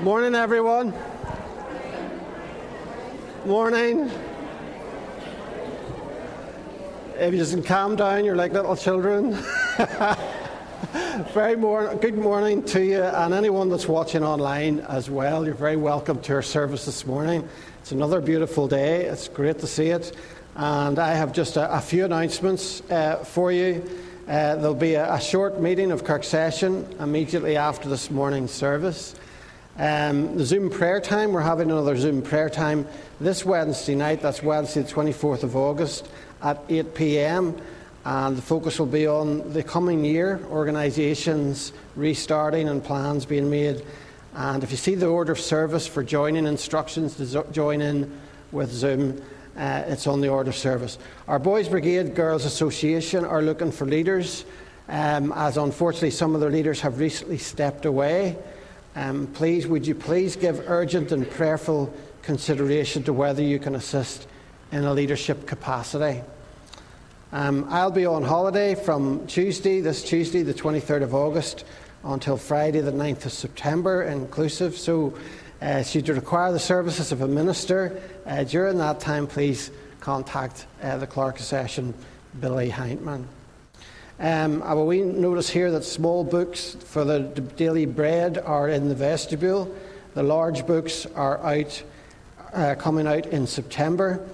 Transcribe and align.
Morning, 0.00 0.34
everyone. 0.34 0.92
Morning. 3.46 4.10
If 7.16 7.32
you 7.32 7.38
just 7.38 7.64
calm 7.64 7.94
down, 7.94 8.24
you're 8.24 8.34
like 8.34 8.52
little 8.52 8.74
children. 8.74 9.34
very 11.32 11.54
more, 11.54 11.94
good 11.94 12.18
morning 12.18 12.64
to 12.64 12.84
you 12.84 13.02
and 13.04 13.32
anyone 13.32 13.68
that's 13.68 13.86
watching 13.86 14.24
online 14.24 14.80
as 14.80 15.08
well. 15.08 15.44
You're 15.44 15.54
very 15.54 15.76
welcome 15.76 16.20
to 16.22 16.34
our 16.34 16.42
service 16.42 16.86
this 16.86 17.06
morning. 17.06 17.48
It's 17.80 17.92
another 17.92 18.20
beautiful 18.20 18.66
day. 18.66 19.04
It's 19.04 19.28
great 19.28 19.60
to 19.60 19.68
see 19.68 19.90
it. 19.90 20.16
And 20.56 20.98
I 20.98 21.14
have 21.14 21.32
just 21.32 21.56
a, 21.56 21.72
a 21.72 21.80
few 21.80 22.04
announcements 22.04 22.82
uh, 22.90 23.18
for 23.18 23.52
you. 23.52 23.88
Uh, 24.26 24.56
there'll 24.56 24.74
be 24.74 24.94
a, 24.94 25.14
a, 25.14 25.20
short 25.20 25.60
meeting 25.60 25.92
of 25.92 26.02
Kirk 26.02 26.24
Session 26.24 26.84
immediately 26.98 27.56
after 27.56 27.88
this 27.88 28.10
morning's 28.10 28.50
service. 28.50 29.14
Um, 29.76 30.36
the 30.36 30.44
Zoom 30.44 30.70
prayer 30.70 31.00
time, 31.00 31.32
we're 31.32 31.40
having 31.40 31.68
another 31.68 31.96
Zoom 31.96 32.22
prayer 32.22 32.48
time 32.48 32.86
this 33.20 33.44
Wednesday 33.44 33.96
night. 33.96 34.22
That's 34.22 34.40
Wednesday, 34.40 34.82
the 34.82 34.88
24th 34.88 35.42
of 35.42 35.56
August 35.56 36.08
at 36.42 36.60
8 36.68 36.94
pm. 36.94 37.60
And 38.04 38.36
the 38.36 38.42
focus 38.42 38.78
will 38.78 38.86
be 38.86 39.08
on 39.08 39.52
the 39.52 39.64
coming 39.64 40.04
year, 40.04 40.40
organisations 40.48 41.72
restarting 41.96 42.68
and 42.68 42.84
plans 42.84 43.26
being 43.26 43.50
made. 43.50 43.84
And 44.36 44.62
if 44.62 44.70
you 44.70 44.76
see 44.76 44.94
the 44.94 45.08
order 45.08 45.32
of 45.32 45.40
service 45.40 45.88
for 45.88 46.04
joining 46.04 46.46
instructions 46.46 47.16
to 47.16 47.44
join 47.50 47.80
in 47.80 48.16
with 48.52 48.70
Zoom, 48.70 49.20
uh, 49.56 49.82
it's 49.88 50.06
on 50.06 50.20
the 50.20 50.28
order 50.28 50.50
of 50.50 50.56
service. 50.56 50.98
Our 51.26 51.40
Boys 51.40 51.68
Brigade 51.68 52.14
Girls 52.14 52.44
Association 52.44 53.24
are 53.24 53.42
looking 53.42 53.72
for 53.72 53.86
leaders, 53.86 54.44
um, 54.88 55.32
as 55.32 55.56
unfortunately 55.56 56.12
some 56.12 56.36
of 56.36 56.40
their 56.40 56.50
leaders 56.50 56.80
have 56.82 57.00
recently 57.00 57.38
stepped 57.38 57.86
away. 57.86 58.36
Um, 58.96 59.26
please, 59.28 59.66
would 59.66 59.86
you 59.86 59.94
please 59.94 60.36
give 60.36 60.70
urgent 60.70 61.10
and 61.10 61.28
prayerful 61.28 61.92
consideration 62.22 63.02
to 63.04 63.12
whether 63.12 63.42
you 63.42 63.58
can 63.58 63.74
assist 63.74 64.28
in 64.70 64.84
a 64.84 64.92
leadership 64.92 65.46
capacity? 65.46 66.22
Um, 67.32 67.66
I'll 67.68 67.90
be 67.90 68.06
on 68.06 68.22
holiday 68.22 68.76
from 68.76 69.26
Tuesday, 69.26 69.80
this 69.80 70.04
Tuesday, 70.04 70.42
the 70.42 70.54
23rd 70.54 71.02
of 71.02 71.14
August, 71.14 71.64
until 72.04 72.36
Friday, 72.36 72.80
the 72.80 72.92
9th 72.92 73.26
of 73.26 73.32
September, 73.32 74.04
inclusive. 74.04 74.76
So, 74.76 75.18
uh, 75.60 75.82
should 75.82 76.06
you 76.06 76.14
require 76.14 76.52
the 76.52 76.60
services 76.60 77.10
of 77.10 77.22
a 77.22 77.28
minister 77.28 78.00
uh, 78.26 78.44
during 78.44 78.78
that 78.78 79.00
time, 79.00 79.26
please 79.26 79.72
contact 79.98 80.66
uh, 80.82 80.98
the 80.98 81.06
clerk 81.06 81.40
of 81.40 81.44
session, 81.44 81.94
Billy 82.38 82.70
Heintman. 82.70 83.24
Um, 84.20 84.62
will 84.74 84.86
notice 85.04 85.50
here 85.50 85.72
that 85.72 85.84
small 85.84 86.22
books 86.22 86.76
for 86.84 87.04
the 87.04 87.20
daily 87.56 87.84
bread 87.84 88.38
are 88.38 88.68
in 88.68 88.88
the 88.88 88.94
vestibule. 88.94 89.74
The 90.14 90.22
large 90.22 90.66
books 90.66 91.04
are 91.16 91.44
out, 91.44 91.82
uh, 92.52 92.76
coming 92.78 93.08
out 93.08 93.26
in 93.26 93.48
September, 93.48 94.24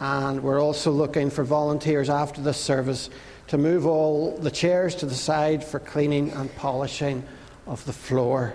and 0.00 0.42
we're 0.42 0.60
also 0.60 0.90
looking 0.90 1.30
for 1.30 1.44
volunteers 1.44 2.10
after 2.10 2.40
this 2.40 2.56
service 2.56 3.08
to 3.46 3.56
move 3.56 3.86
all 3.86 4.36
the 4.38 4.50
chairs 4.50 4.96
to 4.96 5.06
the 5.06 5.14
side 5.14 5.62
for 5.62 5.78
cleaning 5.78 6.30
and 6.32 6.52
polishing 6.56 7.22
of 7.68 7.84
the 7.84 7.92
floor. 7.92 8.54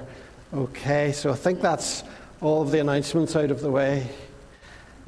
Okay, 0.54 1.14
so 1.14 1.32
I 1.32 1.36
think 1.36 1.62
that's 1.62 2.04
all 2.42 2.62
of 2.62 2.72
the 2.72 2.80
announcements 2.80 3.36
out 3.38 3.52
of 3.52 3.62
the 3.62 3.72
way. 3.72 4.10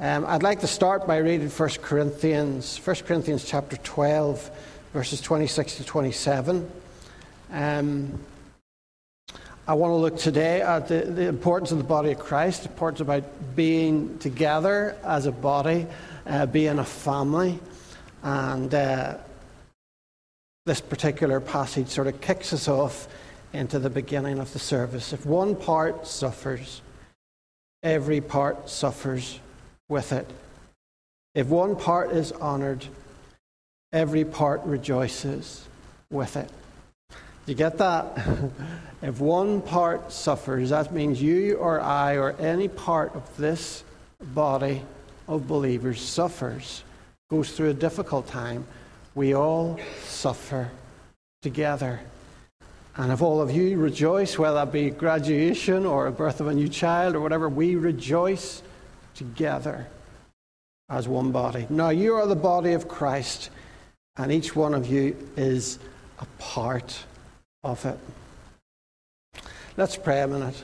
Um, 0.00 0.24
I'd 0.26 0.42
like 0.42 0.60
to 0.60 0.66
start 0.66 1.06
by 1.06 1.18
reading 1.18 1.50
1 1.50 1.68
Corinthians, 1.82 2.78
1 2.78 2.96
Corinthians 3.06 3.44
chapter 3.44 3.76
12 3.76 4.50
verses 4.92 5.20
26 5.20 5.76
to 5.76 5.84
27. 5.84 6.70
Um, 7.50 8.18
I 9.66 9.74
want 9.74 9.90
to 9.90 9.96
look 9.96 10.16
today 10.16 10.62
at 10.62 10.88
the, 10.88 11.00
the, 11.00 11.26
importance 11.26 11.72
of 11.72 11.78
the 11.78 11.84
body 11.84 12.12
of 12.12 12.18
Christ, 12.18 12.62
the 12.62 12.70
importance 12.70 13.00
about 13.00 13.24
being 13.54 14.18
together 14.18 14.96
as 15.04 15.26
a 15.26 15.32
body, 15.32 15.86
uh, 16.26 16.46
being 16.46 16.78
a 16.78 16.84
family. 16.84 17.58
And 18.22 18.74
uh, 18.74 19.18
this 20.64 20.80
particular 20.80 21.40
passage 21.40 21.88
sort 21.88 22.06
of 22.06 22.20
kicks 22.22 22.54
us 22.54 22.66
off 22.66 23.08
into 23.52 23.78
the 23.78 23.90
beginning 23.90 24.38
of 24.38 24.52
the 24.54 24.58
service. 24.58 25.12
If 25.12 25.26
one 25.26 25.54
part 25.54 26.06
suffers, 26.06 26.80
every 27.82 28.22
part 28.22 28.70
suffers 28.70 29.38
with 29.88 30.12
it. 30.12 30.26
If 31.34 31.48
one 31.48 31.76
part 31.76 32.12
is 32.12 32.32
honored, 32.32 32.86
every 33.92 34.24
part 34.24 34.62
rejoices 34.64 35.66
with 36.10 36.36
it. 36.36 36.50
You 37.46 37.54
get 37.54 37.78
that? 37.78 38.18
if 39.02 39.20
one 39.20 39.62
part 39.62 40.12
suffers, 40.12 40.70
that 40.70 40.92
means 40.92 41.20
you 41.20 41.56
or 41.56 41.80
I 41.80 42.16
or 42.16 42.32
any 42.32 42.68
part 42.68 43.14
of 43.14 43.36
this 43.36 43.84
body 44.20 44.82
of 45.26 45.48
believers 45.48 46.00
suffers, 46.00 46.82
goes 47.30 47.52
through 47.52 47.70
a 47.70 47.74
difficult 47.74 48.26
time. 48.28 48.66
We 49.14 49.34
all 49.34 49.78
suffer 50.04 50.70
together. 51.42 52.00
And 52.96 53.12
if 53.12 53.22
all 53.22 53.40
of 53.40 53.50
you 53.50 53.78
rejoice, 53.78 54.38
whether 54.38 54.56
that 54.56 54.72
be 54.72 54.90
graduation 54.90 55.86
or 55.86 56.06
a 56.06 56.12
birth 56.12 56.40
of 56.40 56.48
a 56.48 56.54
new 56.54 56.68
child 56.68 57.14
or 57.14 57.20
whatever, 57.20 57.48
we 57.48 57.76
rejoice 57.76 58.62
together 59.14 59.86
as 60.90 61.06
one 61.06 61.32
body. 61.32 61.66
Now, 61.70 61.90
you 61.90 62.14
are 62.14 62.26
the 62.26 62.36
body 62.36 62.72
of 62.72 62.88
Christ 62.88 63.50
and 64.18 64.32
each 64.32 64.54
one 64.54 64.74
of 64.74 64.86
you 64.86 65.16
is 65.36 65.78
a 66.18 66.26
part 66.38 67.04
of 67.64 67.84
it. 67.86 67.98
Let's 69.76 69.96
pray 69.96 70.20
a 70.22 70.26
minute. 70.26 70.62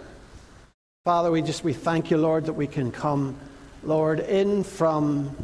Father, 1.04 1.30
we 1.30 1.40
just 1.40 1.62
we 1.62 1.72
thank 1.72 2.10
you, 2.10 2.16
Lord, 2.16 2.46
that 2.46 2.54
we 2.54 2.66
can 2.66 2.90
come, 2.90 3.36
Lord, 3.84 4.20
in 4.20 4.64
from 4.64 5.36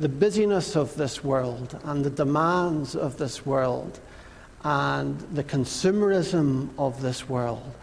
the 0.00 0.08
busyness 0.08 0.76
of 0.76 0.94
this 0.96 1.22
world 1.22 1.78
and 1.84 2.04
the 2.04 2.10
demands 2.10 2.96
of 2.96 3.18
this 3.18 3.44
world 3.44 4.00
and 4.64 5.18
the 5.34 5.44
consumerism 5.44 6.70
of 6.78 7.00
this 7.00 7.28
world 7.28 7.74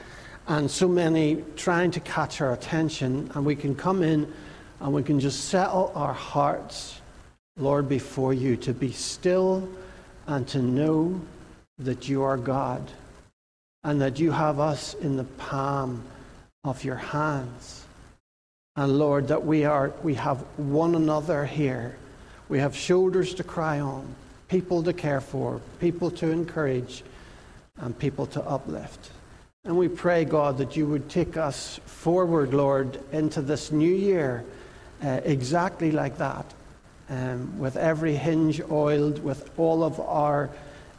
and 0.47 0.69
so 0.69 0.88
many 0.88 1.44
trying 1.56 1.90
to 1.92 2.00
catch 2.02 2.42
our 2.42 2.53
attention 2.53 3.31
and 3.34 3.46
we 3.46 3.56
can 3.56 3.74
come 3.74 4.03
in 4.03 4.31
and 4.80 4.94
we 4.94 5.02
can 5.02 5.19
just 5.19 5.46
settle 5.46 5.92
our 5.96 6.13
hearts 6.13 7.02
Lord, 7.58 7.88
before 7.88 8.34
you, 8.34 8.58
to 8.58 8.74
be 8.74 8.91
still 8.91 9.68
and 10.25 10.47
to 10.47 10.59
know 10.59 11.22
that 11.78 12.09
you 12.09 12.24
are 12.24 12.38
God 12.38 12.81
and 13.84 14.02
that 14.02 14.19
you 14.19 14.31
have 14.31 14.59
us 14.59 14.96
in 14.96 15.18
the 15.18 15.24
palm 15.24 16.03
of 16.63 16.84
your 16.84 16.96
hands. 16.96 17.86
And 18.75 18.97
Lord, 18.97 19.28
that 19.28 19.46
we, 19.46 19.66
are, 19.66 19.94
we 20.02 20.16
have 20.16 20.40
one 20.58 20.96
another 20.96 21.46
here. 21.46 21.96
We 22.50 22.58
have 22.59 22.75
shoulders 22.75 23.36
to 23.36 23.44
cry 23.44 23.80
on, 23.80 24.16
people 24.47 24.81
to 24.84 24.94
care 24.94 25.22
for, 25.22 25.62
people 25.80 26.09
to 26.12 26.31
encourage, 26.31 27.03
and 27.78 27.97
people 27.97 28.25
to 28.28 28.42
uplift. 28.42 29.12
And 29.63 29.78
we 29.78 29.90
pray, 29.90 30.25
God, 30.25 30.58
that 30.58 30.75
you 30.75 30.88
would 30.88 31.08
take 31.08 31.38
us 31.38 31.80
forward, 31.86 32.53
Lord, 32.53 33.00
into 33.12 33.42
this 33.42 33.72
new 33.72 33.94
year 33.94 34.44
uh, 35.03 35.22
exactly 35.24 35.92
like 35.92 36.18
that 36.18 36.52
um, 37.09 37.59
with 37.59 37.75
every 37.75 38.16
hinge 38.16 38.62
oiled, 38.72 39.24
with 39.24 39.50
all 39.58 39.84
of 39.84 40.00
our 40.00 40.50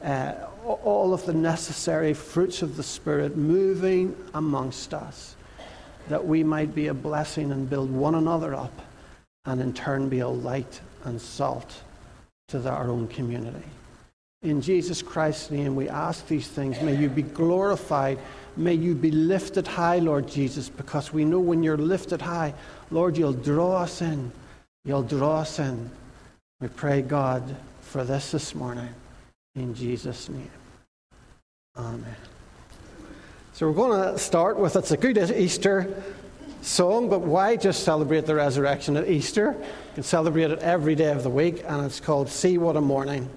uh, 0.02 0.34
all 0.64 1.14
of 1.14 1.24
the 1.26 1.32
necessary 1.32 2.14
fruits 2.14 2.62
of 2.62 2.76
the 2.76 2.82
Spirit 2.82 3.36
moving 3.36 4.16
amongst 4.34 4.94
us, 4.94 5.36
that 6.08 6.26
we 6.26 6.42
might 6.42 6.74
be 6.74 6.88
a 6.88 6.94
blessing 6.94 7.52
and 7.52 7.68
build 7.68 7.90
one 7.90 8.14
another 8.14 8.54
up, 8.54 8.72
and 9.44 9.60
in 9.60 9.72
turn 9.72 10.08
be 10.08 10.20
a 10.20 10.28
light 10.28 10.80
and 11.04 11.20
salt 11.20 11.82
to 12.48 12.58
the, 12.58 12.70
our 12.70 12.90
own 12.90 13.08
community. 13.08 13.64
In 14.42 14.60
Jesus 14.60 15.00
Christ's 15.00 15.50
name, 15.50 15.74
we 15.74 15.88
ask 15.88 16.26
these 16.28 16.48
things. 16.48 16.80
May 16.82 16.96
you 16.96 17.08
be 17.08 17.22
glorified. 17.22 18.18
May 18.56 18.74
you 18.74 18.94
be 18.94 19.10
lifted 19.10 19.66
high, 19.66 19.98
Lord 20.00 20.28
Jesus, 20.28 20.68
because 20.68 21.14
we 21.14 21.24
know 21.24 21.40
when 21.40 21.62
you're 21.62 21.78
lifted 21.78 22.20
high, 22.20 22.52
Lord, 22.90 23.16
you'll 23.16 23.32
draw 23.32 23.78
us 23.78 24.02
in. 24.02 24.32
You'll 24.84 25.02
draw 25.02 25.38
us 25.38 25.58
in. 25.58 25.90
We 26.60 26.68
pray, 26.68 27.00
God, 27.00 27.56
for 27.80 28.04
this 28.04 28.32
this 28.32 28.54
morning. 28.54 28.88
In 29.54 29.74
Jesus' 29.74 30.28
name. 30.28 30.50
Amen. 31.76 32.16
So 33.54 33.66
we're 33.66 33.74
going 33.74 34.12
to 34.12 34.18
start 34.18 34.58
with 34.58 34.76
it's 34.76 34.90
a 34.90 34.96
good 34.96 35.16
Easter 35.16 36.02
song, 36.60 37.08
but 37.08 37.20
why 37.20 37.56
just 37.56 37.84
celebrate 37.84 38.26
the 38.26 38.34
resurrection 38.34 38.96
at 38.96 39.08
Easter? 39.08 39.56
You 39.58 39.94
can 39.94 40.02
celebrate 40.02 40.50
it 40.50 40.58
every 40.58 40.94
day 40.94 41.12
of 41.12 41.22
the 41.22 41.30
week, 41.30 41.62
and 41.66 41.84
it's 41.86 42.00
called 42.00 42.28
See 42.28 42.58
What 42.58 42.76
a 42.76 42.80
Morning. 42.80 43.30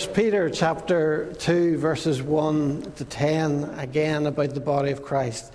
1 0.00 0.14
Peter 0.14 0.48
chapter 0.48 1.30
2, 1.40 1.76
verses 1.76 2.22
1 2.22 2.92
to 2.96 3.04
10, 3.04 3.64
again 3.76 4.24
about 4.24 4.54
the 4.54 4.60
body 4.60 4.92
of 4.92 5.02
Christ. 5.02 5.52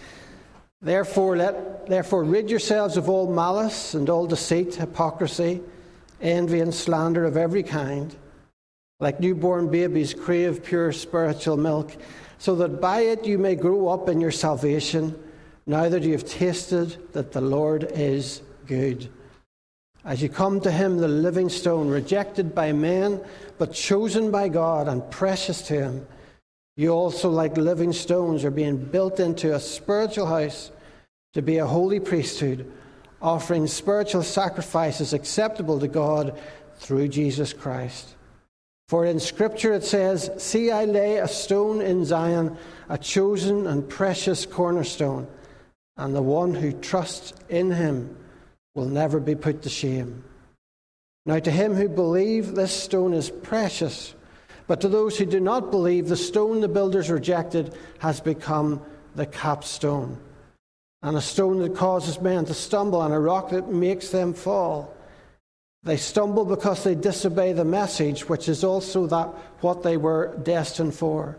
Therefore, 0.84 1.36
let, 1.36 1.88
therefore 1.88 2.24
rid 2.24 2.52
yourselves 2.52 2.96
of 2.96 3.10
all 3.10 3.28
malice 3.34 3.96
and 3.96 4.08
all 4.08 4.28
deceit, 4.28 4.76
hypocrisy, 4.76 5.62
envy, 6.22 6.60
and 6.60 6.72
slander 6.72 7.26
of 7.26 7.38
every 7.38 7.64
kind. 7.64 8.16
Like 9.00 9.20
newborn 9.20 9.72
babies, 9.72 10.14
crave 10.14 10.64
pure 10.64 10.92
spiritual 10.92 11.58
milk, 11.58 11.98
so 12.38 12.54
that 12.58 12.80
by 12.80 13.00
it 13.00 13.26
you 13.26 13.40
may 13.40 13.56
grow 13.56 13.88
up 13.88 14.10
in 14.10 14.22
your 14.22 14.32
salvation, 14.32 15.18
now 15.66 15.90
that 15.90 16.04
you 16.04 16.12
have 16.12 16.26
tasted 16.26 17.14
that 17.14 17.32
the 17.32 17.42
Lord 17.42 17.90
is 17.94 18.44
good. 18.68 19.10
As 20.06 20.22
you 20.22 20.30
come 20.30 20.62
to 20.62 20.72
him, 20.72 20.98
the 20.98 21.08
living 21.08 21.50
stone, 21.50 21.90
rejected 21.90 22.54
by 22.54 22.72
men, 22.72 23.20
but 23.58 23.74
chosen 23.74 24.30
by 24.30 24.50
God 24.50 24.88
and 24.88 25.10
precious 25.10 25.64
to 25.64 25.74
him, 25.74 26.08
you 26.78 26.92
also, 26.92 27.30
like 27.30 27.58
living 27.58 27.92
stones, 27.92 28.44
are 28.44 28.52
being 28.52 28.78
built 28.78 29.20
into 29.20 29.56
a 29.56 29.60
spiritual 29.60 30.28
house 30.28 30.72
to 31.34 31.42
be 31.42 31.58
a 31.58 31.66
holy 31.66 32.00
priesthood, 32.00 32.72
offering 33.20 33.66
spiritual 33.66 34.22
sacrifices 34.22 35.14
acceptable 35.14 35.80
to 35.80 35.88
God 35.88 36.38
through 36.78 37.08
Jesus 37.08 37.52
Christ. 37.54 38.16
For 38.90 39.06
in 39.06 39.20
Scripture 39.20 39.74
it 39.74 39.84
says, 39.84 40.30
See, 40.38 40.70
I 40.70 40.86
lay 40.86 41.18
a 41.18 41.28
stone 41.28 41.82
in 41.82 42.06
Zion, 42.06 42.58
a 42.90 42.98
chosen 42.98 43.66
and 43.66 43.90
precious 43.90 44.46
cornerstone, 44.46 45.28
and 45.98 46.14
the 46.14 46.22
one 46.22 46.54
who 46.54 46.74
trusts 46.74 47.34
in 47.50 47.72
him 47.72 48.16
will 48.76 48.86
never 48.86 49.20
be 49.20 49.36
put 49.36 49.64
to 49.64 49.70
shame. 49.70 50.24
Now, 51.26 51.40
to 51.40 51.50
him 51.50 51.74
who 51.74 51.90
believes, 51.90 52.52
this 52.52 52.72
stone 52.72 53.14
is 53.14 53.30
precious. 53.32 54.14
But 54.68 54.82
to 54.82 54.90
those 54.90 55.18
who 55.18 55.26
do 55.26 55.40
not 55.40 55.72
believe, 55.72 56.08
the 56.08 56.18
stone 56.18 56.62
the 56.62 56.68
builders 56.68 57.10
rejected 57.10 57.76
has 58.00 58.20
become 58.20 58.82
the 59.16 59.26
capstone, 59.26 60.18
and 61.02 61.16
a 61.16 61.22
stone 61.22 61.60
that 61.60 61.76
causes 61.76 62.20
men 62.20 62.46
to 62.46 62.54
stumble, 62.54 63.02
and 63.02 63.14
a 63.14 63.20
rock 63.20 63.50
that 63.52 63.70
makes 63.70 64.10
them 64.10 64.34
fall. 64.34 64.94
They 65.84 65.98
stumble 65.98 66.46
because 66.46 66.84
they 66.84 66.96
disobey 66.96 67.54
the 67.54 67.64
message, 67.64 68.28
which 68.28 68.50
is 68.50 68.64
also 68.64 69.06
that 69.08 69.28
what 69.62 69.84
they 69.84 69.98
were 69.98 70.36
destined 70.44 70.96
for. 70.96 71.38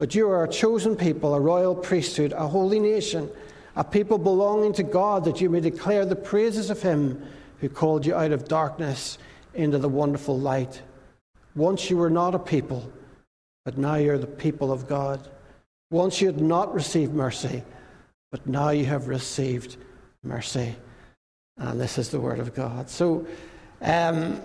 But 0.00 0.14
you 0.14 0.28
are 0.28 0.44
a 0.44 0.48
chosen 0.48 0.96
people, 0.96 1.34
a 1.34 1.40
royal 1.40 1.74
priesthood, 1.74 2.32
a 2.32 2.48
holy 2.48 2.80
nation 2.80 3.30
a 3.76 3.84
people 3.84 4.18
belonging 4.18 4.72
to 4.74 4.82
God, 4.82 5.24
that 5.24 5.40
you 5.40 5.50
may 5.50 5.60
declare 5.60 6.06
the 6.06 6.16
praises 6.16 6.70
of 6.70 6.82
Him 6.82 7.22
who 7.60 7.68
called 7.68 8.06
you 8.06 8.14
out 8.14 8.32
of 8.32 8.48
darkness 8.48 9.18
into 9.54 9.78
the 9.78 9.88
wonderful 9.88 10.38
light. 10.38 10.82
Once 11.54 11.90
you 11.90 11.96
were 11.96 12.10
not 12.10 12.34
a 12.34 12.38
people, 12.38 12.90
but 13.64 13.76
now 13.76 13.96
you're 13.96 14.18
the 14.18 14.26
people 14.26 14.72
of 14.72 14.88
God. 14.88 15.28
Once 15.90 16.20
you 16.20 16.26
had 16.26 16.40
not 16.40 16.74
received 16.74 17.12
mercy, 17.12 17.62
but 18.30 18.46
now 18.46 18.70
you 18.70 18.86
have 18.86 19.08
received 19.08 19.76
mercy. 20.22 20.74
And 21.58 21.80
this 21.80 21.98
is 21.98 22.10
the 22.10 22.20
Word 22.20 22.38
of 22.38 22.54
God. 22.54 22.90
So, 22.90 23.26
um, 23.80 24.40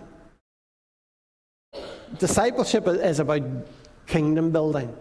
discipleship 2.19 2.87
is 2.87 3.19
about 3.19 3.43
kingdom 4.07 4.51
building. 4.51 4.95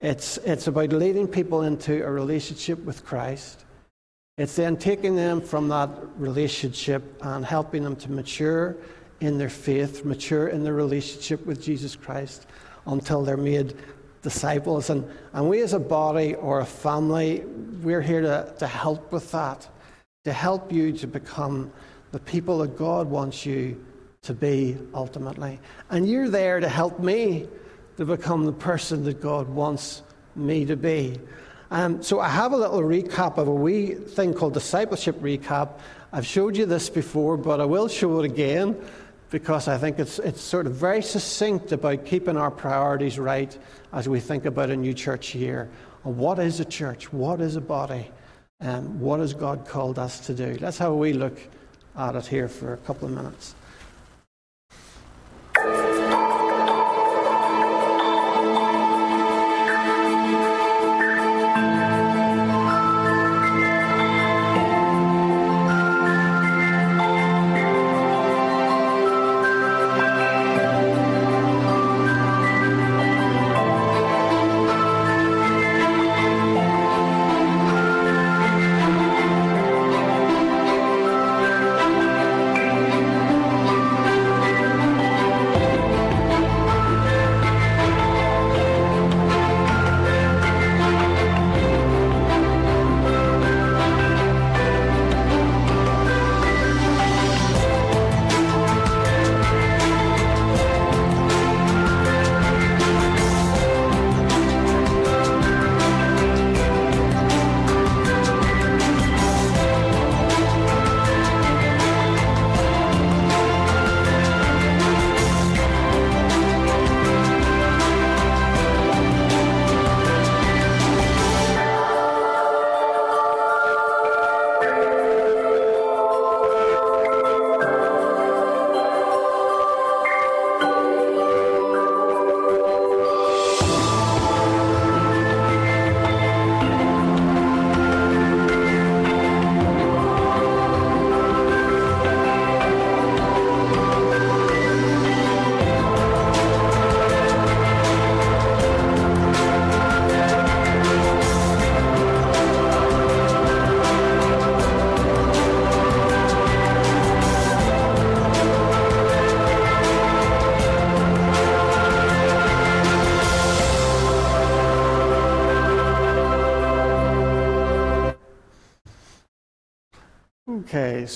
It's, 0.00 0.38
it's 0.38 0.68
about 0.68 0.92
leading 0.92 1.26
people 1.26 1.62
into 1.62 2.04
a 2.04 2.10
relationship 2.10 2.78
with 2.84 3.04
Christ. 3.04 3.64
It's 4.36 4.54
then 4.54 4.76
taking 4.76 5.16
them 5.16 5.40
from 5.40 5.68
that 5.68 5.90
relationship 6.16 7.02
and 7.22 7.44
helping 7.44 7.82
them 7.82 7.96
to 7.96 8.12
mature 8.12 8.76
in 9.20 9.38
their 9.38 9.48
faith, 9.48 10.04
mature 10.04 10.48
in 10.48 10.62
their 10.62 10.74
relationship 10.74 11.44
with 11.44 11.60
Jesus 11.60 11.96
Christ 11.96 12.46
until 12.86 13.24
they're 13.24 13.36
made 13.36 13.74
disciples. 14.22 14.90
And, 14.90 15.10
and 15.32 15.48
we 15.48 15.62
as 15.62 15.72
a 15.72 15.80
body 15.80 16.36
or 16.36 16.60
a 16.60 16.66
family, 16.66 17.40
we're 17.82 18.00
here 18.00 18.20
to, 18.20 18.54
to 18.60 18.66
help 18.68 19.10
with 19.10 19.32
that, 19.32 19.68
to 20.24 20.32
help 20.32 20.72
you 20.72 20.92
to 20.92 21.08
become 21.08 21.72
the 22.12 22.20
people 22.20 22.58
that 22.58 22.78
God 22.78 23.08
wants 23.08 23.44
you 23.44 23.84
to 24.22 24.32
be 24.32 24.76
ultimately. 24.94 25.58
And 25.90 26.08
you're 26.08 26.28
there 26.28 26.60
to 26.60 26.68
help 26.68 27.00
me 27.00 27.48
to 27.98 28.04
become 28.04 28.46
the 28.46 28.52
person 28.52 29.04
that 29.04 29.20
God 29.20 29.48
wants 29.48 30.02
me 30.36 30.64
to 30.64 30.76
be. 30.76 31.18
Um, 31.72 32.00
so 32.00 32.20
I 32.20 32.28
have 32.28 32.52
a 32.52 32.56
little 32.56 32.80
recap 32.80 33.38
of 33.38 33.48
a 33.48 33.54
wee 33.54 33.94
thing 33.94 34.32
called 34.32 34.54
discipleship 34.54 35.20
recap. 35.20 35.80
I've 36.12 36.24
showed 36.24 36.56
you 36.56 36.64
this 36.64 36.88
before, 36.88 37.36
but 37.36 37.60
I 37.60 37.64
will 37.64 37.88
show 37.88 38.20
it 38.20 38.24
again 38.24 38.80
because 39.30 39.66
I 39.66 39.76
think 39.76 39.98
it's, 39.98 40.20
it's 40.20 40.40
sort 40.40 40.66
of 40.66 40.74
very 40.74 41.02
succinct 41.02 41.72
about 41.72 42.06
keeping 42.06 42.36
our 42.36 42.52
priorities 42.52 43.18
right 43.18 43.56
as 43.92 44.08
we 44.08 44.20
think 44.20 44.46
about 44.46 44.70
a 44.70 44.76
new 44.76 44.94
church 44.94 45.34
year. 45.34 45.68
what 46.04 46.38
is 46.38 46.60
a 46.60 46.64
church? 46.64 47.12
What 47.12 47.40
is 47.40 47.56
a 47.56 47.60
body? 47.60 48.08
Um, 48.60 49.00
what 49.00 49.18
has 49.18 49.34
God 49.34 49.66
called 49.66 49.98
us 49.98 50.20
to 50.26 50.34
do? 50.34 50.56
Let's 50.60 50.78
have 50.78 50.92
a 50.92 50.96
wee 50.96 51.12
look 51.12 51.38
at 51.96 52.14
it 52.14 52.26
here 52.26 52.48
for 52.48 52.74
a 52.74 52.78
couple 52.78 53.08
of 53.08 53.14
minutes. 53.14 53.56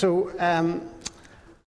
So 0.02 0.32
um, 0.40 0.90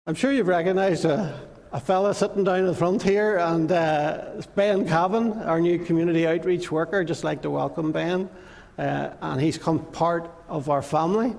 I'm 0.07 0.15
sure 0.15 0.31
you've 0.31 0.47
recognised 0.47 1.05
a, 1.05 1.41
a 1.73 1.81
fella 1.81 2.15
sitting 2.15 2.45
down 2.45 2.61
in 2.61 2.67
the 2.67 2.75
front 2.75 3.03
here, 3.03 3.39
and 3.39 3.73
uh, 3.73 4.27
it's 4.37 4.47
Ben 4.47 4.87
Cavan, 4.87 5.33
our 5.43 5.61
new 5.61 5.77
community 5.81 6.25
outreach 6.25 6.71
worker. 6.71 7.03
Just 7.03 7.25
like 7.25 7.43
to 7.43 7.51
welcome 7.51 7.91
Ben, 7.91 8.31
uh, 8.79 9.11
and 9.21 9.41
he's 9.41 9.59
come 9.59 9.81
part 9.87 10.31
of 10.49 10.71
our 10.71 10.83
family. 10.83 11.35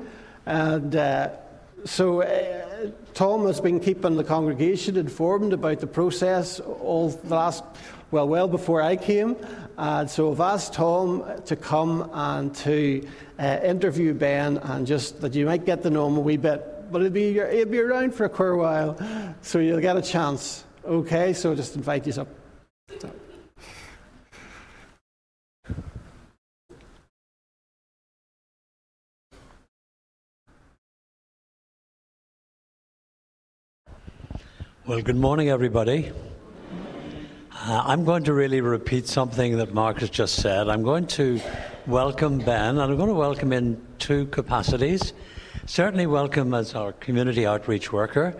And 0.45 0.93
uh, 0.93 1.29
so 1.85 2.21
uh, 2.21 2.89
Tom 3.13 3.45
has 3.45 3.61
been 3.61 3.79
keeping 3.79 4.17
the 4.17 4.25
congregation 4.25 4.97
informed 4.97 5.53
about 5.53 5.79
the 5.79 5.87
process 5.87 6.59
all 6.59 7.11
the 7.11 7.33
last, 7.33 7.63
well, 8.11 8.27
well 8.27 8.49
before 8.49 8.81
I 8.81 8.97
came. 8.97 9.37
And 9.77 10.09
so 10.09 10.33
I've 10.33 10.41
asked 10.41 10.73
Tom 10.73 11.23
to 11.45 11.55
come 11.55 12.09
and 12.13 12.53
to 12.55 13.07
uh, 13.39 13.59
interview 13.63 14.13
Ben 14.13 14.57
and 14.57 14.85
just 14.85 15.21
that 15.21 15.33
you 15.33 15.45
might 15.45 15.65
get 15.65 15.81
to 15.83 15.89
know 15.89 16.07
him 16.07 16.17
a 16.17 16.19
wee 16.19 16.35
bit. 16.35 16.72
But 16.93 17.01
it'll 17.01 17.11
be, 17.11 17.33
he'll 17.33 17.65
be 17.65 17.79
around 17.79 18.13
for 18.13 18.25
a 18.25 18.29
queer 18.29 18.55
while, 18.55 18.95
so 19.41 19.57
you'll 19.57 19.81
get 19.81 19.97
a 19.97 20.01
chance. 20.01 20.63
Okay, 20.85 21.33
so 21.33 21.55
just 21.55 21.75
invite 21.75 22.05
you 22.05 22.13
up. 22.21 22.27
Well, 34.85 35.01
good 35.01 35.15
morning, 35.15 35.49
everybody. 35.49 36.11
Uh, 37.51 37.81
I'm 37.87 38.05
going 38.05 38.23
to 38.25 38.33
really 38.33 38.61
repeat 38.61 39.07
something 39.07 39.57
that 39.57 39.73
Mark 39.73 40.01
has 40.01 40.11
just 40.11 40.35
said. 40.35 40.69
I'm 40.69 40.83
going 40.83 41.07
to 41.07 41.41
welcome 41.87 42.37
Ben, 42.37 42.77
and 42.77 42.81
I'm 42.81 42.97
going 42.97 43.09
to 43.09 43.15
welcome 43.15 43.51
in 43.51 43.83
two 43.97 44.27
capacities. 44.27 45.13
Certainly, 45.65 46.07
welcome 46.07 46.53
as 46.53 46.75
our 46.75 46.91
community 46.91 47.45
outreach 47.45 47.93
worker, 47.93 48.35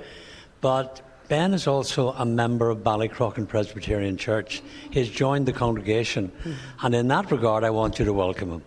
but 0.60 1.02
Ben 1.30 1.54
is 1.54 1.68
also 1.68 2.12
a 2.12 2.26
member 2.26 2.70
of 2.70 2.80
Ballycrochan 2.80 3.48
Presbyterian 3.48 4.18
Church. 4.18 4.62
He's 4.92 5.10
joined 5.10 5.46
the 5.46 5.54
congregation, 5.54 6.34
and 6.82 6.94
in 6.94 7.08
that 7.08 7.32
regard, 7.32 7.64
I 7.64 7.70
want 7.70 7.98
you 7.98 8.04
to 8.04 8.12
welcome 8.12 8.52
him. 8.52 8.64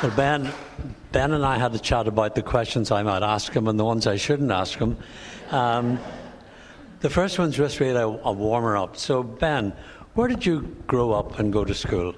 Well, 0.00 0.12
Ben, 0.14 0.52
Ben 1.10 1.32
and 1.32 1.44
I 1.44 1.58
had 1.58 1.74
a 1.74 1.78
chat 1.78 2.06
about 2.06 2.36
the 2.36 2.42
questions 2.42 2.92
I 2.92 3.02
might 3.02 3.24
ask 3.24 3.52
him 3.52 3.66
and 3.66 3.80
the 3.80 3.84
ones 3.84 4.06
I 4.06 4.14
shouldn't 4.14 4.52
ask 4.52 4.78
him. 4.78 4.96
Um, 5.50 5.98
the 7.00 7.10
first 7.10 7.36
one's 7.36 7.56
just 7.56 7.80
really 7.80 8.00
a, 8.00 8.06
a 8.06 8.32
warmer 8.32 8.76
up. 8.76 8.96
So, 8.96 9.24
Ben, 9.24 9.72
where 10.14 10.28
did 10.28 10.46
you 10.46 10.76
grow 10.86 11.10
up 11.10 11.40
and 11.40 11.52
go 11.52 11.64
to 11.64 11.74
school? 11.74 12.14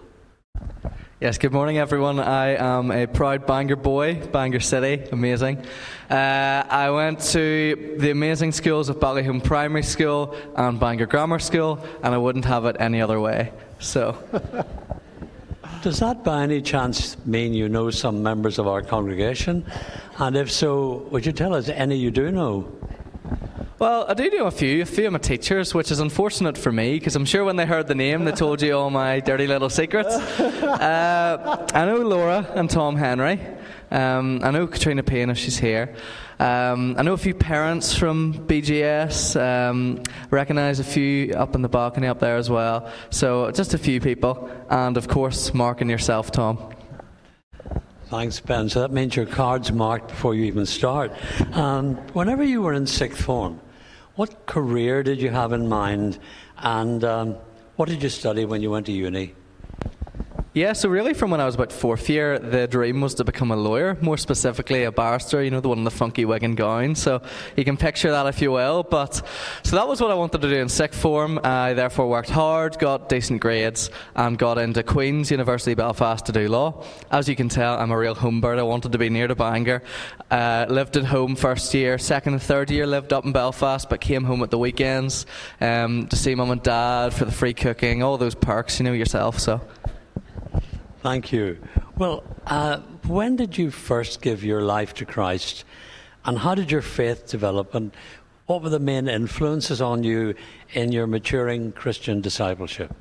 Yes, 1.23 1.39
good 1.39 1.53
morning, 1.53 1.79
everyone. 1.79 2.19
I 2.19 2.57
am 2.57 2.91
a 2.91 3.07
proud 3.07 3.47
Bangor 3.47 3.77
boy, 3.77 4.15
Bangor 4.15 4.59
City, 4.59 5.05
amazing. 5.13 5.65
Uh, 6.11 6.65
I 6.69 6.91
went 6.91 7.21
to 7.31 7.97
the 8.01 8.11
amazing 8.11 8.51
schools 8.51 8.89
of 8.89 8.97
Ballyholme 8.97 9.45
Primary 9.45 9.85
School 9.85 10.35
and 10.57 10.81
Bangor 10.81 11.07
Grammar 11.07 11.39
School, 11.39 11.79
and 12.03 12.13
I 12.13 12.19
wouldn't 12.19 12.45
have 12.47 12.65
it 12.65 12.77
any 12.81 13.01
other 13.01 13.21
way. 13.21 13.53
So. 13.79 14.17
Does 15.83 16.01
that 16.01 16.25
by 16.25 16.43
any 16.43 16.61
chance 16.61 17.17
mean 17.25 17.55
you 17.55 17.69
know 17.69 17.91
some 17.91 18.23
members 18.23 18.59
of 18.59 18.67
our 18.67 18.83
congregation? 18.83 19.65
And 20.19 20.37
if 20.37 20.51
so, 20.51 21.07
would 21.11 21.25
you 21.25 21.33
tell 21.33 21.55
us 21.55 21.69
any 21.69 21.97
you 21.97 22.11
do 22.11 22.33
know? 22.33 22.67
Well, 23.83 24.05
I 24.07 24.15
do 24.15 24.31
know 24.31 24.47
a 24.47 24.53
few, 24.53 24.83
a 24.83 24.87
few 24.87 25.09
of 25.09 25.13
my 25.13 25.19
teachers, 25.19 25.75
which 25.75 25.91
is 25.91 25.99
unfortunate 25.99 26.57
for 26.57 26.71
me 26.71 27.01
because 27.01 27.17
I'm 27.17 27.25
sure 27.25 27.43
when 27.43 27.57
they 27.57 27.67
heard 27.67 27.89
the 27.89 27.97
name, 27.97 28.25
they 28.25 28.31
told 28.31 28.63
you 28.63 28.77
all 28.77 28.91
my 28.91 29.19
dirty 29.19 29.49
little 29.49 29.69
secrets. 29.69 30.15
Uh, 30.73 31.67
I 31.75 31.85
know 31.85 31.99
Laura 31.99 32.47
and 32.55 32.71
Tom 32.71 32.97
Henry. 32.97 33.41
Um, 33.91 34.41
I 34.43 34.51
know 34.53 34.67
Katrina 34.67 35.03
Payne 35.03 35.31
if 35.31 35.39
she's 35.39 35.59
here. 35.59 35.95
Um, 36.39 36.95
I 36.97 37.03
know 37.03 37.13
a 37.13 37.19
few 37.19 37.35
parents 37.35 37.95
from 37.95 38.47
BGS. 38.47 39.41
Um, 39.41 40.03
recognise 40.31 40.79
a 40.79 40.85
few 40.85 41.35
up 41.35 41.55
in 41.55 41.63
the 41.63 41.69
balcony 41.69 42.07
up 42.07 42.21
there 42.21 42.37
as 42.37 42.49
well. 42.49 42.91
So 43.11 43.51
just 43.51 43.75
a 43.75 43.79
few 43.79 44.01
people, 44.01 44.49
and 44.71 44.97
of 44.97 45.09
course 45.09 45.53
Mark 45.55 45.81
and 45.81 45.91
yourself, 45.91 46.31
Tom. 46.31 46.73
Thanks, 48.07 48.41
Ben. 48.41 48.69
So 48.69 48.81
that 48.81 48.93
means 48.93 49.17
your 49.17 49.27
card's 49.27 49.73
marked 49.73 50.09
before 50.09 50.35
you 50.35 50.45
even 50.45 50.67
start. 50.67 51.13
Um, 51.53 51.97
whenever 52.15 52.45
you 52.45 52.63
were 52.63 52.75
in 52.75 52.87
sixth 52.87 53.21
form, 53.21 53.61
what 54.17 54.47
career 54.47 55.03
did 55.03 55.21
you 55.21 55.31
have 55.31 55.53
in 55.53 55.69
mind, 55.69 56.19
and 56.59 57.03
um, 57.05 57.37
what 57.77 57.89
did 57.89 58.03
you 58.03 58.09
study 58.09 58.45
when 58.45 58.63
you 58.63 58.71
went 58.71 58.87
to 58.87 58.93
uni? 58.93 59.35
Yeah, 60.55 60.75
so 60.75 60.91
really 60.91 61.15
from 61.15 61.31
when 61.31 61.41
I 61.41 61.47
was 61.47 61.55
about 61.55 61.73
fourth 61.73 62.11
year, 62.11 62.39
the 62.39 62.67
dream 62.67 63.01
was 63.01 63.15
to 63.15 63.25
become 63.25 63.51
a 63.51 63.57
lawyer, 63.57 63.97
more 64.03 64.19
specifically 64.19 64.85
a 64.85 64.93
barrister, 64.93 65.43
you 65.43 65.51
know, 65.51 65.61
the 65.61 65.71
one 65.71 65.79
in 65.79 65.85
the 65.85 65.91
funky 65.91 66.27
wig 66.27 66.43
and 66.43 66.55
gown. 66.55 66.95
So 66.95 67.23
you 67.57 67.65
can 67.65 67.79
picture 67.79 68.11
that 68.11 68.27
if 68.27 68.43
you 68.43 68.53
will. 68.53 68.83
But 68.83 69.27
so 69.63 69.77
that 69.77 69.89
was 69.89 70.03
what 70.03 70.11
I 70.11 70.15
wanted 70.15 70.43
to 70.43 70.51
do 70.51 70.57
in 70.57 70.69
sixth 70.69 71.01
form. 71.01 71.41
I 71.43 71.73
therefore 71.73 72.07
worked 72.07 72.29
hard, 72.29 72.79
got 72.79 73.09
decent 73.09 73.41
grades, 73.41 73.89
and 74.15 74.37
got 74.37 74.59
into 74.59 74.83
Queen's 74.83 75.31
University 75.31 75.73
Belfast 75.73 76.27
to 76.27 76.33
do 76.33 76.49
law. 76.49 76.85
As 77.11 77.31
you 77.31 77.35
can 77.35 77.49
tell, 77.49 77.79
I'm 77.79 77.91
a 77.91 77.97
real 77.97 78.15
home 78.15 78.43
bird. 78.43 78.59
I 78.59 78.63
wanted 78.63 78.93
to 78.93 78.99
be 78.99 79.09
near 79.09 79.29
to 79.29 79.35
Bangor. 79.35 79.83
Uh, 80.31 80.67
lived 80.69 80.99
at 80.99 81.07
home 81.07 81.35
first 81.35 81.73
year, 81.73 81.97
second 81.97 82.35
and 82.35 82.43
third 82.43 82.71
year 82.71 82.87
lived 82.87 83.15
up 83.15 83.25
in 83.25 83.33
Belfast, 83.33 83.89
but 83.89 84.03
came 84.03 84.25
home 84.25 84.43
at 84.43 84.51
the 84.51 84.59
weekends 84.59 85.25
um, 85.63 86.09
to 86.09 86.17
see 86.17 86.35
mum 86.35 86.51
and 86.51 86.63
dad 86.63 87.15
for 87.15 87.25
the 87.25 87.33
free 87.33 87.55
cooking, 87.55 88.03
all 88.03 88.19
those 88.19 88.35
perks, 88.35 88.79
you 88.79 88.85
know 88.85 88.93
yourself. 88.93 89.39
So. 89.39 89.63
Thank 91.03 91.33
you. 91.33 91.59
Well, 91.99 92.23
uh, 92.47 92.79
when 93.09 93.35
did 93.35 93.59
you 93.59 93.73
first 93.73 94.23
give 94.23 94.45
your 94.45 94.63
life 94.63 94.95
to 94.95 95.05
Christ, 95.05 95.65
and 96.25 96.39
how 96.39 96.55
did 96.55 96.71
your 96.71 96.81
faith 96.81 97.27
develop, 97.27 97.75
and 97.75 97.91
what 98.47 98.63
were 98.63 98.69
the 98.69 98.79
main 98.79 99.09
influences 99.09 99.81
on 99.81 100.05
you 100.05 100.37
in 100.75 100.93
your 100.93 101.09
maturing 101.09 101.73
Christian 101.73 102.21
discipleship? 102.21 102.95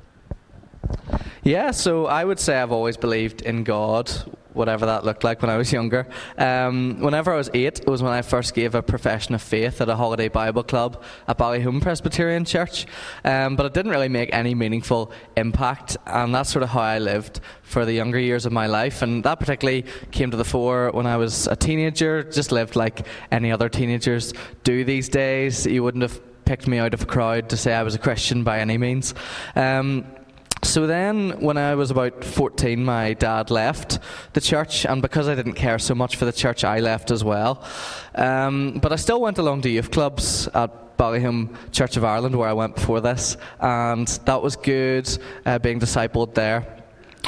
Yeah, 1.44 1.70
so 1.70 2.06
I 2.06 2.24
would 2.24 2.40
say 2.40 2.56
I've 2.56 2.72
always 2.72 2.96
believed 2.96 3.42
in 3.42 3.62
God 3.62 4.10
whatever 4.54 4.86
that 4.86 5.04
looked 5.04 5.24
like 5.24 5.42
when 5.42 5.50
I 5.50 5.56
was 5.56 5.72
younger. 5.72 6.06
Um, 6.38 7.00
whenever 7.00 7.32
I 7.32 7.36
was 7.36 7.50
eight, 7.54 7.80
it 7.80 7.86
was 7.86 8.02
when 8.02 8.12
I 8.12 8.22
first 8.22 8.54
gave 8.54 8.74
a 8.74 8.82
profession 8.82 9.34
of 9.34 9.42
faith 9.42 9.80
at 9.80 9.88
a 9.88 9.96
holiday 9.96 10.28
Bible 10.28 10.62
club 10.62 11.02
at 11.28 11.38
Ballyholme 11.38 11.80
Presbyterian 11.80 12.44
Church. 12.44 12.86
Um, 13.24 13.56
but 13.56 13.66
it 13.66 13.74
didn't 13.74 13.90
really 13.90 14.08
make 14.08 14.32
any 14.32 14.54
meaningful 14.54 15.12
impact, 15.36 15.96
and 16.06 16.34
that's 16.34 16.50
sort 16.50 16.62
of 16.62 16.70
how 16.70 16.80
I 16.80 16.98
lived 16.98 17.40
for 17.62 17.84
the 17.84 17.92
younger 17.92 18.18
years 18.18 18.46
of 18.46 18.52
my 18.52 18.66
life. 18.66 19.02
And 19.02 19.24
that 19.24 19.40
particularly 19.40 19.84
came 20.10 20.30
to 20.30 20.36
the 20.36 20.44
fore 20.44 20.90
when 20.92 21.06
I 21.06 21.16
was 21.16 21.46
a 21.46 21.56
teenager, 21.56 22.22
just 22.22 22.52
lived 22.52 22.76
like 22.76 23.06
any 23.30 23.50
other 23.50 23.68
teenagers 23.68 24.32
do 24.64 24.84
these 24.84 25.08
days. 25.08 25.66
You 25.66 25.82
wouldn't 25.82 26.02
have 26.02 26.20
picked 26.44 26.66
me 26.66 26.78
out 26.78 26.92
of 26.92 27.02
a 27.02 27.06
crowd 27.06 27.48
to 27.50 27.56
say 27.56 27.72
I 27.72 27.82
was 27.82 27.94
a 27.94 27.98
Christian 27.98 28.44
by 28.44 28.60
any 28.60 28.76
means. 28.78 29.14
Um, 29.54 30.04
so 30.64 30.86
then, 30.86 31.40
when 31.40 31.56
I 31.56 31.74
was 31.74 31.90
about 31.90 32.22
14, 32.22 32.84
my 32.84 33.14
dad 33.14 33.50
left 33.50 33.98
the 34.32 34.40
church, 34.40 34.86
and 34.86 35.02
because 35.02 35.28
I 35.28 35.34
didn't 35.34 35.54
care 35.54 35.78
so 35.78 35.94
much 35.94 36.16
for 36.16 36.24
the 36.24 36.32
church, 36.32 36.62
I 36.62 36.78
left 36.78 37.10
as 37.10 37.24
well. 37.24 37.64
Um, 38.14 38.78
but 38.80 38.92
I 38.92 38.96
still 38.96 39.20
went 39.20 39.38
along 39.38 39.62
to 39.62 39.68
youth 39.68 39.90
clubs 39.90 40.48
at 40.54 40.96
Ballyholme 40.96 41.56
Church 41.72 41.96
of 41.96 42.04
Ireland, 42.04 42.36
where 42.36 42.48
I 42.48 42.52
went 42.52 42.76
before 42.76 43.00
this, 43.00 43.36
and 43.58 44.06
that 44.24 44.40
was 44.40 44.54
good 44.54 45.08
uh, 45.44 45.58
being 45.58 45.80
discipled 45.80 46.34
there. 46.34 46.82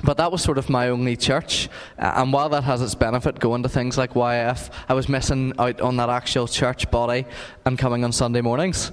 But 0.04 0.16
that 0.18 0.30
was 0.30 0.42
sort 0.42 0.58
of 0.58 0.68
my 0.68 0.88
only 0.88 1.16
church. 1.16 1.68
Uh, 1.98 2.12
and 2.16 2.32
while 2.32 2.48
that 2.50 2.62
has 2.64 2.82
its 2.82 2.94
benefit, 2.94 3.40
going 3.40 3.62
to 3.62 3.68
things 3.68 3.96
like 3.96 4.12
YF, 4.14 4.70
I 4.88 4.94
was 4.94 5.08
missing 5.08 5.54
out 5.58 5.80
on 5.80 5.96
that 5.96 6.08
actual 6.08 6.46
church 6.46 6.90
body 6.90 7.24
and 7.64 7.78
coming 7.78 8.04
on 8.04 8.12
Sunday 8.12 8.42
mornings. 8.42 8.92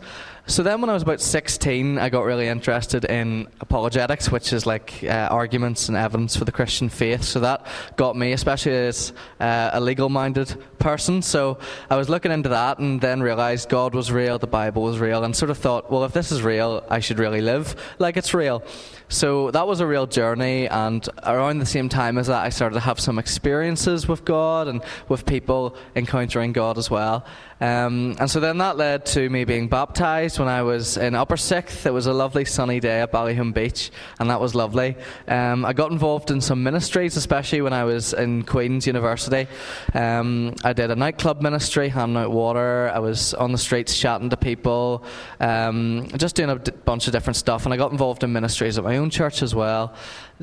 So 0.51 0.63
then, 0.63 0.81
when 0.81 0.89
I 0.89 0.93
was 0.93 1.03
about 1.03 1.22
16, 1.22 1.98
I 1.98 2.10
got 2.10 2.25
really 2.25 2.50
interested 2.50 3.05
in 3.05 3.48
apologetics, 3.62 4.29
which 4.29 4.51
is 4.51 4.65
like 4.65 5.01
uh, 5.01 5.29
arguments 5.31 5.87
and 5.87 5.96
evidence 5.96 6.35
for 6.35 6.44
the 6.44 6.51
Christian 6.51 6.90
faith. 6.90 7.24
So 7.24 7.40
that 7.40 7.66
got 7.96 8.18
me, 8.18 8.33
especially 8.33 8.75
as 8.75 9.14
uh, 9.40 9.70
a 9.72 9.79
legal 9.79 10.09
minded 10.09 10.61
person. 10.77 11.22
So 11.22 11.57
I 11.90 11.96
was 11.96 12.09
looking 12.09 12.33
into 12.33 12.50
that 12.50 12.79
and 12.79 13.00
then 13.00 13.22
realized 13.24 13.70
God 13.70 13.96
was 13.96 14.11
real, 14.11 14.40
the 14.40 14.46
Bible 14.46 14.83
was 14.83 15.00
real, 15.00 15.24
and 15.24 15.33
sort 15.33 15.51
of 15.51 15.57
thought, 15.57 15.90
well, 15.90 16.03
if 16.03 16.11
this 16.11 16.33
is 16.33 16.44
real, 16.44 16.83
I 16.90 17.00
should 17.00 17.18
really 17.18 17.40
live 17.40 17.74
like 17.98 18.18
it's 18.18 18.33
real. 18.33 18.61
So 19.07 19.51
that 19.51 19.68
was 19.68 19.79
a 19.79 19.87
real 19.87 20.07
journey, 20.07 20.68
and 20.68 21.07
around 21.24 21.59
the 21.59 21.66
same 21.66 21.90
time 21.90 22.18
as 22.18 22.27
that, 22.27 22.44
I 22.46 22.50
started 22.50 22.75
to 22.75 22.79
have 22.81 23.00
some 23.00 23.20
experiences 23.20 24.07
with 24.07 24.25
God 24.25 24.68
and 24.70 24.81
with 25.07 25.25
people 25.25 25.75
encountering 25.96 26.53
God 26.53 26.77
as 26.77 26.90
well. 26.90 27.25
Um, 27.59 28.16
and 28.20 28.31
so 28.31 28.40
then 28.40 28.57
that 28.57 28.77
led 28.77 29.05
to 29.07 29.29
me 29.29 29.44
being 29.44 29.68
baptized 29.68 30.40
when 30.42 30.50
I 30.50 30.64
was 30.64 30.98
in 30.98 31.14
upper 31.14 31.38
sixth. 31.38 31.86
It 31.86 31.92
was 31.92 32.08
a 32.08 32.14
lovely 32.14 32.46
sunny 32.46 32.80
day 32.80 33.01
at 33.01 33.12
Ballyholme 33.12 33.54
Beach, 33.54 33.92
and 34.20 34.27
that 34.32 34.42
was 34.42 34.56
lovely. 34.56 34.98
Um, 35.27 35.64
I 35.64 35.74
got 35.74 35.92
involved 35.92 36.32
in 36.32 36.42
some 36.42 36.64
ministries, 36.64 37.16
especially 37.16 37.62
when 37.62 37.74
I 37.74 37.84
was 37.84 38.14
in 38.14 38.42
Queen's 38.42 38.88
University. 38.88 39.48
Um, 39.94 40.56
I 40.64 40.74
did 40.74 40.90
a 40.90 40.96
nightclub 40.96 41.44
ministry, 41.44 41.90
handing 41.90 42.18
out 42.18 42.32
water. 42.32 42.90
I 42.92 42.98
was 42.98 43.36
on 43.36 43.51
the 43.51 43.60
streets 43.60 43.96
chatting 44.00 44.32
to 44.32 44.38
people, 44.38 45.04
um, 45.40 46.08
just 46.18 46.36
doing 46.36 46.50
a 46.50 46.58
d- 46.58 46.72
bunch 46.86 47.06
of 47.06 47.14
different 47.14 47.38
stuff. 47.38 47.66
And 47.66 47.74
I 47.74 47.77
got 47.77 47.92
involved 47.92 48.24
in 48.24 48.34
ministries 48.34 48.80
at 48.80 48.84
my 48.84 48.98
own 48.98 49.12
church 49.12 49.44
as 49.44 49.54
well 49.54 49.94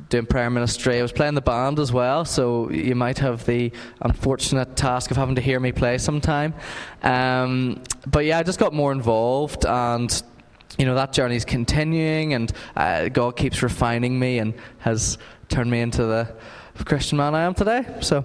doing 0.09 0.27
prayer 0.27 0.51
ministry. 0.51 0.99
I 0.99 1.03
was 1.03 1.13
playing 1.13 1.35
the 1.35 1.41
band 1.41 1.79
as 1.79 1.93
well, 1.93 2.25
so 2.25 2.71
you 2.71 2.95
might 2.95 3.19
have 3.19 3.45
the 3.47 3.73
unfortunate 4.01 4.77
task 4.77 5.11
of 5.11 5.17
having 5.17 5.35
to 5.35 5.41
hear 5.41 5.61
me 5.61 5.73
play 5.73 5.99
sometime. 5.99 6.55
Um, 7.03 7.83
but 8.07 8.25
yeah, 8.25 8.39
I 8.39 8.43
just 8.43 8.59
got 8.59 8.73
more 8.73 8.93
involved 8.93 9.67
and 9.67 10.23
you 10.79 10.85
know 10.85 10.95
that 10.95 11.13
journey 11.13 11.35
is 11.35 11.45
continuing 11.45 12.35
and 12.35 12.53
uh, 12.77 13.09
god 13.09 13.37
keeps 13.37 13.63
refining 13.63 14.19
me 14.19 14.39
and 14.39 14.55
has 14.79 15.19
turned 15.49 15.71
me 15.71 15.81
into 15.81 16.05
the 16.05 16.33
Christian 16.85 17.19
man 17.19 17.35
I 17.35 17.43
am 17.43 17.55
today. 17.55 17.85
So. 18.01 18.25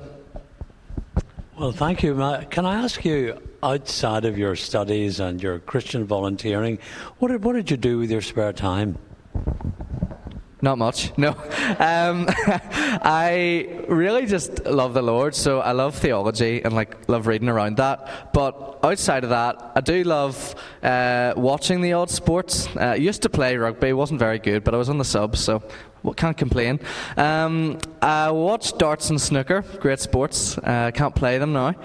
Well, 1.58 1.72
thank 1.72 2.04
you. 2.04 2.16
Can 2.50 2.66
I 2.66 2.82
ask 2.82 3.06
you, 3.06 3.40
outside 3.62 4.26
of 4.26 4.38
your 4.38 4.56
studies 4.56 5.20
and 5.20 5.42
your 5.42 5.60
Christian 5.60 6.04
volunteering, 6.04 6.80
what 7.20 7.30
did, 7.30 7.44
what 7.44 7.54
did 7.54 7.70
you 7.72 7.78
do 7.78 8.00
with 8.00 8.12
your 8.12 8.22
spare 8.22 8.54
time? 8.54 8.98
Not 10.64 10.78
much, 10.78 11.12
no. 11.18 11.32
Um, 11.78 12.26
I 13.04 13.84
really 13.90 14.26
just 14.26 14.66
love 14.66 14.94
the 14.94 15.02
Lord, 15.02 15.36
so 15.36 15.60
I 15.60 15.74
love 15.74 15.94
theology 15.96 16.64
and 16.64 16.74
like 16.74 17.10
love 17.10 17.28
reading 17.28 17.50
around 17.50 17.76
that. 17.78 18.32
But 18.34 18.80
outside 18.82 19.26
of 19.26 19.32
that, 19.32 19.74
I 19.76 19.82
do 19.82 20.06
love 20.06 20.56
uh, 20.82 21.34
watching 21.36 21.82
the 21.82 21.92
odd 21.92 22.10
sports. 22.10 22.70
Uh, 22.78 22.80
I 22.80 22.96
used 22.96 23.24
to 23.24 23.30
play 23.30 23.58
rugby, 23.58 23.92
wasn't 23.92 24.22
very 24.22 24.40
good, 24.40 24.64
but 24.64 24.74
I 24.74 24.78
was 24.78 24.88
on 24.88 24.98
the 24.98 25.04
subs, 25.06 25.42
so 25.42 25.62
can't 26.16 26.38
complain. 26.38 26.80
Um, 27.18 27.80
I 28.02 28.32
watch 28.32 28.78
darts 28.78 29.10
and 29.10 29.20
snooker, 29.20 29.66
great 29.82 30.00
sports. 30.00 30.58
Uh, 30.58 30.92
can't 30.94 31.14
play 31.14 31.40
them 31.40 31.52
now. 31.52 31.76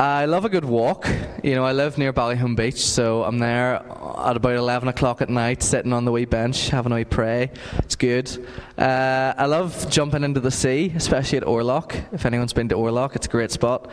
I 0.00 0.26
love 0.26 0.44
a 0.44 0.48
good 0.48 0.64
walk. 0.64 1.08
You 1.42 1.56
know, 1.56 1.64
I 1.64 1.72
live 1.72 1.98
near 1.98 2.12
Ballyholme 2.12 2.54
Beach, 2.54 2.86
so 2.86 3.24
I'm 3.24 3.40
there 3.40 3.74
at 3.74 4.36
about 4.36 4.54
11 4.54 4.88
o'clock 4.88 5.20
at 5.22 5.28
night, 5.28 5.60
sitting 5.60 5.92
on 5.92 6.04
the 6.04 6.12
wee 6.12 6.24
bench, 6.24 6.68
having 6.68 6.92
a 6.92 6.94
wee 6.94 7.04
pray. 7.04 7.50
It's 7.78 7.96
good. 7.96 8.30
Uh, 8.78 9.34
I 9.36 9.46
love 9.46 9.90
jumping 9.90 10.22
into 10.22 10.38
the 10.38 10.52
sea, 10.52 10.92
especially 10.94 11.38
at 11.38 11.44
Orlock. 11.44 12.14
If 12.14 12.26
anyone's 12.26 12.52
been 12.52 12.68
to 12.68 12.76
Orlock, 12.76 13.16
it's 13.16 13.26
a 13.26 13.28
great 13.28 13.50
spot. 13.50 13.90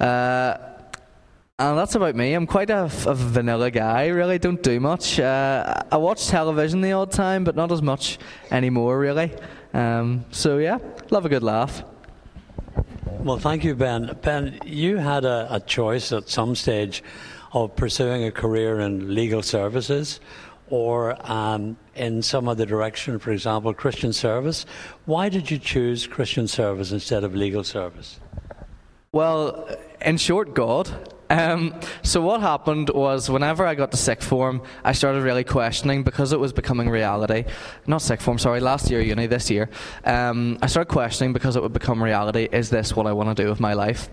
Uh, 0.00 0.56
and 1.58 1.76
that's 1.76 1.96
about 1.96 2.16
me. 2.16 2.32
I'm 2.32 2.46
quite 2.46 2.70
a, 2.70 2.84
a 2.84 3.14
vanilla 3.14 3.70
guy, 3.70 4.06
really. 4.06 4.38
Don't 4.38 4.62
do 4.62 4.80
much. 4.80 5.20
Uh, 5.20 5.82
I 5.92 5.98
watch 5.98 6.28
television 6.28 6.80
the 6.80 6.92
odd 6.92 7.12
time, 7.12 7.44
but 7.44 7.56
not 7.56 7.70
as 7.70 7.82
much 7.82 8.18
anymore, 8.50 8.98
really. 8.98 9.30
Um, 9.74 10.24
so, 10.30 10.56
yeah, 10.56 10.78
love 11.10 11.26
a 11.26 11.28
good 11.28 11.42
laugh. 11.42 11.84
Well, 13.22 13.38
thank 13.38 13.62
you, 13.62 13.76
Ben. 13.76 14.18
Ben, 14.20 14.58
you 14.64 14.96
had 14.96 15.24
a, 15.24 15.46
a 15.48 15.60
choice 15.60 16.10
at 16.10 16.28
some 16.28 16.56
stage 16.56 17.04
of 17.52 17.76
pursuing 17.76 18.24
a 18.24 18.32
career 18.32 18.80
in 18.80 19.14
legal 19.14 19.42
services 19.42 20.18
or 20.70 21.16
um, 21.30 21.76
in 21.94 22.22
some 22.22 22.48
other 22.48 22.66
direction, 22.66 23.20
for 23.20 23.30
example, 23.30 23.72
Christian 23.74 24.12
service. 24.12 24.66
Why 25.04 25.28
did 25.28 25.52
you 25.52 25.58
choose 25.58 26.04
Christian 26.04 26.48
service 26.48 26.90
instead 26.90 27.22
of 27.22 27.32
legal 27.32 27.62
service? 27.62 28.18
Well, 29.12 29.68
in 30.04 30.16
short, 30.16 30.54
God. 30.54 31.10
Um, 31.30 31.74
so 32.02 32.20
what 32.20 32.42
happened 32.42 32.90
was 32.90 33.30
whenever 33.30 33.66
I 33.66 33.74
got 33.74 33.90
to 33.92 33.96
sixth 33.96 34.28
form, 34.28 34.62
I 34.84 34.92
started 34.92 35.22
really 35.22 35.44
questioning 35.44 36.02
because 36.02 36.32
it 36.32 36.38
was 36.40 36.52
becoming 36.52 36.90
reality. 36.90 37.44
Not 37.86 38.02
sixth 38.02 38.24
form, 38.24 38.38
sorry, 38.38 38.60
last 38.60 38.90
year 38.90 39.00
uni, 39.00 39.26
this 39.26 39.50
year. 39.50 39.70
Um, 40.04 40.58
I 40.60 40.66
started 40.66 40.92
questioning 40.92 41.32
because 41.32 41.56
it 41.56 41.62
would 41.62 41.72
become 41.72 42.02
reality. 42.02 42.48
Is 42.52 42.68
this 42.68 42.94
what 42.94 43.06
I 43.06 43.12
want 43.12 43.34
to 43.34 43.42
do 43.42 43.48
with 43.48 43.60
my 43.60 43.72
life? 43.72 44.10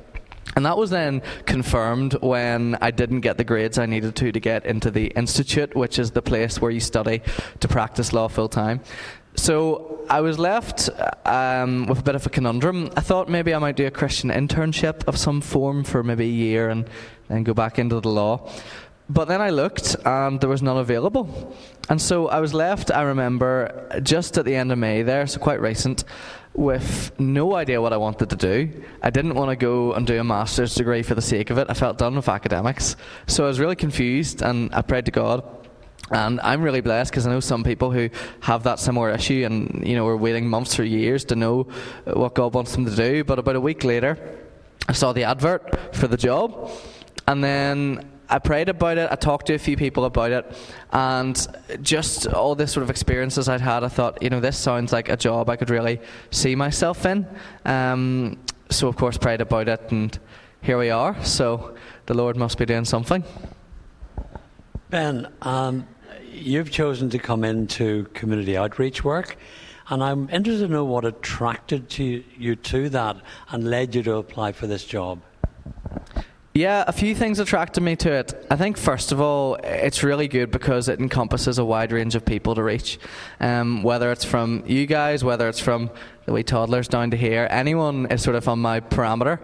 And 0.55 0.65
that 0.65 0.77
was 0.77 0.89
then 0.89 1.21
confirmed 1.45 2.13
when 2.21 2.75
I 2.81 2.91
didn't 2.91 3.19
get 3.19 3.37
the 3.37 3.43
grades 3.43 3.77
I 3.77 3.85
needed 3.85 4.15
to 4.15 4.31
to 4.31 4.39
get 4.39 4.65
into 4.65 4.89
the 4.89 5.07
institute, 5.07 5.75
which 5.75 5.99
is 5.99 6.11
the 6.11 6.21
place 6.21 6.61
where 6.61 6.71
you 6.71 6.79
study 6.79 7.21
to 7.59 7.67
practice 7.67 8.13
law 8.13 8.29
full 8.29 8.49
time. 8.49 8.81
So 9.35 9.88
I 10.09 10.21
was 10.21 10.39
left 10.39 10.89
um, 11.23 11.85
with 11.85 11.99
a 11.99 12.01
bit 12.03 12.15
of 12.15 12.25
a 12.25 12.29
conundrum. 12.29 12.89
I 12.97 13.01
thought 13.01 13.29
maybe 13.29 13.53
I 13.53 13.59
might 13.59 13.75
do 13.75 13.85
a 13.85 13.91
Christian 13.91 14.31
internship 14.31 15.07
of 15.07 15.15
some 15.17 15.39
form 15.39 15.83
for 15.83 16.01
maybe 16.01 16.25
a 16.25 16.27
year 16.27 16.69
and 16.69 16.89
then 17.27 17.43
go 17.43 17.53
back 17.53 17.77
into 17.77 17.99
the 17.99 18.09
law. 18.09 18.49
But 19.07 19.27
then 19.27 19.39
I 19.39 19.51
looked 19.51 19.95
and 20.03 20.41
there 20.41 20.49
was 20.49 20.63
none 20.63 20.77
available. 20.77 21.55
And 21.89 22.01
so 22.01 22.27
I 22.27 22.39
was 22.39 22.55
left, 22.55 22.89
I 22.91 23.03
remember, 23.03 23.87
just 24.01 24.35
at 24.39 24.45
the 24.45 24.55
end 24.55 24.71
of 24.71 24.79
May 24.79 25.03
there, 25.03 25.27
so 25.27 25.39
quite 25.39 25.61
recent, 25.61 26.03
with 26.55 27.11
no 27.19 27.53
idea 27.53 27.79
what 27.79 27.93
I 27.93 27.97
wanted 27.97 28.31
to 28.31 28.35
do. 28.35 28.83
I 29.03 29.11
didn't 29.11 29.35
want 29.35 29.51
to 29.51 29.55
go 29.55 29.93
and 29.93 30.07
do 30.07 30.19
a 30.19 30.23
master's 30.23 30.73
degree 30.73 31.03
for 31.03 31.13
the 31.13 31.21
sake 31.21 31.51
of 31.51 31.59
it. 31.59 31.67
I 31.69 31.75
felt 31.75 31.99
done 31.99 32.15
with 32.15 32.29
academics. 32.29 32.95
So 33.27 33.43
I 33.43 33.47
was 33.47 33.59
really 33.59 33.75
confused 33.75 34.41
and 34.41 34.73
I 34.73 34.81
prayed 34.81 35.05
to 35.05 35.11
God 35.11 35.43
and 36.11 36.39
I'm 36.41 36.61
really 36.61 36.81
blessed 36.81 37.11
because 37.11 37.27
I 37.27 37.31
know 37.31 37.39
some 37.39 37.63
people 37.63 37.91
who 37.91 38.09
have 38.41 38.63
that 38.63 38.79
similar 38.79 39.11
issue 39.11 39.43
and, 39.45 39.83
you 39.85 39.95
know, 39.95 40.07
are 40.07 40.17
waiting 40.17 40.47
months 40.47 40.79
or 40.79 40.83
years 40.83 41.23
to 41.25 41.35
know 41.35 41.67
what 42.05 42.33
God 42.33 42.53
wants 42.53 42.71
them 42.73 42.85
to 42.85 42.95
do. 42.95 43.23
But 43.23 43.39
about 43.39 43.55
a 43.55 43.61
week 43.61 43.83
later, 43.83 44.17
I 44.87 44.93
saw 44.93 45.13
the 45.13 45.23
advert 45.23 45.95
for 45.95 46.07
the 46.07 46.17
job. 46.17 46.71
And 47.27 47.43
then 47.43 48.09
I 48.27 48.39
prayed 48.39 48.69
about 48.69 48.97
it. 48.97 49.09
I 49.11 49.15
talked 49.15 49.47
to 49.47 49.53
a 49.53 49.59
few 49.59 49.77
people 49.77 50.05
about 50.05 50.31
it. 50.31 50.57
And 50.91 51.47
just 51.81 52.27
all 52.27 52.55
this 52.55 52.71
sort 52.71 52.83
of 52.83 52.89
experiences 52.89 53.47
I'd 53.47 53.61
had, 53.61 53.83
I 53.83 53.87
thought, 53.87 54.21
you 54.23 54.31
know, 54.31 54.39
this 54.39 54.57
sounds 54.57 54.91
like 54.91 55.09
a 55.09 55.17
job 55.17 55.49
I 55.49 55.55
could 55.55 55.69
really 55.69 56.01
see 56.31 56.55
myself 56.55 57.05
in. 57.05 57.27
Um, 57.65 58.39
so, 58.71 58.87
of 58.87 58.95
course, 58.95 59.17
prayed 59.17 59.41
about 59.41 59.67
it. 59.67 59.91
And 59.91 60.17
here 60.61 60.79
we 60.79 60.89
are. 60.89 61.23
So 61.23 61.75
the 62.07 62.15
Lord 62.15 62.35
must 62.35 62.57
be 62.57 62.65
doing 62.65 62.85
something. 62.85 63.23
Ben, 64.89 65.27
um, 65.43 65.87
you've 66.41 66.71
chosen 66.71 67.09
to 67.11 67.19
come 67.19 67.43
into 67.43 68.05
community 68.13 68.57
outreach 68.57 69.03
work, 69.03 69.37
and 69.89 70.03
I'm 70.03 70.29
interested 70.29 70.67
to 70.67 70.73
know 70.73 70.85
what 70.85 71.05
attracted 71.05 71.89
to 71.91 72.23
you 72.37 72.55
to 72.55 72.89
that 72.89 73.17
and 73.49 73.69
led 73.69 73.95
you 73.95 74.03
to 74.03 74.17
apply 74.17 74.51
for 74.51 74.67
this 74.67 74.85
job. 74.85 75.21
Yeah, 76.55 76.83
a 76.87 76.91
few 76.91 77.13
things 77.13 77.39
attracted 77.39 77.81
me 77.81 77.95
to 77.97 78.11
it. 78.11 78.45
I 78.49 78.55
think, 78.55 78.77
first 78.77 79.11
of 79.11 79.21
all, 79.21 79.55
it's 79.63 80.03
really 80.03 80.27
good 80.27 80.51
because 80.51 80.89
it 80.89 80.99
encompasses 80.99 81.57
a 81.57 81.63
wide 81.63 81.91
range 81.91 82.15
of 82.15 82.25
people 82.25 82.55
to 82.55 82.63
reach. 82.63 82.99
Um, 83.39 83.83
whether 83.83 84.11
it's 84.11 84.25
from 84.25 84.63
you 84.65 84.87
guys, 84.87 85.23
whether 85.23 85.47
it's 85.47 85.59
from 85.59 85.91
the 86.25 86.33
wee 86.33 86.43
toddlers 86.43 86.87
down 86.87 87.11
to 87.11 87.17
here, 87.17 87.47
anyone 87.51 88.07
is 88.07 88.23
sort 88.23 88.35
of 88.35 88.47
on 88.47 88.59
my 88.59 88.79
parameter. 88.79 89.39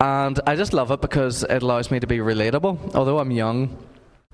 And 0.00 0.38
I 0.46 0.56
just 0.56 0.72
love 0.72 0.90
it 0.92 1.00
because 1.00 1.42
it 1.42 1.62
allows 1.62 1.90
me 1.90 2.00
to 2.00 2.06
be 2.06 2.18
relatable. 2.18 2.94
Although 2.94 3.18
I'm 3.18 3.32
young, 3.32 3.76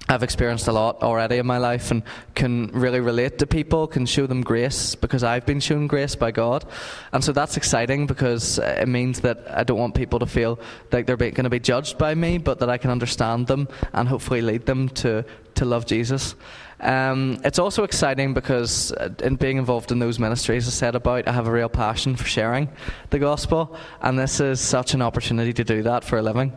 I've 0.09 0.23
experienced 0.23 0.67
a 0.69 0.73
lot 0.73 1.03
already 1.03 1.39
in 1.39 1.47
my 1.47 1.59
life 1.59 1.91
and 1.91 2.03
can 2.35 2.69
really 2.73 3.01
relate 3.01 3.39
to 3.39 3.47
people, 3.47 3.87
can 3.87 4.05
show 4.05 4.27
them 4.27 4.43
grace 4.43 4.95
because 4.95 5.23
I've 5.23 5.47
been 5.47 5.61
shown 5.61 5.87
grace 5.87 6.17
by 6.17 6.33
God. 6.33 6.65
And 7.13 7.23
so 7.23 7.33
that's 7.33 7.57
exciting 7.57 8.07
because 8.07 8.59
it 8.59 8.89
means 8.89 9.21
that 9.21 9.45
I 9.49 9.65
don't 9.65 9.79
want 9.79 9.95
people 9.95 10.19
to 10.19 10.27
feel 10.27 10.59
like 10.91 11.07
they're 11.07 11.17
going 11.17 11.35
to 11.45 11.51
be 11.51 11.61
judged 11.61 11.99
by 11.99 12.15
me, 12.15 12.39
but 12.39 12.59
that 12.59 12.69
I 12.69 12.79
can 12.79 12.91
understand 12.91 13.47
them 13.47 13.69
and 13.93 14.09
hopefully 14.09 14.43
lead 14.43 14.67
them 14.67 14.89
to, 14.91 15.25
to 15.55 15.65
love 15.65 15.87
Jesus. 15.87 16.35
Um, 16.81 17.41
it's 17.45 17.61
also 17.61 17.85
exciting 17.85 18.35
because 18.35 18.91
uh, 18.93 19.11
in 19.23 19.37
being 19.37 19.57
involved 19.57 19.93
in 19.93 20.01
those 20.01 20.19
ministries, 20.19 20.67
I 20.67 20.73
said 20.73 20.97
about, 20.97 21.29
I 21.29 21.33
have 21.33 21.47
a 21.47 21.53
real 21.53 21.69
passion 21.69 22.17
for 22.17 22.25
sharing 22.25 22.69
the 23.11 23.21
gospel, 23.21 23.77
and 24.01 24.19
this 24.19 24.41
is 24.41 24.61
such 24.61 24.93
an 24.95 25.01
opportunity 25.01 25.53
to 25.53 25.65
do 25.65 25.85
that 25.85 26.03
for 26.03 26.19
a 26.19 26.23
living. 26.23 26.53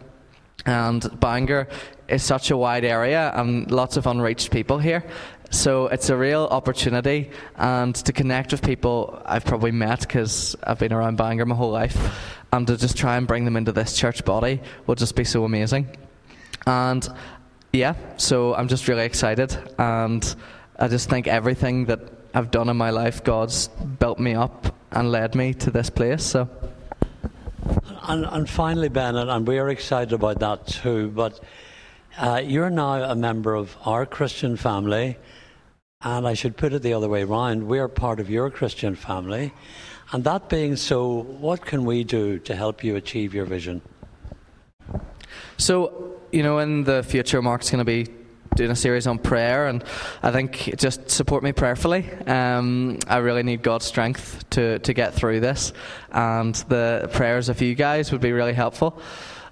And 0.65 1.19
Bangor 1.19 1.67
is 2.07 2.23
such 2.23 2.51
a 2.51 2.57
wide 2.57 2.85
area 2.85 3.31
and 3.35 3.69
lots 3.71 3.97
of 3.97 4.07
unreached 4.07 4.51
people 4.51 4.77
here. 4.77 5.03
So 5.51 5.87
it's 5.87 6.09
a 6.09 6.17
real 6.17 6.47
opportunity 6.51 7.29
and 7.55 7.95
to 7.95 8.11
connect 8.11 8.51
with 8.51 8.61
people 8.61 9.21
I've 9.25 9.45
probably 9.45 9.71
met 9.71 10.01
because 10.01 10.55
I've 10.63 10.79
been 10.79 10.93
around 10.93 11.17
Bangor 11.17 11.45
my 11.45 11.55
whole 11.55 11.71
life 11.71 11.97
and 12.51 12.67
to 12.67 12.77
just 12.77 12.97
try 12.97 13.17
and 13.17 13.27
bring 13.27 13.45
them 13.45 13.55
into 13.55 13.71
this 13.71 13.95
church 13.95 14.25
body 14.25 14.61
will 14.87 14.95
just 14.95 15.15
be 15.15 15.23
so 15.23 15.43
amazing. 15.43 15.87
And 16.65 17.07
yeah, 17.71 17.95
so 18.17 18.55
I'm 18.55 18.67
just 18.67 18.87
really 18.87 19.05
excited 19.05 19.57
and 19.77 20.35
I 20.77 20.87
just 20.87 21.09
think 21.09 21.27
everything 21.27 21.85
that 21.85 21.99
I've 22.33 22.51
done 22.51 22.69
in 22.69 22.77
my 22.77 22.89
life, 22.89 23.23
God's 23.23 23.67
built 23.67 24.19
me 24.19 24.33
up 24.33 24.75
and 24.91 25.11
led 25.11 25.35
me 25.35 25.53
to 25.55 25.71
this 25.71 25.89
place. 25.89 26.23
So. 26.23 26.49
And, 28.03 28.25
and 28.25 28.49
finally, 28.49 28.89
Ben, 28.89 29.15
and 29.15 29.47
we 29.47 29.57
are 29.57 29.69
excited 29.69 30.13
about 30.13 30.39
that 30.39 30.67
too, 30.67 31.11
but 31.11 31.39
uh, 32.17 32.41
you're 32.43 32.69
now 32.69 33.04
a 33.04 33.15
member 33.15 33.56
of 33.56 33.75
our 33.86 34.06
Christian 34.06 34.58
family, 34.58 35.17
and 36.01 36.28
I 36.28 36.34
should 36.34 36.56
put 36.56 36.73
it 36.73 36.82
the 36.82 36.93
other 36.93 37.10
way 37.10 37.23
around. 37.23 37.67
We're 37.67 37.88
part 37.88 38.19
of 38.19 38.30
your 38.30 38.49
Christian 38.49 38.95
family. 38.95 39.54
And 40.12 40.23
that 40.23 40.49
being 40.49 40.75
so, 40.75 41.23
what 41.23 41.65
can 41.65 41.84
we 41.84 42.04
do 42.04 42.39
to 42.39 42.56
help 42.56 42.84
you 42.84 42.95
achieve 42.95 43.34
your 43.34 43.45
vision? 43.45 43.82
So, 45.58 46.19
you 46.32 46.43
know, 46.43 46.60
in 46.60 46.84
the 46.84 47.04
future, 47.04 47.41
Mark's 47.41 47.69
going 47.69 47.80
to 47.80 47.86
be 47.86 48.08
doing 48.56 48.71
a 48.71 48.75
series 48.75 49.08
on 49.08 49.17
prayer, 49.19 49.67
and 49.67 49.84
I 50.23 50.32
think 50.32 50.75
just 50.78 51.10
support 51.10 51.43
me 51.43 51.51
prayerfully. 51.51 52.10
Um, 52.25 52.99
I 53.08 53.17
really 53.17 53.43
need 53.43 53.62
God's 53.62 53.86
strength 53.86 54.49
to, 54.51 54.80
to 54.80 54.93
get 54.93 55.13
through 55.13 55.41
this, 55.41 55.73
and 56.12 56.56
the 56.69 57.10
prayers 57.13 57.49
of 57.49 57.62
you 57.62 57.75
guys 57.75 58.12
would 58.12 58.21
be 58.21 58.32
really 58.32 58.54
helpful. 58.54 59.01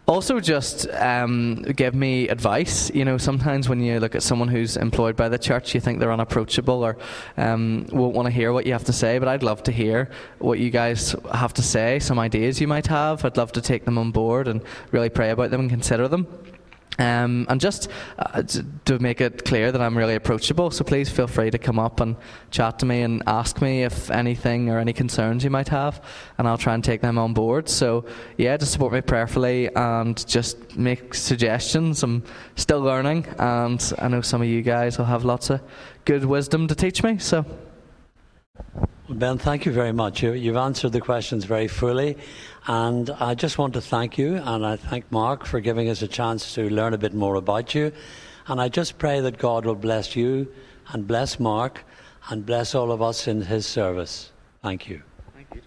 Also, 0.05 0.41
just 0.41 0.89
um, 0.89 1.61
give 1.61 1.95
me 1.95 2.27
advice. 2.27 2.91
You 2.93 3.05
know, 3.05 3.17
sometimes 3.17 3.69
when 3.69 3.81
you 3.81 4.01
look 4.01 4.15
at 4.15 4.23
someone 4.23 4.49
who's 4.49 4.75
employed 4.75 5.15
by 5.15 5.29
the 5.29 5.39
church, 5.39 5.73
you 5.73 5.79
think 5.79 5.99
they're 5.99 6.11
unapproachable 6.11 6.83
or 6.83 6.97
um, 7.37 7.87
won't 7.89 8.13
want 8.13 8.25
to 8.25 8.31
hear 8.31 8.51
what 8.51 8.65
you 8.65 8.73
have 8.73 8.83
to 8.85 8.93
say. 8.93 9.17
But 9.17 9.29
I'd 9.29 9.43
love 9.43 9.63
to 9.63 9.71
hear 9.71 10.09
what 10.39 10.59
you 10.59 10.71
guys 10.71 11.15
have 11.33 11.53
to 11.53 11.61
say, 11.61 11.99
some 11.99 12.19
ideas 12.19 12.59
you 12.59 12.67
might 12.67 12.87
have. 12.87 13.23
I'd 13.23 13.37
love 13.37 13.53
to 13.53 13.61
take 13.61 13.85
them 13.85 13.97
on 13.97 14.11
board 14.11 14.49
and 14.49 14.61
really 14.91 15.09
pray 15.09 15.29
about 15.29 15.51
them 15.51 15.61
and 15.61 15.69
consider 15.69 16.09
them. 16.09 16.27
Um, 16.99 17.47
and 17.49 17.59
just 17.59 17.89
uh, 18.19 18.43
to 18.85 18.99
make 18.99 19.19
it 19.19 19.45
clear 19.45 19.71
that 19.71 19.81
I'm 19.81 19.97
really 19.97 20.15
approachable, 20.15 20.69
so 20.71 20.83
please 20.83 21.09
feel 21.09 21.27
free 21.27 21.49
to 21.49 21.57
come 21.57 21.79
up 21.79 21.99
and 21.99 22.15
chat 22.51 22.79
to 22.79 22.85
me 22.85 23.01
and 23.01 23.23
ask 23.25 23.61
me 23.61 23.83
if 23.83 24.11
anything 24.11 24.69
or 24.69 24.79
any 24.79 24.93
concerns 24.93 25.43
you 25.43 25.49
might 25.49 25.69
have, 25.69 26.03
and 26.37 26.47
I'll 26.47 26.57
try 26.57 26.73
and 26.75 26.83
take 26.83 27.01
them 27.01 27.17
on 27.17 27.33
board. 27.33 27.67
So, 27.67 28.05
yeah, 28.37 28.57
just 28.57 28.73
support 28.73 28.93
me 28.93 29.01
prayerfully 29.01 29.73
and 29.75 30.25
just 30.27 30.77
make 30.77 31.13
suggestions. 31.15 32.03
I'm 32.03 32.23
still 32.55 32.81
learning, 32.81 33.25
and 33.39 33.93
I 33.97 34.07
know 34.07 34.21
some 34.21 34.41
of 34.41 34.47
you 34.47 34.61
guys 34.61 34.97
will 34.97 35.05
have 35.05 35.25
lots 35.25 35.49
of 35.49 35.61
good 36.05 36.25
wisdom 36.25 36.67
to 36.67 36.75
teach 36.75 37.03
me. 37.03 37.17
So. 37.17 37.45
Ben, 39.09 39.37
thank 39.37 39.65
you 39.65 39.71
very 39.73 39.91
much. 39.91 40.23
You, 40.23 40.53
have 40.53 40.63
answered 40.63 40.93
the 40.93 41.01
questions 41.01 41.43
very 41.43 41.67
fully. 41.67 42.17
And 42.67 43.09
I 43.09 43.35
just 43.35 43.57
want 43.57 43.73
to 43.73 43.81
thank 43.81 44.17
you, 44.17 44.35
and 44.37 44.65
I 44.65 44.77
thank 44.77 45.11
Mark 45.11 45.45
for 45.45 45.59
giving 45.59 45.89
us 45.89 46.01
a 46.01 46.07
chance 46.07 46.53
to 46.55 46.69
learn 46.69 46.93
a 46.93 46.97
bit 46.97 47.13
more 47.13 47.35
about 47.35 47.75
you. 47.75 47.91
And 48.47 48.61
I 48.61 48.69
just 48.69 48.97
pray 48.97 49.19
that 49.19 49.37
God 49.37 49.65
will 49.65 49.75
bless 49.75 50.15
you 50.15 50.47
and 50.89 51.05
bless 51.05 51.39
Mark 51.39 51.83
and 52.29 52.45
bless 52.45 52.75
all 52.75 52.93
of 52.93 53.01
us 53.01 53.27
in 53.27 53.41
his 53.41 53.65
service. 53.65 54.31
Thank 54.61 54.87
you. 54.87 55.01
Thank 55.33 55.47
you. 55.53 55.61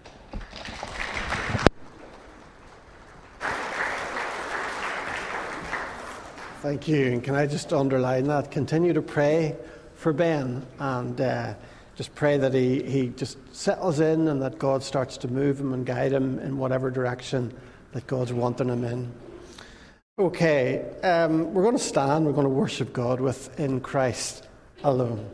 Thank 6.61 6.87
you. 6.87 7.11
And 7.11 7.23
can 7.23 7.35
I 7.35 7.45
just 7.45 7.71
underline 7.71 8.25
that? 8.27 8.49
Continue 8.49 8.93
to 8.93 9.01
pray 9.01 9.55
for 9.93 10.11
Ben 10.11 10.65
and. 10.79 11.21
Uh, 11.21 11.53
just 11.97 12.13
pray 12.13 12.37
that 12.37 12.53
he, 12.53 12.83
he 12.83 13.09
just 13.09 13.37
settles 13.53 13.99
in 13.99 14.27
and 14.27 14.39
that 14.43 14.59
God 14.59 14.83
starts 14.83 15.17
to 15.17 15.27
move 15.27 15.59
him 15.59 15.73
and 15.73 15.83
guide 15.83 16.13
him 16.13 16.37
in 16.39 16.59
whatever 16.59 16.91
direction 16.91 17.51
that 17.93 18.05
God's 18.05 18.31
wanting 18.31 18.69
him 18.69 18.83
in. 18.83 19.11
Okay, 20.19 20.85
um, 21.03 21.53
we're 21.55 21.63
going 21.63 21.77
to 21.77 21.83
stand, 21.83 22.25
we're 22.25 22.33
going 22.33 22.45
to 22.45 22.49
worship 22.49 22.93
God 22.93 23.19
within 23.19 23.81
Christ 23.81 24.47
alone. 24.83 25.27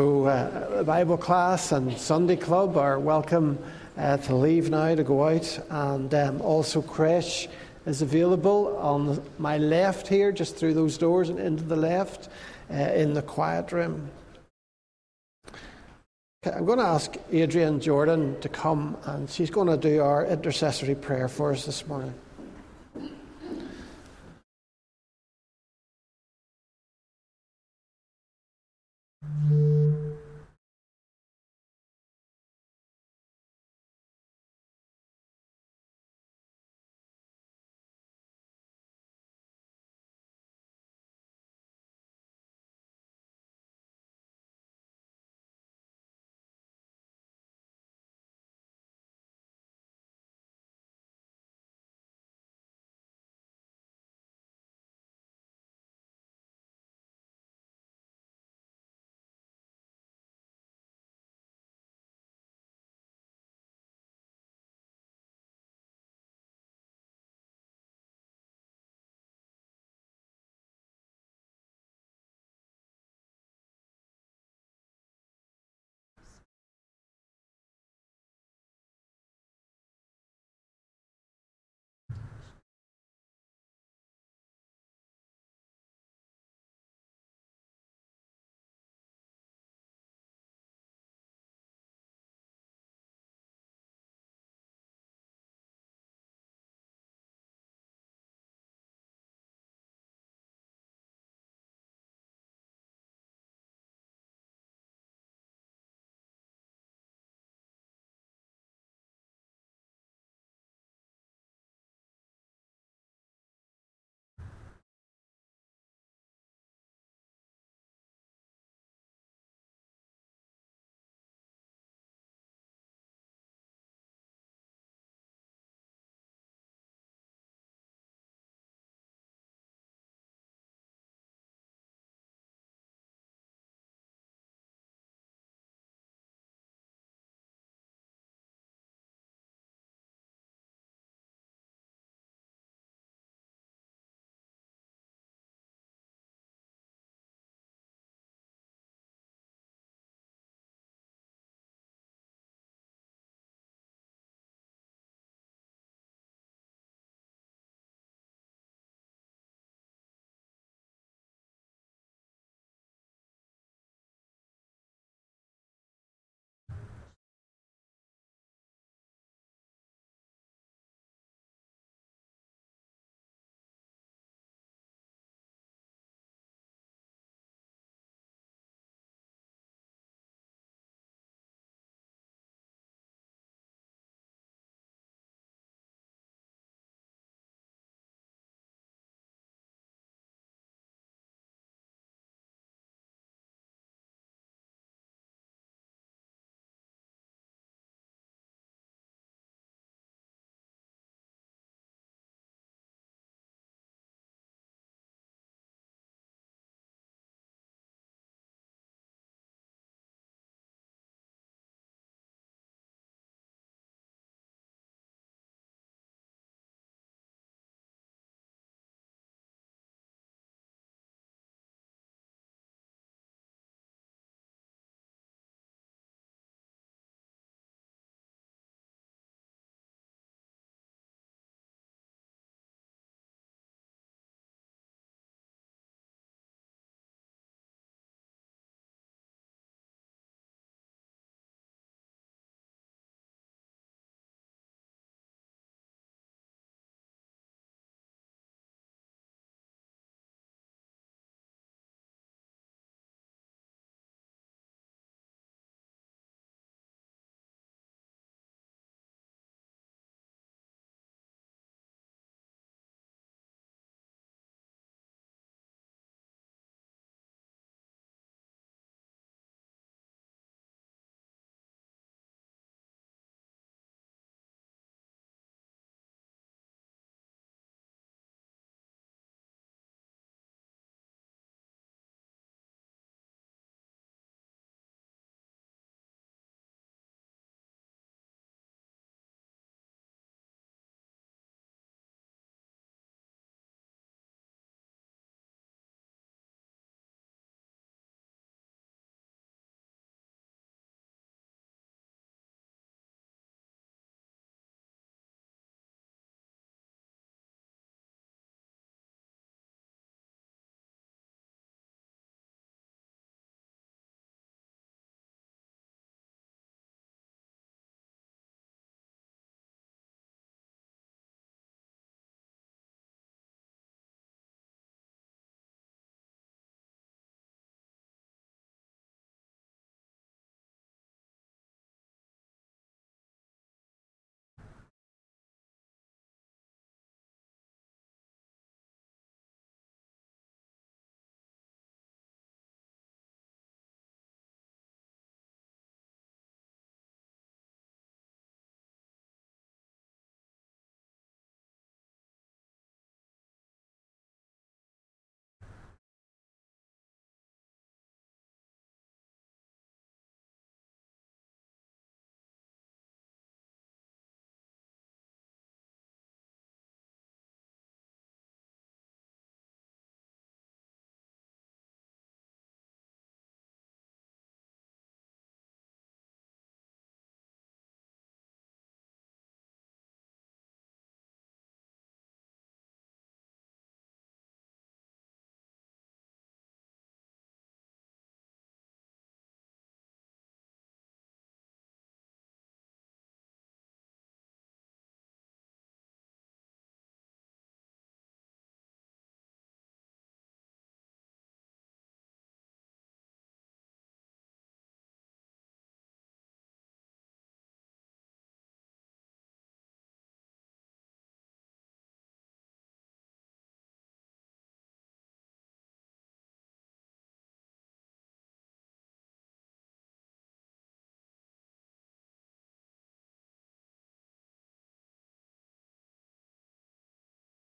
So, 0.00 0.24
uh, 0.24 0.82
Bible 0.84 1.18
class 1.18 1.72
and 1.72 1.94
Sunday 1.98 2.36
club 2.36 2.78
are 2.78 2.98
welcome 2.98 3.58
uh, 3.98 4.16
to 4.16 4.34
leave 4.34 4.70
now 4.70 4.94
to 4.94 5.04
go 5.04 5.28
out, 5.28 5.60
and 5.68 6.14
um, 6.14 6.40
also 6.40 6.80
creche 6.80 7.50
is 7.84 8.00
available 8.00 8.78
on 8.78 9.22
my 9.36 9.58
left 9.58 10.08
here, 10.08 10.32
just 10.32 10.56
through 10.56 10.72
those 10.72 10.96
doors 10.96 11.28
and 11.28 11.38
into 11.38 11.64
the 11.64 11.76
left 11.76 12.30
uh, 12.70 12.76
in 12.76 13.12
the 13.12 13.20
quiet 13.20 13.72
room. 13.72 14.10
I'm 16.46 16.64
going 16.64 16.78
to 16.78 16.86
ask 16.86 17.18
Adrian 17.30 17.78
Jordan 17.78 18.40
to 18.40 18.48
come, 18.48 18.96
and 19.04 19.28
she's 19.28 19.50
going 19.50 19.68
to 19.68 19.76
do 19.76 20.00
our 20.00 20.24
intercessory 20.24 20.94
prayer 20.94 21.28
for 21.28 21.52
us 21.52 21.66
this 21.66 21.86
morning. 21.86 22.14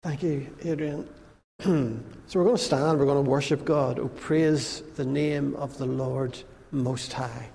Thank 0.02 0.22
you, 0.22 0.46
Adrian. 0.64 1.06
so 1.60 2.00
we're 2.34 2.44
going 2.44 2.56
to 2.56 2.62
stand, 2.62 2.98
we're 2.98 3.04
going 3.04 3.22
to 3.22 3.30
worship 3.30 3.66
God. 3.66 3.98
Oh, 3.98 4.08
praise 4.08 4.82
the 4.96 5.04
name 5.04 5.54
of 5.56 5.76
the 5.76 5.84
Lord 5.84 6.42
Most 6.70 7.12
High. 7.12 7.50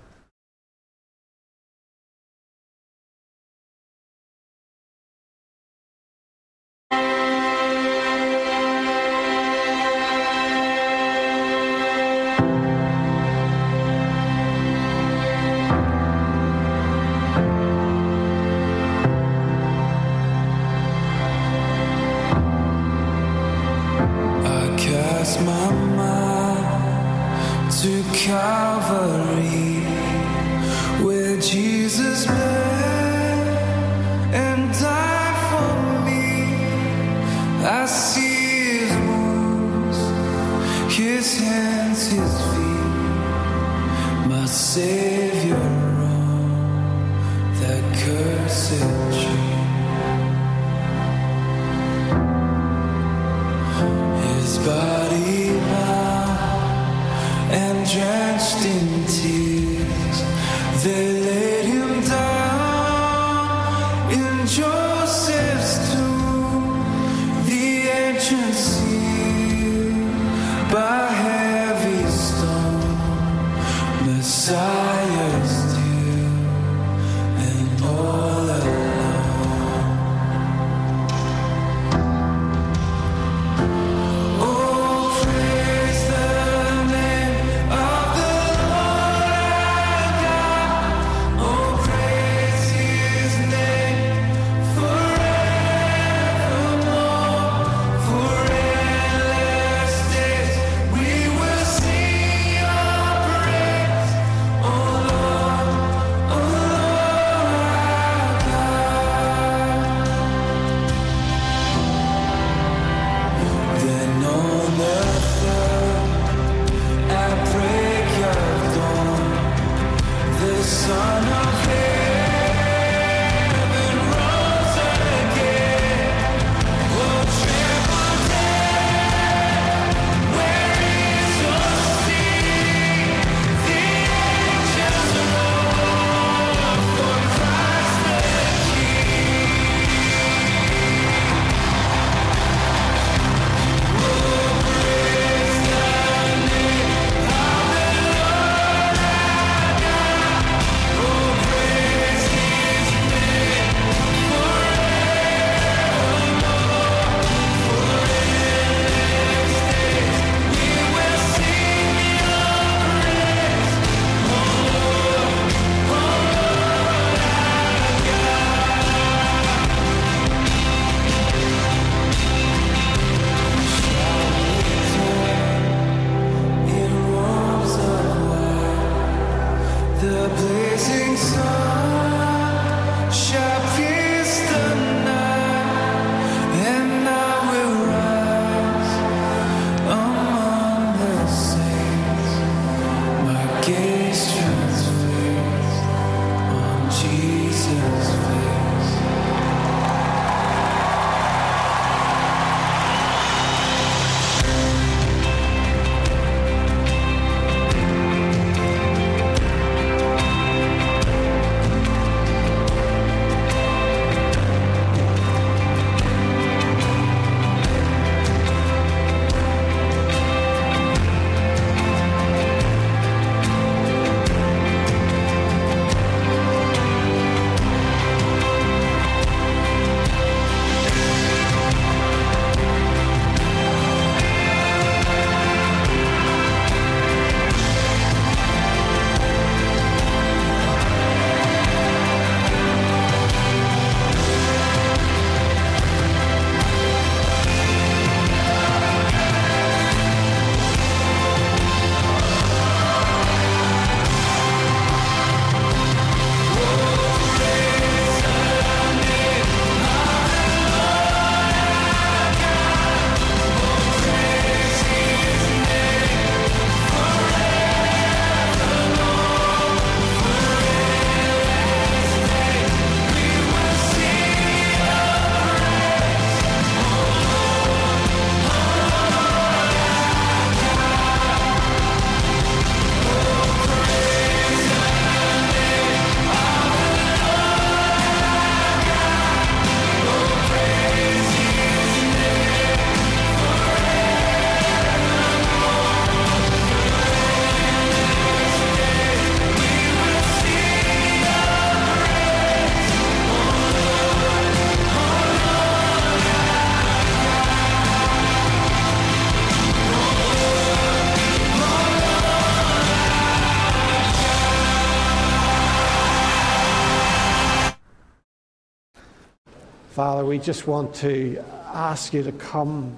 Father, 319.96 320.26
we 320.26 320.38
just 320.38 320.66
want 320.66 320.94
to 320.96 321.42
ask 321.72 322.12
you 322.12 322.22
to 322.22 322.32
come 322.32 322.94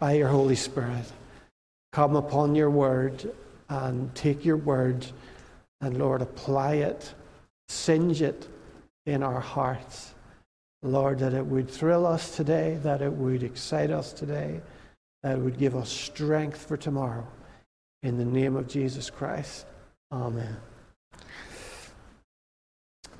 by 0.00 0.14
your 0.14 0.26
Holy 0.26 0.56
Spirit. 0.56 1.04
Come 1.92 2.16
upon 2.16 2.56
your 2.56 2.68
word 2.68 3.32
and 3.68 4.12
take 4.16 4.44
your 4.44 4.56
word 4.56 5.06
and, 5.80 5.96
Lord, 5.96 6.20
apply 6.20 6.74
it, 6.74 7.14
singe 7.68 8.22
it 8.22 8.48
in 9.06 9.22
our 9.22 9.38
hearts. 9.38 10.14
Lord, 10.82 11.20
that 11.20 11.32
it 11.32 11.46
would 11.46 11.70
thrill 11.70 12.06
us 12.06 12.34
today, 12.34 12.80
that 12.82 13.00
it 13.00 13.12
would 13.12 13.44
excite 13.44 13.92
us 13.92 14.12
today, 14.12 14.60
that 15.22 15.36
it 15.36 15.40
would 15.40 15.60
give 15.60 15.76
us 15.76 15.90
strength 15.90 16.66
for 16.66 16.76
tomorrow. 16.76 17.24
In 18.02 18.18
the 18.18 18.24
name 18.24 18.56
of 18.56 18.66
Jesus 18.66 19.10
Christ. 19.10 19.64
Amen. 20.10 20.56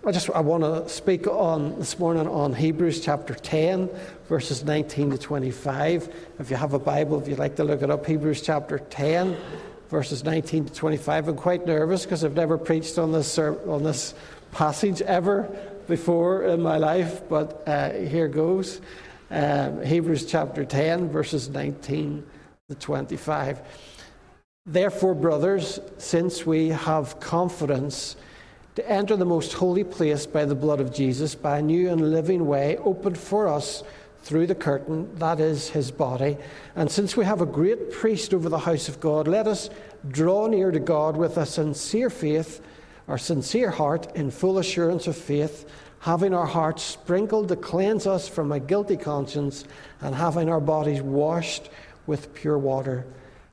I 0.07 0.12
just 0.12 0.30
I 0.30 0.40
want 0.40 0.62
to 0.62 0.88
speak 0.88 1.26
on 1.26 1.76
this 1.80 1.99
morning 1.99 2.28
on 2.28 2.55
Hebrews 2.55 3.01
chapter 3.01 3.34
10, 3.34 3.90
verses 4.28 4.62
19 4.64 5.11
to 5.11 5.18
25. 5.18 6.14
If 6.38 6.51
you 6.51 6.57
have 6.57 6.72
a 6.72 6.78
Bible, 6.78 7.20
if 7.20 7.26
you'd 7.26 7.40
like 7.40 7.57
to 7.57 7.64
look 7.64 7.82
it 7.82 7.90
up, 7.90 8.07
Hebrews 8.07 8.40
chapter 8.40 8.78
10, 8.78 9.36
verses 9.90 10.22
19 10.22 10.66
to 10.66 10.72
25. 10.72 11.28
I'm 11.28 11.36
quite 11.36 11.66
nervous 11.66 12.05
because 12.05 12.24
I've 12.24 12.36
never 12.36 12.57
preached 12.57 12.96
on 12.96 13.11
this 13.11 13.38
on 13.40 13.82
this 13.82 14.14
passage 14.53 15.03
ever 15.03 15.51
before 15.88 16.44
in 16.44 16.62
my 16.62 16.76
life, 16.76 17.28
but 17.28 17.64
uh, 17.66 17.90
here 17.90 18.28
goes. 18.28 18.80
Um, 19.32 19.84
Hebrews 19.84 20.26
chapter 20.26 20.64
10, 20.64 21.09
verses 21.11 21.49
19 21.49 22.24
to 22.68 22.74
25. 22.76 23.61
Therefore, 24.64 25.16
brothers, 25.16 25.80
since 25.99 26.46
we 26.46 26.68
have 26.68 27.18
confidence 27.18 28.14
to 28.79 28.89
enter 28.89 29.16
the 29.16 29.24
most 29.24 29.55
holy 29.55 29.83
place 29.83 30.24
by 30.24 30.45
the 30.45 30.55
blood 30.55 30.79
of 30.79 30.95
Jesus, 30.95 31.35
by 31.35 31.59
a 31.59 31.62
new 31.62 31.91
and 31.91 32.12
living 32.12 32.47
way 32.47 32.76
opened 32.76 33.18
for 33.18 33.49
us 33.49 33.83
through 34.22 34.47
the 34.47 34.55
curtain, 34.55 35.12
that 35.16 35.41
is 35.41 35.68
his 35.68 35.91
body. 35.91 36.37
And 36.76 36.89
since 36.89 37.16
we 37.16 37.24
have 37.24 37.41
a 37.41 37.47
great 37.47 37.91
priest 37.91 38.33
over 38.33 38.49
the 38.49 38.57
house 38.57 38.89
of 38.89 39.01
God, 39.01 39.26
let 39.26 39.49
us 39.49 39.68
draw 40.07 40.47
near 40.47 40.70
to 40.70 40.79
God 40.79 41.16
with 41.16 41.39
a 41.39 41.45
sincere 41.45 42.09
faith, 42.09 42.61
our 43.09 43.18
sincere 43.18 43.72
heart, 43.72 44.14
in 44.14 44.31
full 44.31 44.59
assurance 44.59 45.09
of 45.09 45.16
faith, 45.16 45.68
having 45.99 46.33
our 46.33 46.47
hearts 46.47 46.85
sprinkled 46.85 47.49
to 47.49 47.57
cleanse 47.57 48.07
us 48.07 48.29
from 48.29 48.53
a 48.53 48.61
guilty 48.61 48.97
conscience, 48.97 49.64
and 50.03 50.14
having 50.14 50.49
our 50.49 50.61
bodies 50.61 51.03
washed 51.03 51.68
with 52.07 52.33
pure 52.33 52.59
water. 52.59 53.05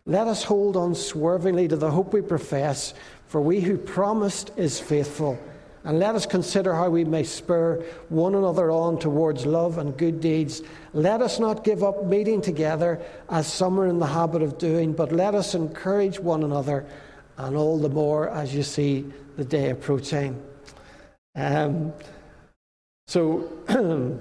Let 0.06 0.28
us 0.28 0.44
hold 0.44 0.78
unswervingly 0.78 1.68
to 1.70 1.78
the 1.78 1.90
hope 1.90 2.14
we 2.14 2.22
profess. 2.22 2.94
For 3.28 3.42
we 3.42 3.62
who 3.62 3.78
promised 3.78 4.52
is 4.58 4.80
faithful. 4.80 5.40
And 5.86 6.00
let 6.00 6.16
us 6.16 6.26
consider 6.26 6.74
how 6.74 6.90
we 6.90 7.04
may 7.04 7.24
spur 7.24 7.84
one 8.10 8.34
another 8.34 8.72
on 8.72 8.98
towards 8.98 9.46
love 9.46 9.78
and 9.78 9.96
good 9.96 10.20
deeds. 10.20 10.64
Let 10.94 11.22
us 11.22 11.40
not 11.40 11.64
give 11.64 11.84
up 11.84 12.06
meeting 12.06 12.42
together 12.42 13.00
as 13.30 13.46
some 13.46 13.80
are 13.80 13.86
in 13.86 14.00
the 14.00 14.08
habit 14.08 14.42
of 14.42 14.58
doing, 14.58 14.94
but 14.94 15.12
let 15.12 15.36
us 15.36 15.54
encourage 15.54 16.20
one 16.20 16.44
another, 16.44 16.88
and 17.38 17.56
all 17.56 17.78
the 17.78 17.90
more 17.90 18.30
as 18.30 18.56
you 18.56 18.64
see 18.64 19.06
the 19.38 19.46
day 19.46 19.70
approaching. 19.70 20.42
Um, 21.36 21.94
so 23.08 23.52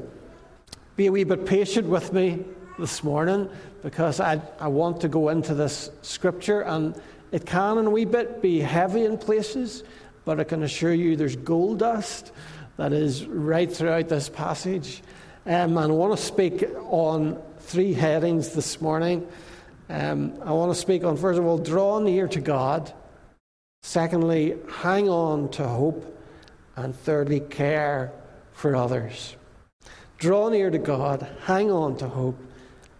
be 0.97 1.07
a 1.07 1.13
wee 1.13 1.25
bit 1.25 1.47
patient 1.47 1.89
with 1.89 2.13
me 2.13 2.45
this 2.79 3.03
morning 3.03 3.49
because 3.83 4.21
I, 4.21 4.41
I 4.61 4.69
want 4.69 5.01
to 5.01 5.09
go 5.09 5.31
into 5.31 5.55
this 5.55 5.91
scripture 6.03 6.63
and 6.63 7.01
it 7.35 7.47
can, 7.47 7.79
in 7.79 7.87
a 7.87 7.91
wee 7.91 8.05
bit, 8.05 8.41
be 8.41 8.61
heavy 8.61 9.05
in 9.05 9.19
places, 9.19 9.83
but 10.25 10.39
I 10.39 10.45
can 10.45 10.63
assure 10.63 10.95
you 10.95 11.17
there's 11.17 11.35
gold 11.35 11.81
dust 11.81 12.31
that 12.77 12.93
is 12.93 13.27
right 13.27 13.71
throughout 13.71 14.09
this 14.09 14.29
passage. 14.29 15.03
Um, 15.45 15.77
and 15.77 15.91
I 15.91 15.95
want 15.97 16.17
to 16.17 16.25
speak 16.25 16.65
on 16.85 17.43
three 17.59 17.93
headings 17.93 18.51
this 18.51 18.81
morning. 18.81 19.27
Um, 19.89 20.41
I 20.45 20.53
want 20.53 20.73
to 20.73 20.81
speak 20.81 21.03
on, 21.03 21.17
first 21.17 21.41
of 21.41 21.45
all, 21.45 21.59
draw 21.59 21.99
near 21.99 22.29
to 22.29 22.41
God. 22.41 22.93
Secondly, 23.83 24.57
hang 24.71 25.09
on 25.09 25.49
to 25.51 25.67
hope. 25.67 26.17
And 26.77 26.95
thirdly, 26.95 27.41
care 27.41 28.13
for 28.53 28.77
others. 28.77 29.35
Draw 30.19 30.51
near 30.51 30.71
to 30.71 30.79
God, 30.79 31.27
hang 31.47 31.73
on 31.73 31.97
to 31.97 32.07
hope, 32.07 32.39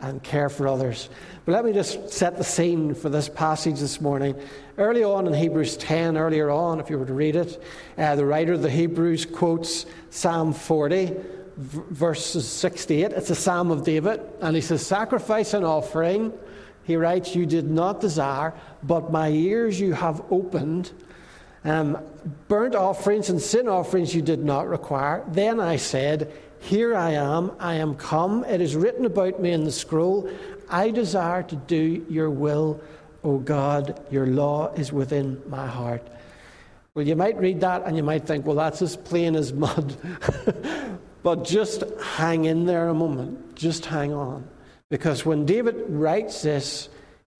and 0.01 0.21
care 0.25 0.49
for 0.49 0.67
others. 0.67 1.09
But 1.45 1.53
let 1.53 1.65
me 1.67 1.75
just 1.75 2.11
set 2.11 2.39
the 2.39 2.45
scene 2.45 2.95
for 2.95 3.11
this 3.11 3.29
passage 3.29 3.79
this 3.79 4.01
morning. 4.01 4.35
Early 4.79 5.05
on 5.05 5.27
in 5.27 5.35
Hebrews 5.35 5.77
10, 5.77 6.17
earlier 6.17 6.51
on, 6.51 6.81
if 6.81 6.89
you 6.89 6.99
were 6.99 7.05
to 7.05 7.13
read 7.13 7.37
it, 7.37 7.63
uh, 7.99 8.17
the 8.17 8.25
writer 8.25 8.55
of 8.55 8.63
the 8.63 8.71
Hebrews 8.71 9.27
quotes 9.27 9.85
Psalm 10.09 10.55
40, 10.55 11.05
v- 11.05 11.83
verses 11.91 12.49
68. 12.49 13.13
It's 13.13 13.29
a 13.29 13.35
psalm 13.35 13.71
of 13.71 13.85
David, 13.85 14.23
and 14.41 14.57
he 14.57 14.63
says, 14.63 14.87
Sacrifice 14.87 15.53
and 15.53 15.67
offering, 15.67 16.33
he 16.85 16.97
writes, 16.97 17.35
You 17.35 17.45
did 17.45 17.71
not 17.71 18.01
desire, 18.01 18.55
but 18.83 19.13
my 19.13 19.29
ears 19.29 19.79
you 19.79 19.93
have 19.93 20.23
opened. 20.31 20.93
Um, 21.63 21.99
burnt 22.49 22.75
offerings 22.75 23.29
and 23.29 23.41
sin 23.41 23.69
offerings 23.69 24.15
you 24.15 24.23
did 24.23 24.43
not 24.43 24.67
require. 24.67 25.23
Then 25.29 25.61
I 25.61 25.77
said, 25.77 26.33
Here 26.61 26.97
I 26.97 27.11
am, 27.11 27.53
I 27.59 27.75
am 27.75 27.97
come. 27.97 28.45
It 28.45 28.63
is 28.63 28.77
written 28.77 29.05
about 29.05 29.41
me 29.41 29.53
in 29.53 29.65
the 29.65 29.73
scroll. 29.73 30.31
I 30.69 30.91
desire 30.91 31.43
to 31.45 31.57
do 31.57 32.05
your 32.09 32.31
will, 32.31 32.81
O 33.23 33.39
God. 33.39 34.05
Your 34.11 34.27
law 34.27 34.73
is 34.75 34.93
within 34.93 35.43
my 35.49 35.67
heart. 35.67 36.07
Well, 36.95 37.07
you 37.07 37.17
might 37.17 37.37
read 37.39 37.61
that 37.61 37.83
and 37.85 37.97
you 37.97 38.03
might 38.03 38.27
think, 38.27 38.47
well, 38.47 38.57
that's 38.57 38.81
as 38.81 38.97
plain 38.97 39.35
as 39.35 39.53
mud. 39.53 39.97
but 41.25 41.45
just 41.45 41.83
hang 42.01 42.45
in 42.45 42.67
there 42.67 42.89
a 42.89 42.95
moment. 42.95 43.57
Just 43.57 43.87
hang 43.87 44.13
on. 44.13 44.49
Because 44.91 45.27
when 45.27 45.45
David 45.45 45.75
writes 45.89 46.43
this, 46.43 46.89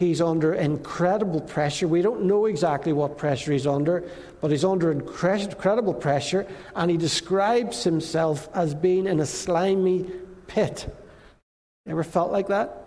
he's 0.01 0.21
under 0.21 0.55
incredible 0.55 1.41
pressure. 1.41 1.87
We 1.87 2.03
don't 2.03 2.25
know 2.25 2.47
exactly 2.47 2.93
what 2.93 3.17
pressure 3.17 3.53
he's 3.53 3.67
under, 3.67 4.03
but 4.41 4.51
he's 4.51 4.65
under 4.65 4.91
incredible 4.91 5.95
pressure, 5.95 6.47
and 6.75 6.91
he 6.91 6.97
describes 6.97 7.85
himself 7.85 8.49
as 8.55 8.75
being 8.75 9.07
in 9.07 9.21
a 9.21 9.27
slimy 9.27 10.11
pit. 10.49 10.93
Ever 11.87 12.03
felt 12.03 12.33
like 12.33 12.49
that? 12.49 12.84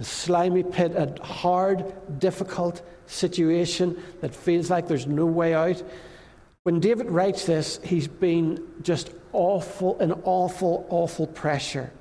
A 0.00 0.04
slimy 0.04 0.62
pit, 0.62 0.92
a 0.96 1.22
hard, 1.22 2.18
difficult 2.18 2.82
situation 3.06 4.02
that 4.22 4.34
feels 4.34 4.70
like 4.70 4.88
there's 4.88 5.06
no 5.06 5.26
way 5.26 5.54
out. 5.54 5.82
When 6.62 6.80
David 6.80 7.10
writes 7.10 7.44
this, 7.44 7.78
he's 7.84 8.08
been 8.08 8.66
just 8.82 9.10
awful, 9.32 9.98
an 9.98 10.12
awful, 10.24 10.86
awful 10.88 11.26
pressure. 11.26 11.92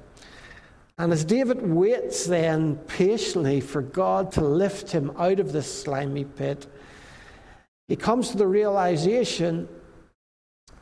And 0.97 1.11
as 1.11 1.25
David 1.25 1.61
waits 1.61 2.25
then 2.25 2.77
patiently 2.87 3.61
for 3.61 3.81
God 3.81 4.31
to 4.33 4.41
lift 4.41 4.91
him 4.91 5.11
out 5.17 5.39
of 5.39 5.51
this 5.51 5.83
slimy 5.83 6.25
pit, 6.25 6.67
he 7.87 7.95
comes 7.95 8.29
to 8.29 8.37
the 8.37 8.47
realization 8.47 9.67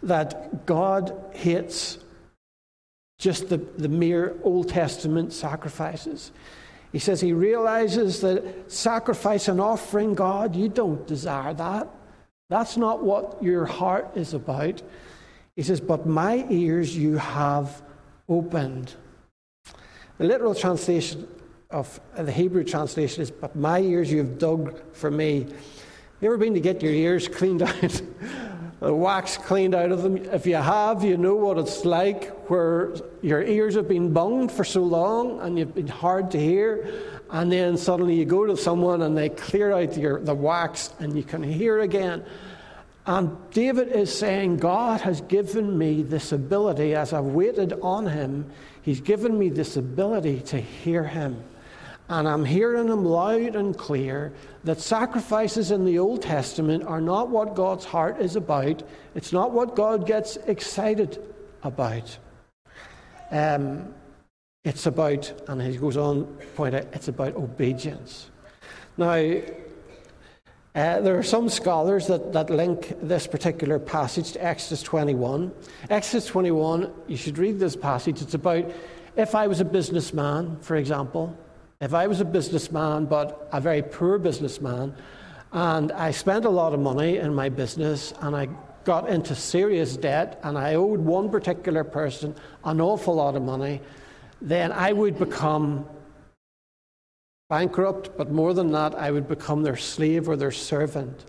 that 0.04 0.66
God 0.66 1.16
hates 1.34 1.98
just 3.18 3.50
the, 3.50 3.58
the 3.58 3.90
mere 3.90 4.36
Old 4.44 4.70
Testament 4.70 5.34
sacrifices. 5.34 6.32
He 6.92 7.00
says 7.00 7.20
he 7.22 7.34
realizes 7.34 8.22
that 8.22 8.72
sacrifice 8.72 9.48
and 9.48 9.60
offering 9.60 10.14
God, 10.14 10.56
you 10.56 10.70
don't 10.70 11.06
desire 11.06 11.54
that. 11.54 11.88
That's 12.50 12.78
not 12.78 13.04
what 13.04 13.44
your 13.44 13.66
heart 13.66 14.12
is 14.16 14.34
about. 14.34 14.82
He 15.56 15.64
says, 15.64 15.82
But 15.82 16.06
my 16.06 16.46
ears 16.50 16.96
you 16.96 17.18
have 17.18 17.82
opened. 18.30 18.94
The 20.18 20.24
literal 20.24 20.56
translation 20.56 21.28
of 21.70 22.00
uh, 22.16 22.24
the 22.24 22.32
Hebrew 22.32 22.64
translation 22.64 23.22
is, 23.22 23.32
But 23.32 23.56
my 23.56 23.80
ears 23.80 24.12
you 24.12 24.20
have 24.20 24.38
dug 24.38 24.82
for 24.94 25.12
me. 25.12 25.46
You 26.22 26.28
ever 26.30 26.38
been 26.38 26.54
to 26.54 26.62
get 26.62 26.82
your 26.82 26.94
ears 26.94 27.28
cleaned 27.28 27.64
out? 27.64 28.02
the 28.80 28.94
wax 28.94 29.38
cleaned 29.38 29.74
out 29.74 29.92
of 29.92 30.04
them. 30.04 30.18
If 30.18 30.46
you 30.46 30.56
have, 30.56 31.04
you 31.04 31.18
know 31.18 31.36
what 31.36 31.58
it's 31.58 31.84
like 31.84 32.32
where 32.50 32.94
your 33.22 33.42
ears 33.42 33.76
have 33.76 33.88
been 33.88 34.14
bunged 34.14 34.52
for 34.52 34.64
so 34.64 34.84
long 34.84 35.40
and 35.42 35.58
you've 35.58 35.74
been 35.74 35.88
hard 35.88 36.32
to 36.32 36.40
hear, 36.40 36.88
and 37.32 37.52
then 37.52 37.78
suddenly 37.78 38.16
you 38.16 38.26
go 38.26 38.46
to 38.46 38.56
someone 38.56 39.02
and 39.02 39.18
they 39.18 39.30
clear 39.30 39.72
out 39.72 39.98
your, 39.98 40.20
the 40.20 40.36
wax 40.36 40.94
and 41.00 41.16
you 41.16 41.24
can 41.24 41.42
hear 41.42 41.80
again. 41.80 42.24
And 43.08 43.36
David 43.52 43.88
is 43.88 44.16
saying, 44.16 44.58
God 44.58 45.02
has 45.02 45.22
given 45.22 45.78
me 45.78 46.04
this 46.04 46.32
ability 46.32 46.94
as 46.94 47.14
I've 47.14 47.24
waited 47.24 47.74
on 47.82 48.06
him, 48.06 48.52
he's 48.82 49.02
given 49.02 49.40
me 49.40 49.50
this 49.50 49.78
ability 49.78 50.42
to 50.42 50.60
hear 50.60 51.04
him. 51.04 51.42
And 52.10 52.28
I'm 52.28 52.46
hearing 52.46 52.88
them 52.88 53.04
loud 53.04 53.56
and 53.56 53.78
clear 53.78 54.34
that 54.64 54.80
sacrifices 54.80 55.72
in 55.72 55.84
the 55.84 56.00
Old 56.00 56.22
Testament 56.22 56.84
are 56.84 57.02
not 57.02 57.30
what 57.30 57.56
God's 57.56 57.84
heart 57.84 58.22
is 58.22 58.36
about. 58.36 58.84
It's 59.14 59.34
not 59.34 59.52
what 59.52 59.76
God 59.76 60.08
gets 60.08 60.38
excited 60.38 61.22
about. 61.64 62.18
Um, 63.30 63.94
it's 64.64 64.86
about, 64.86 65.34
and 65.50 65.62
he 65.62 65.78
goes 65.78 65.98
on 65.98 66.38
to 66.40 66.46
point 66.48 66.76
out, 66.76 66.88
it's 66.94 67.10
about 67.10 67.36
obedience. 67.36 68.30
Now, 68.98 69.42
Uh, 70.78 71.02
there 71.02 71.18
are 71.18 71.24
some 71.24 71.50
scholars 71.50 72.06
that, 72.06 72.34
that 72.34 72.52
link 72.52 72.94
this 73.02 73.26
particular 73.26 73.80
passage 73.80 74.34
to 74.34 74.46
Exodus 74.46 74.84
21. 74.84 75.52
Exodus 75.90 76.28
21, 76.28 76.94
you 77.08 77.18
should 77.18 77.40
read 77.40 77.58
this 77.58 77.76
passage. 77.76 78.22
It's 78.22 78.36
about 78.36 78.64
if 79.16 79.34
I 79.34 79.48
was 79.48 79.60
a 79.60 79.66
businessman, 79.66 80.56
for 80.62 80.76
example, 80.76 81.36
if 81.80 81.94
I 81.94 82.08
was 82.08 82.22
a 82.22 82.26
businessman, 82.26 83.06
but 83.06 83.48
a 83.52 83.62
very 83.62 83.82
poor 83.82 84.18
businessman, 84.18 84.96
and 85.52 85.92
I 85.92 86.12
spent 86.12 86.46
a 86.46 86.50
lot 86.50 86.74
of 86.74 86.80
money 86.80 87.18
in 87.18 87.34
my 87.34 87.50
business 87.50 88.14
and 88.22 88.36
I 88.36 88.50
got 88.84 89.10
into 89.10 89.36
serious 89.36 89.98
debt 89.98 90.40
and 90.44 90.58
I 90.58 90.76
owed 90.76 91.00
one 91.00 91.30
particular 91.30 91.84
person 91.84 92.36
an 92.64 92.82
awful 92.82 93.16
lot 93.16 93.36
of 93.36 93.44
money, 93.44 93.82
then 94.42 94.72
I 94.72 94.94
would 94.94 95.20
become 95.20 95.86
bankrupt, 97.50 98.18
but 98.18 98.32
more 98.32 98.54
than 98.54 98.72
that, 98.72 98.96
I 98.96 99.12
would 99.12 99.28
become 99.28 99.64
their 99.64 99.78
slave 99.78 100.28
or 100.28 100.36
their 100.36 100.52
servant. 100.52 101.26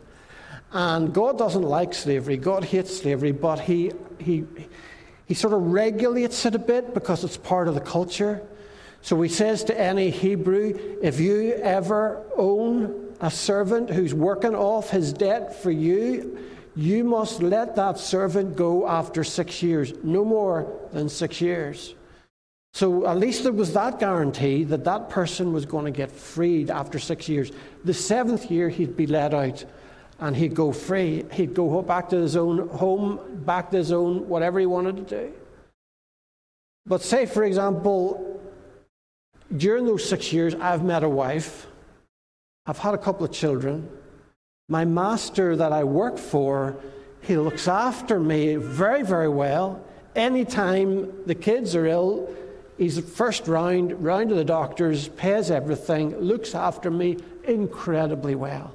And 0.73 1.15
God 1.15 1.39
doesn't 1.39 1.63
like 1.63 1.95
slavery. 1.95 2.37
God 2.37 2.65
hates 2.65 2.99
slavery, 2.99 3.33
but 3.33 3.61
He, 3.61 3.93
he, 4.19 4.45
he 5.27 5.35
sort 5.35 5.55
of 5.55 5.63
regulates 5.63 6.45
it 6.45 6.55
a 6.55 6.59
bit 6.59 6.93
because 6.93 7.25
it's 7.25 7.37
part 7.37 7.69
of 7.69 7.75
the 7.75 7.81
culture. 7.81 8.43
So 9.03 9.21
He 9.23 9.29
says 9.29 9.65
to 9.65 9.81
any 9.81 10.11
Hebrew, 10.11 10.99
if 11.03 11.21
you 11.21 11.53
ever 11.55 12.25
own 12.37 13.15
a 13.21 13.31
servant 13.31 13.91
who's 13.91 14.15
working 14.15 14.55
off 14.55 14.91
his 14.91 15.13
debt 15.13 15.61
for 15.63 15.71
you, 15.71 16.39
you 16.77 17.03
must 17.03 17.43
let 17.43 17.75
that 17.75 17.99
servant 17.99 18.55
go 18.55 18.87
after 18.87 19.25
six 19.25 19.63
years, 19.63 19.93
no 20.05 20.25
more 20.25 20.73
than 20.93 21.09
six 21.09 21.41
years. 21.41 21.97
So 22.75 23.07
at 23.09 23.19
least 23.19 23.43
there 23.43 23.53
was 23.53 23.73
that 23.73 23.99
guarantee 23.99 24.63
that 24.65 24.85
that 24.85 25.09
person 25.09 25.53
was 25.53 25.67
going 25.67 25.87
to 25.87 25.91
get 25.91 26.13
freed 26.13 26.71
after 26.71 27.01
six 27.01 27.29
years. 27.29 27.51
The 27.85 27.95
seventh 27.95 28.51
year, 28.51 28.69
he'd 28.69 28.97
be 28.97 29.09
let 29.09 29.35
out 29.35 29.65
and 30.21 30.37
he'd 30.37 30.55
go 30.55 30.71
free. 30.71 31.25
He'd 31.33 31.55
go 31.55 31.83
back 31.83 32.09
to 32.11 32.17
his 32.17 32.37
own 32.37 32.69
home, 32.69 33.43
back 33.45 33.71
to 33.73 33.79
his 33.79 33.91
own 33.91 34.29
whatever 34.29 34.61
he 34.61 34.67
wanted 34.67 34.97
to 34.99 35.03
do. 35.03 35.33
But 36.87 37.03
say, 37.03 37.27
for 37.27 37.43
example, 37.43 38.28
during 39.57 39.87
those 39.87 40.09
six 40.09 40.33
years, 40.33 40.55
I've 40.55 40.85
met 40.85 41.03
a 41.03 41.09
wife, 41.09 41.67
I've 42.67 42.79
had 42.79 42.95
a 42.95 42.99
couple 42.99 43.25
of 43.25 43.33
children. 43.33 43.89
My 44.69 44.85
master 44.85 45.57
that 45.57 45.73
I 45.73 45.85
work 45.85 46.19
for, 46.19 46.77
he 47.23 47.37
looks 47.37 47.67
after 47.67 48.21
me 48.21 48.57
very, 48.57 49.03
very 49.03 49.29
well. 49.29 49.83
Anytime 50.15 51.25
the 51.25 51.35
kids 51.35 51.75
are 51.75 51.87
ill, 51.87 52.29
He's 52.79 53.01
first 53.01 53.49
round, 53.49 54.05
round 54.05 54.29
to 54.29 54.37
the 54.37 54.45
doctors, 54.45 55.09
pays 55.09 55.51
everything, 55.51 56.17
looks 56.17 56.55
after 56.55 56.93
me 56.93 57.19
incredibly 57.43 58.37
well. 58.37 58.73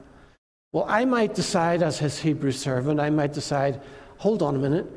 Well, 0.74 0.86
I 0.90 1.06
might 1.06 1.34
decide, 1.34 1.82
as 1.82 2.00
his 2.00 2.20
Hebrew 2.20 2.52
servant, 2.52 3.00
I 3.00 3.10
might 3.10 3.32
decide, 3.32 3.80
hold 4.18 4.44
on 4.44 4.56
a 4.56 4.60
minute, 4.60 4.92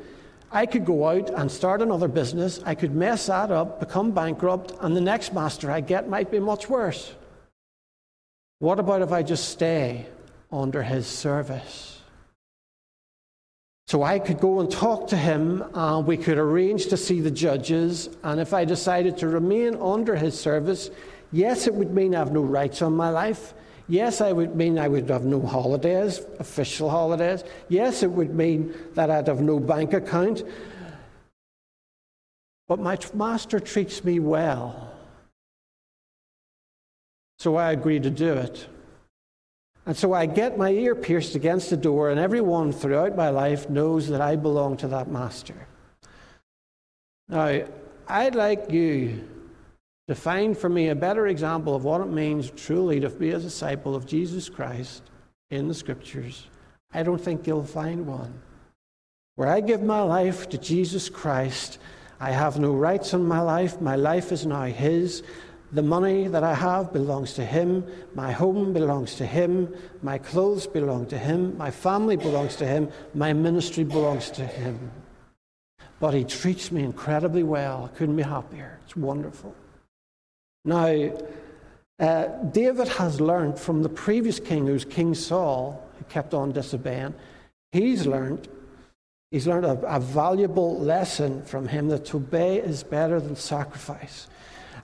I 0.51 0.65
could 0.65 0.85
go 0.85 1.07
out 1.09 1.29
and 1.29 1.51
start 1.51 1.81
another 1.81 2.07
business, 2.07 2.61
I 2.65 2.75
could 2.75 2.95
mess 2.95 3.25
that 3.25 3.51
up, 3.51 3.79
become 3.79 4.11
bankrupt, 4.11 4.73
and 4.79 4.95
the 4.95 5.01
next 5.01 5.33
master 5.33 5.69
I 5.69 5.81
get 5.81 6.07
might 6.07 6.31
be 6.31 6.39
much 6.39 6.69
worse. 6.69 7.13
What 8.59 8.79
about 8.79 9.01
if 9.01 9.11
I 9.11 9.23
just 9.23 9.49
stay 9.49 10.05
under 10.51 10.81
his 10.83 11.05
service? 11.05 12.01
So 13.87 14.03
I 14.03 14.19
could 14.19 14.39
go 14.39 14.59
and 14.59 14.69
talk 14.69 15.07
to 15.09 15.17
him, 15.17 15.63
and 15.73 16.05
we 16.07 16.17
could 16.17 16.37
arrange 16.37 16.87
to 16.87 16.97
see 16.97 17.21
the 17.21 17.31
judges. 17.31 18.09
And 18.23 18.39
if 18.39 18.53
I 18.53 18.65
decided 18.65 19.17
to 19.17 19.27
remain 19.27 19.75
under 19.75 20.15
his 20.15 20.37
service, 20.37 20.89
yes, 21.31 21.67
it 21.67 21.73
would 21.73 21.93
mean 21.93 22.15
I 22.15 22.19
have 22.19 22.33
no 22.33 22.41
rights 22.41 22.81
on 22.81 22.93
my 22.93 23.09
life. 23.09 23.53
Yes, 23.89 24.19
I 24.19 24.33
would 24.33 24.55
mean 24.55 24.77
I 24.77 24.87
would 24.87 25.09
have 25.09 25.23
no 25.23 25.41
holidays, 25.41 26.21
official 26.39 26.89
holidays. 26.89 27.43
Yes, 27.69 28.03
it 28.03 28.11
would 28.11 28.35
mean 28.35 28.73
that 28.95 29.09
I'd 29.09 29.27
have 29.27 29.41
no 29.41 29.59
bank 29.59 29.93
account. 29.93 30.43
But 32.67 32.79
my 32.79 32.97
master 33.13 33.61
treats 33.61 34.03
me 34.03 34.19
well. 34.19 34.93
So 37.39 37.55
I 37.55 37.71
agree 37.71 37.99
to 37.99 38.09
do 38.09 38.33
it. 38.33 38.67
And 39.85 39.95
so 39.95 40.11
I 40.11 40.25
get 40.25 40.57
my 40.57 40.71
ear 40.71 40.93
pierced 40.93 41.35
against 41.35 41.69
the 41.69 41.77
door, 41.77 42.09
and 42.09 42.19
everyone 42.19 42.73
throughout 42.73 43.15
my 43.15 43.29
life 43.29 43.69
knows 43.69 44.09
that 44.09 44.19
I 44.19 44.35
belong 44.35 44.75
to 44.77 44.87
that 44.89 45.09
master. 45.09 45.55
Now, 47.29 47.63
I'd 48.09 48.35
like 48.35 48.69
you 48.69 49.23
to 50.07 50.15
find 50.15 50.57
for 50.57 50.69
me 50.69 50.87
a 50.87 50.95
better 50.95 51.27
example 51.27 51.75
of 51.75 51.83
what 51.83 52.01
it 52.01 52.07
means 52.07 52.51
truly 52.51 52.99
to 53.01 53.09
be 53.09 53.31
a 53.31 53.39
disciple 53.39 53.93
of 53.93 54.05
Jesus 54.05 54.47
Christ 54.49 55.03
in 55.49 55.67
the 55.67 55.73
scriptures. 55.73 56.47
I 56.93 57.03
don't 57.03 57.19
think 57.19 57.45
you'll 57.45 57.63
find 57.63 58.07
one. 58.07 58.41
Where 59.35 59.49
I 59.49 59.59
give 59.59 59.83
my 59.83 60.01
life 60.01 60.49
to 60.49 60.57
Jesus 60.57 61.09
Christ, 61.09 61.77
I 62.19 62.31
have 62.31 62.57
no 62.57 62.73
rights 62.73 63.13
in 63.13 63.25
my 63.25 63.41
life. 63.41 63.81
My 63.81 63.95
life 63.95 64.31
is 64.31 64.45
now 64.45 64.63
His. 64.63 65.23
The 65.73 65.83
money 65.83 66.29
that 66.29 66.43
I 66.43 66.53
have 66.53 66.93
belongs 66.93 67.33
to 67.33 67.45
Him. 67.45 67.85
My 68.15 68.31
home 68.31 68.71
belongs 68.71 69.15
to 69.15 69.25
Him. 69.25 69.75
My 70.01 70.17
clothes 70.17 70.65
belong 70.65 71.05
to 71.07 71.17
Him. 71.17 71.57
My 71.57 71.69
family 71.69 72.15
belongs 72.15 72.55
to 72.55 72.65
Him. 72.65 72.89
My 73.13 73.33
ministry 73.33 73.83
belongs 73.83 74.31
to 74.31 74.45
Him. 74.45 74.91
But 75.99 76.13
He 76.13 76.23
treats 76.23 76.71
me 76.71 76.83
incredibly 76.83 77.43
well. 77.43 77.91
I 77.91 77.97
couldn't 77.97 78.15
be 78.15 78.23
happier. 78.23 78.79
It's 78.85 78.95
wonderful. 78.95 79.53
Now, 80.67 81.11
uh, 81.99 82.27
David 82.51 82.89
has 82.89 83.21
learned 83.21 83.57
from 83.57 83.81
the 83.81 83.89
previous 83.89 84.39
king, 84.39 84.67
who's 84.67 84.85
King 84.85 85.15
Saul, 85.15 85.81
who 85.97 86.03
kept 86.05 86.33
on 86.33 86.51
disobeying. 86.51 87.15
He's 87.71 88.05
learned 88.05 88.47
He's 89.29 89.45
learned 89.45 89.65
a, 89.65 89.95
a, 89.95 89.99
valuable 89.99 90.79
lesson 90.79 91.43
from 91.43 91.67
him 91.67 91.89
that 91.89 92.05
to 92.05 92.17
obey 92.17 92.59
is 92.59 92.81
better 92.81 93.19
than 93.19 93.35
sacrifice. 93.35 94.27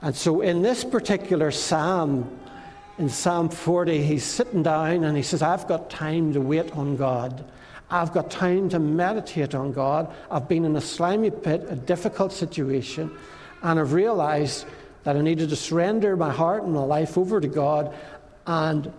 And 0.02 0.14
so 0.14 0.42
in 0.42 0.60
this 0.60 0.84
particular 0.84 1.50
psalm, 1.50 2.30
in 2.98 3.08
Psalm 3.08 3.48
40, 3.48 4.02
he's 4.02 4.22
sitting 4.22 4.62
down 4.62 5.02
and 5.02 5.16
he 5.16 5.22
says, 5.22 5.40
I've 5.40 5.66
got 5.66 5.88
time 5.88 6.34
to 6.34 6.42
wait 6.42 6.70
on 6.72 6.98
God. 6.98 7.42
I've 7.90 8.12
got 8.12 8.30
time 8.30 8.68
to 8.68 8.78
meditate 8.78 9.54
on 9.54 9.72
God. 9.72 10.14
I've 10.30 10.46
been 10.46 10.66
in 10.66 10.76
a 10.76 10.80
slimy 10.82 11.30
pit, 11.30 11.64
a 11.70 11.76
difficult 11.76 12.30
situation, 12.30 13.10
and 13.62 13.80
I've 13.80 13.94
realized 13.94 14.66
that 15.04 15.16
I 15.16 15.20
needed 15.20 15.50
to 15.50 15.56
surrender 15.56 16.16
my 16.16 16.32
heart 16.32 16.64
and 16.64 16.74
my 16.74 16.82
life 16.82 17.16
over 17.16 17.40
to 17.40 17.48
God 17.48 17.94
and 18.46 18.92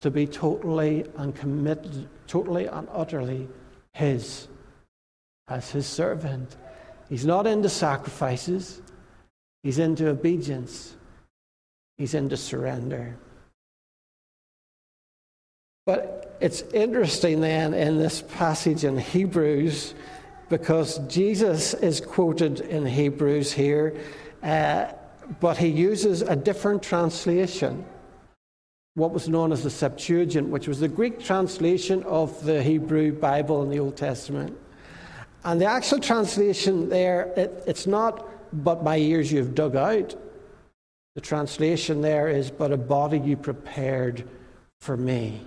to 0.00 0.10
be 0.10 0.26
totally 0.26 1.04
and 1.16 1.34
committed, 1.34 2.08
totally 2.26 2.66
and 2.66 2.88
utterly 2.92 3.48
His, 3.92 4.48
as 5.48 5.70
His 5.70 5.86
servant. 5.86 6.56
He's 7.08 7.24
not 7.24 7.46
into 7.46 7.68
sacrifices. 7.68 8.82
He's 9.64 9.78
into 9.78 10.10
obedience, 10.10 10.94
he's 11.96 12.12
into 12.12 12.36
surrender. 12.36 13.16
But 15.86 16.36
it's 16.40 16.60
interesting 16.74 17.40
then 17.40 17.72
in 17.72 17.98
this 17.98 18.20
passage 18.20 18.84
in 18.84 18.98
Hebrews 18.98 19.94
because 20.50 20.98
Jesus 21.08 21.72
is 21.72 22.02
quoted 22.02 22.60
in 22.60 22.84
Hebrews 22.84 23.52
here, 23.52 23.96
uh, 24.42 24.92
but 25.40 25.56
he 25.56 25.68
uses 25.68 26.22
a 26.22 26.36
different 26.36 26.82
translation, 26.82 27.84
what 28.94 29.12
was 29.12 29.28
known 29.28 29.52
as 29.52 29.62
the 29.62 29.70
Septuagint, 29.70 30.48
which 30.48 30.68
was 30.68 30.80
the 30.80 30.88
Greek 30.88 31.20
translation 31.20 32.02
of 32.04 32.44
the 32.44 32.62
Hebrew 32.62 33.12
Bible 33.12 33.62
in 33.62 33.70
the 33.70 33.80
Old 33.80 33.96
Testament. 33.96 34.56
And 35.44 35.60
the 35.60 35.66
actual 35.66 36.00
translation 36.00 36.88
there, 36.88 37.32
it, 37.36 37.64
it's 37.66 37.86
not 37.86 38.28
but 38.62 38.84
my 38.84 38.96
ears 38.96 39.32
you've 39.32 39.54
dug 39.54 39.76
out. 39.76 40.14
The 41.14 41.20
translation 41.20 42.00
there 42.02 42.28
is, 42.28 42.50
but 42.50 42.72
a 42.72 42.76
body 42.76 43.18
you 43.18 43.36
prepared 43.36 44.28
for 44.80 44.96
me. 44.96 45.40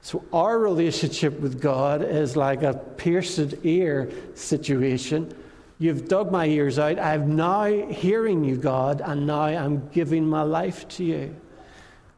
So 0.00 0.24
our 0.32 0.58
relationship 0.58 1.40
with 1.40 1.60
God 1.60 2.02
is 2.02 2.36
like 2.36 2.62
a 2.62 2.74
pierced 2.74 3.54
ear 3.62 4.10
situation. 4.34 5.34
You've 5.78 6.08
dug 6.08 6.30
my 6.30 6.46
ears 6.46 6.78
out. 6.78 6.98
I'm 6.98 7.34
now 7.34 7.64
hearing 7.64 8.44
you, 8.44 8.56
God, 8.56 9.02
and 9.04 9.26
now 9.26 9.42
I'm 9.42 9.88
giving 9.88 10.26
my 10.26 10.42
life 10.42 10.86
to 10.88 11.04
you. 11.04 11.36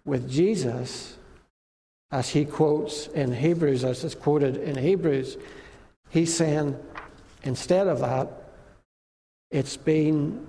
With 0.05 0.31
Jesus, 0.31 1.17
as 2.11 2.29
he 2.31 2.45
quotes 2.45 3.07
in 3.09 3.33
Hebrews, 3.33 3.83
as 3.83 4.05
is 4.05 4.15
quoted 4.15 4.59
in 4.59 4.77
Hebrews, 4.77 5.39
he's 6.11 6.35
saying, 6.35 6.77
instead 7.43 7.89
of 7.89 8.01
that, 8.01 8.31
it's 9.51 9.77
been 9.77 10.47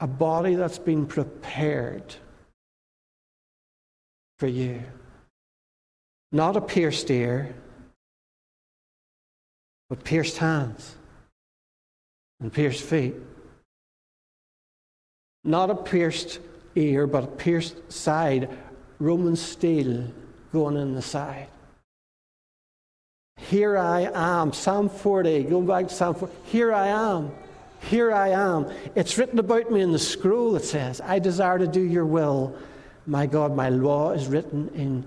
a 0.00 0.06
body 0.06 0.54
that's 0.54 0.78
been 0.78 1.06
prepared 1.06 2.14
for 4.38 4.46
you. 4.46 4.82
Not 6.32 6.56
a 6.56 6.60
pierced 6.60 7.10
ear, 7.10 7.54
but 9.88 10.02
pierced 10.02 10.38
hands 10.38 10.96
and 12.40 12.52
pierced 12.52 12.82
feet. 12.82 13.14
Not 15.44 15.70
a 15.70 15.76
pierced 15.76 16.40
ear, 16.74 17.06
but 17.06 17.24
a 17.24 17.28
pierced 17.28 17.92
side, 17.92 18.50
Roman 18.98 19.36
steel, 19.36 20.08
going 20.52 20.76
in 20.76 20.94
the 20.94 21.02
side. 21.02 21.48
Here 23.36 23.76
I 23.76 24.10
am. 24.14 24.52
Psalm 24.52 24.88
40, 24.88 25.44
going 25.44 25.66
back 25.66 25.88
to 25.88 25.94
Psalm 25.94 26.14
40. 26.14 26.32
Here 26.46 26.72
I 26.72 26.88
am. 26.88 27.30
Here 27.80 28.12
I 28.12 28.30
am. 28.30 28.70
It's 28.94 29.18
written 29.18 29.38
about 29.38 29.70
me 29.70 29.80
in 29.80 29.92
the 29.92 29.98
scroll, 29.98 30.56
it 30.56 30.64
says, 30.64 31.00
I 31.00 31.18
desire 31.18 31.58
to 31.58 31.66
do 31.66 31.82
your 31.82 32.06
will. 32.06 32.56
My 33.06 33.26
God, 33.26 33.54
my 33.54 33.68
law 33.68 34.10
is 34.12 34.26
written 34.26 34.68
in 34.74 35.06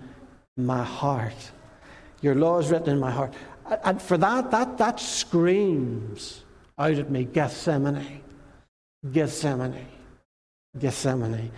my 0.55 0.83
heart. 0.83 1.51
Your 2.21 2.35
law 2.35 2.59
is 2.59 2.69
written 2.69 2.91
in 2.91 2.99
my 2.99 3.11
heart. 3.11 3.33
And 3.83 4.01
for 4.01 4.17
that, 4.17 4.51
that, 4.51 4.77
that 4.77 4.99
screams 4.99 6.43
out 6.79 6.93
at 6.93 7.11
me 7.11 7.25
Gethsemane. 7.25 8.21
Gethsemane. 9.11 9.85
Gethsemane. 10.77 11.51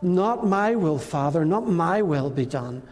Not 0.00 0.46
my 0.46 0.76
will, 0.76 0.98
Father, 0.98 1.44
not 1.44 1.68
my 1.68 2.02
will 2.02 2.30
be 2.30 2.46
done, 2.46 2.82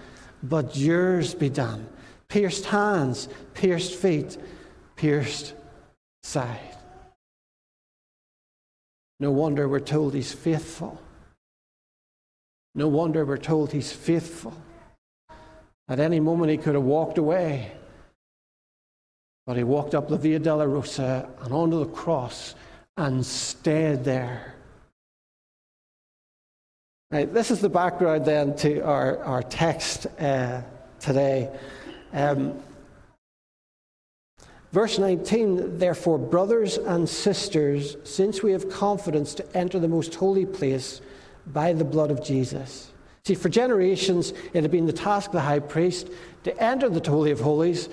but 0.43 0.77
yours 0.77 1.35
be 1.35 1.49
done. 1.49 1.89
Pierced 2.29 2.67
hands, 2.67 3.29
pierced 3.55 3.95
feet, 3.95 4.37
pierced 4.97 5.55
side. 6.25 6.77
No 9.21 9.31
wonder 9.31 9.69
we're 9.69 9.81
told 9.81 10.15
he's 10.15 10.33
faithful. 10.33 11.01
No 12.75 12.89
wonder 12.89 13.25
we're 13.25 13.39
told 13.39 13.73
he's 13.73 13.93
faithful. 13.93 14.53
At 15.89 16.01
any 16.01 16.19
moment 16.19 16.51
he 16.51 16.59
could 16.59 16.75
have 16.75 16.83
walked 16.83 17.17
away. 17.17 17.73
But 19.47 19.57
he 19.57 19.63
walked 19.63 19.95
up 19.95 20.09
the 20.09 20.19
Via 20.19 20.41
Dolorosa 20.41 21.29
and 21.43 21.55
onto 21.55 21.79
the 21.79 21.91
cross 21.91 22.57
and 22.97 23.25
stayed 23.25 24.03
there. 24.03 24.55
Right, 27.13 27.33
this 27.33 27.53
is 27.53 27.61
the 27.61 27.69
background 27.69 28.25
then 28.25 28.57
to 28.57 28.81
our, 28.81 29.23
our 29.23 29.43
text 29.45 30.09
uh, 30.19 30.63
today. 30.99 31.49
Um, 32.13 32.61
verse 34.73 34.99
19 34.99 35.79
Therefore, 35.79 36.19
brothers 36.19 36.79
and 36.79 37.09
sisters, 37.09 37.97
since 38.03 38.43
we 38.43 38.51
have 38.51 38.69
confidence 38.69 39.35
to 39.35 39.57
enter 39.57 39.79
the 39.79 39.87
most 39.87 40.17
holy 40.17 40.47
place 40.47 41.01
by 41.47 41.73
the 41.73 41.85
blood 41.85 42.11
of 42.11 42.25
Jesus. 42.25 42.91
See, 43.25 43.35
for 43.35 43.49
generations, 43.49 44.33
it 44.53 44.63
had 44.63 44.71
been 44.71 44.87
the 44.87 44.93
task 44.93 45.29
of 45.29 45.35
the 45.35 45.41
high 45.41 45.61
priest 45.61 46.11
to 46.43 46.63
enter 46.63 46.89
the 46.89 47.09
Holy 47.09 47.31
of 47.31 47.41
Holies, 47.41 47.89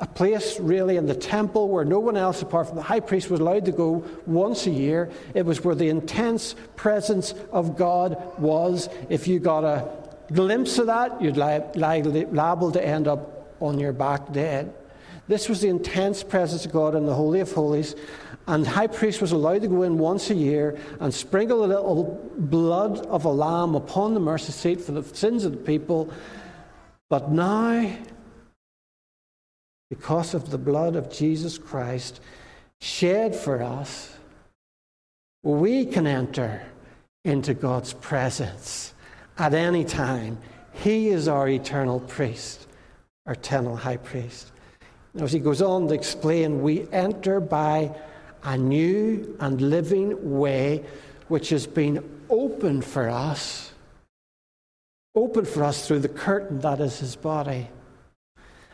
a 0.00 0.06
place 0.06 0.60
really 0.60 0.96
in 0.96 1.06
the 1.06 1.14
temple 1.14 1.68
where 1.68 1.84
no 1.84 1.98
one 1.98 2.16
else 2.16 2.40
apart 2.42 2.68
from 2.68 2.76
the 2.76 2.82
high 2.82 3.00
priest 3.00 3.30
was 3.30 3.40
allowed 3.40 3.64
to 3.64 3.72
go 3.72 4.04
once 4.26 4.66
a 4.66 4.70
year. 4.70 5.10
It 5.34 5.44
was 5.44 5.64
where 5.64 5.74
the 5.74 5.88
intense 5.88 6.54
presence 6.76 7.34
of 7.52 7.76
God 7.76 8.38
was. 8.38 8.88
If 9.08 9.26
you 9.26 9.40
got 9.40 9.64
a 9.64 9.88
glimpse 10.32 10.78
of 10.78 10.86
that, 10.86 11.20
you'd 11.20 11.36
li- 11.36 11.62
li- 11.74 12.26
liable 12.26 12.70
to 12.72 12.84
end 12.84 13.08
up 13.08 13.56
on 13.60 13.78
your 13.78 13.92
back 13.92 14.32
dead. 14.32 14.72
This 15.26 15.48
was 15.48 15.60
the 15.60 15.68
intense 15.68 16.22
presence 16.22 16.64
of 16.64 16.72
God 16.72 16.94
in 16.94 17.04
the 17.04 17.14
Holy 17.14 17.40
of 17.40 17.52
Holies. 17.52 17.94
And 18.46 18.64
the 18.64 18.70
high 18.70 18.86
priest 18.86 19.20
was 19.20 19.32
allowed 19.32 19.60
to 19.60 19.68
go 19.68 19.82
in 19.82 19.98
once 19.98 20.30
a 20.30 20.34
year 20.34 20.78
and 21.00 21.12
sprinkle 21.12 21.64
a 21.64 21.66
little 21.66 22.32
blood 22.38 23.04
of 23.06 23.26
a 23.26 23.28
lamb 23.28 23.74
upon 23.74 24.14
the 24.14 24.20
mercy 24.20 24.52
seat 24.52 24.80
for 24.80 24.92
the 24.92 25.02
sins 25.02 25.44
of 25.44 25.52
the 25.52 25.58
people. 25.58 26.10
But 27.10 27.30
now, 27.30 27.94
because 29.90 30.34
of 30.34 30.50
the 30.50 30.58
blood 30.58 30.96
of 30.96 31.10
Jesus 31.10 31.58
Christ 31.58 32.20
shed 32.80 33.34
for 33.34 33.62
us, 33.62 34.16
we 35.42 35.86
can 35.86 36.06
enter 36.06 36.62
into 37.24 37.54
God's 37.54 37.92
presence 37.94 38.94
at 39.38 39.54
any 39.54 39.84
time. 39.84 40.38
He 40.72 41.08
is 41.08 41.28
our 41.28 41.48
eternal 41.48 42.00
priest, 42.00 42.66
our 43.26 43.32
eternal 43.32 43.76
high 43.76 43.96
priest. 43.96 44.52
As 45.18 45.32
he 45.32 45.38
goes 45.38 45.62
on 45.62 45.88
to 45.88 45.94
explain, 45.94 46.62
we 46.62 46.88
enter 46.92 47.40
by 47.40 47.94
a 48.44 48.56
new 48.56 49.36
and 49.40 49.60
living 49.60 50.38
way 50.38 50.84
which 51.28 51.48
has 51.50 51.66
been 51.66 52.02
opened 52.30 52.84
for 52.84 53.08
us, 53.08 53.72
opened 55.14 55.48
for 55.48 55.64
us 55.64 55.86
through 55.86 56.00
the 56.00 56.08
curtain 56.08 56.60
that 56.60 56.80
is 56.80 56.98
his 56.98 57.16
body. 57.16 57.68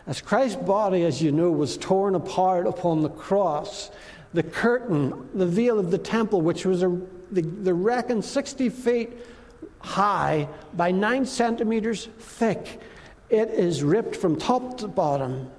As 0.06 0.20
Christ's 0.20 0.62
body, 0.62 1.04
as 1.04 1.22
you 1.22 1.32
know, 1.32 1.50
was 1.50 1.76
torn 1.78 2.14
apart 2.14 2.66
upon 2.66 3.02
the 3.02 3.08
cross, 3.08 3.90
the 4.34 4.42
curtain, 4.42 5.28
the 5.34 5.46
veil 5.46 5.78
of 5.78 5.90
the 5.90 5.98
temple, 5.98 6.42
which 6.42 6.66
was 6.66 6.82
a, 6.82 6.88
the, 7.30 7.40
the 7.40 7.72
reckon 7.72 8.20
60 8.20 8.68
feet 8.68 9.12
high 9.78 10.48
by 10.74 10.90
9 10.90 11.24
centimeters 11.24 12.08
thick, 12.18 12.80
it 13.30 13.48
is 13.50 13.82
ripped 13.82 14.16
from 14.16 14.36
top 14.36 14.78
to 14.78 14.88
bottom 14.88 15.50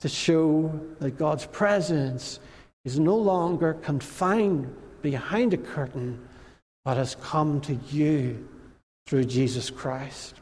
to 0.00 0.08
show 0.08 0.80
that 0.98 1.16
God's 1.16 1.46
presence 1.46 2.40
is 2.84 2.98
no 2.98 3.16
longer 3.16 3.74
confined 3.74 4.74
behind 5.00 5.54
a 5.54 5.56
curtain, 5.56 6.26
but 6.84 6.96
has 6.96 7.14
come 7.22 7.60
to 7.62 7.74
you 7.90 8.48
through 9.06 9.24
Jesus 9.24 9.70
Christ. 9.70 10.41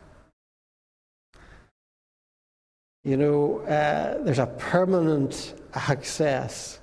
You 3.04 3.16
know, 3.16 3.60
uh, 3.60 4.22
there's 4.22 4.38
a 4.38 4.46
permanent 4.46 5.54
access. 5.74 6.80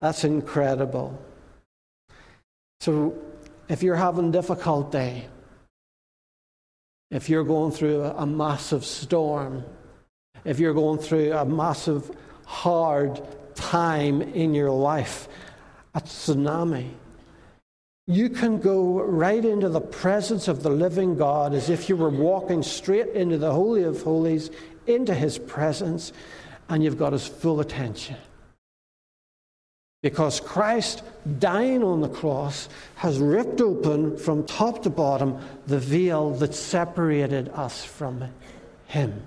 That's 0.00 0.24
incredible. 0.24 1.20
So, 2.80 3.16
if 3.68 3.82
you're 3.82 3.96
having 3.96 4.30
difficulty, 4.30 5.26
if 7.10 7.28
you're 7.28 7.44
going 7.44 7.72
through 7.72 8.02
a, 8.02 8.14
a 8.16 8.26
massive 8.26 8.84
storm, 8.84 9.64
if 10.44 10.58
you're 10.58 10.74
going 10.74 10.98
through 10.98 11.32
a 11.32 11.44
massive, 11.44 12.10
hard 12.46 13.20
time 13.54 14.22
in 14.22 14.54
your 14.54 14.70
life, 14.70 15.28
a 15.94 16.00
tsunami. 16.00 16.90
You 18.06 18.28
can 18.28 18.58
go 18.58 19.00
right 19.02 19.44
into 19.44 19.68
the 19.68 19.80
presence 19.80 20.48
of 20.48 20.62
the 20.62 20.70
living 20.70 21.16
God 21.16 21.54
as 21.54 21.70
if 21.70 21.88
you 21.88 21.96
were 21.96 22.10
walking 22.10 22.62
straight 22.62 23.08
into 23.10 23.38
the 23.38 23.52
Holy 23.52 23.84
of 23.84 24.02
Holies, 24.02 24.50
into 24.86 25.14
His 25.14 25.38
presence, 25.38 26.12
and 26.68 26.82
you've 26.82 26.98
got 26.98 27.12
His 27.12 27.26
full 27.26 27.60
attention. 27.60 28.16
Because 30.02 30.40
Christ 30.40 31.02
dying 31.38 31.84
on 31.84 32.00
the 32.00 32.08
cross 32.08 32.68
has 32.96 33.18
ripped 33.18 33.60
open 33.60 34.16
from 34.16 34.44
top 34.44 34.82
to 34.82 34.90
bottom 34.90 35.38
the 35.66 35.78
veil 35.78 36.30
that 36.34 36.54
separated 36.54 37.48
us 37.50 37.84
from 37.84 38.24
Him. 38.86 39.22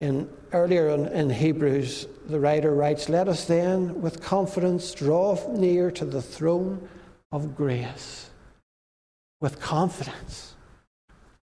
In, 0.00 0.28
earlier 0.52 0.90
in, 0.90 1.06
in 1.06 1.30
Hebrews, 1.30 2.06
the 2.26 2.38
writer 2.38 2.74
writes, 2.74 3.08
Let 3.08 3.28
us 3.28 3.46
then 3.46 4.00
with 4.02 4.22
confidence 4.22 4.92
draw 4.92 5.38
near 5.52 5.90
to 5.92 6.04
the 6.04 6.20
throne 6.20 6.88
of 7.32 7.56
grace. 7.56 8.30
With 9.40 9.60
confidence. 9.60 10.54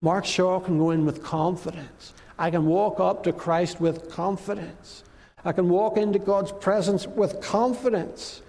Mark 0.02 0.24
Shaw 0.24 0.60
can 0.60 0.78
go 0.78 0.90
in 0.90 1.04
with 1.04 1.22
confidence. 1.22 2.14
I 2.38 2.50
can 2.50 2.64
walk 2.64 3.00
up 3.00 3.22
to 3.24 3.32
Christ 3.32 3.80
with 3.80 4.10
confidence. 4.10 5.04
I 5.44 5.52
can 5.52 5.68
walk 5.68 5.98
into 5.98 6.18
God's 6.18 6.52
presence 6.52 7.06
with 7.06 7.40
confidence 7.42 8.40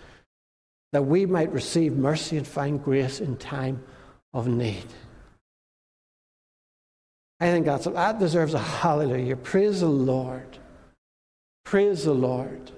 that 0.93 1.03
we 1.03 1.25
might 1.25 1.51
receive 1.51 1.97
mercy 1.97 2.37
and 2.37 2.47
find 2.47 2.81
grace 2.81 3.19
in 3.19 3.35
time 3.37 3.83
of 4.33 4.47
need. 4.47 4.85
I 7.41 7.45
think 7.45 7.65
that's, 7.65 7.85
that 7.85 8.19
deserves 8.19 8.53
a 8.53 8.59
hallelujah. 8.59 9.35
Praise 9.35 9.79
the 9.79 9.87
Lord. 9.87 10.59
Praise 11.65 12.05
the 12.05 12.13
Lord. 12.13 12.71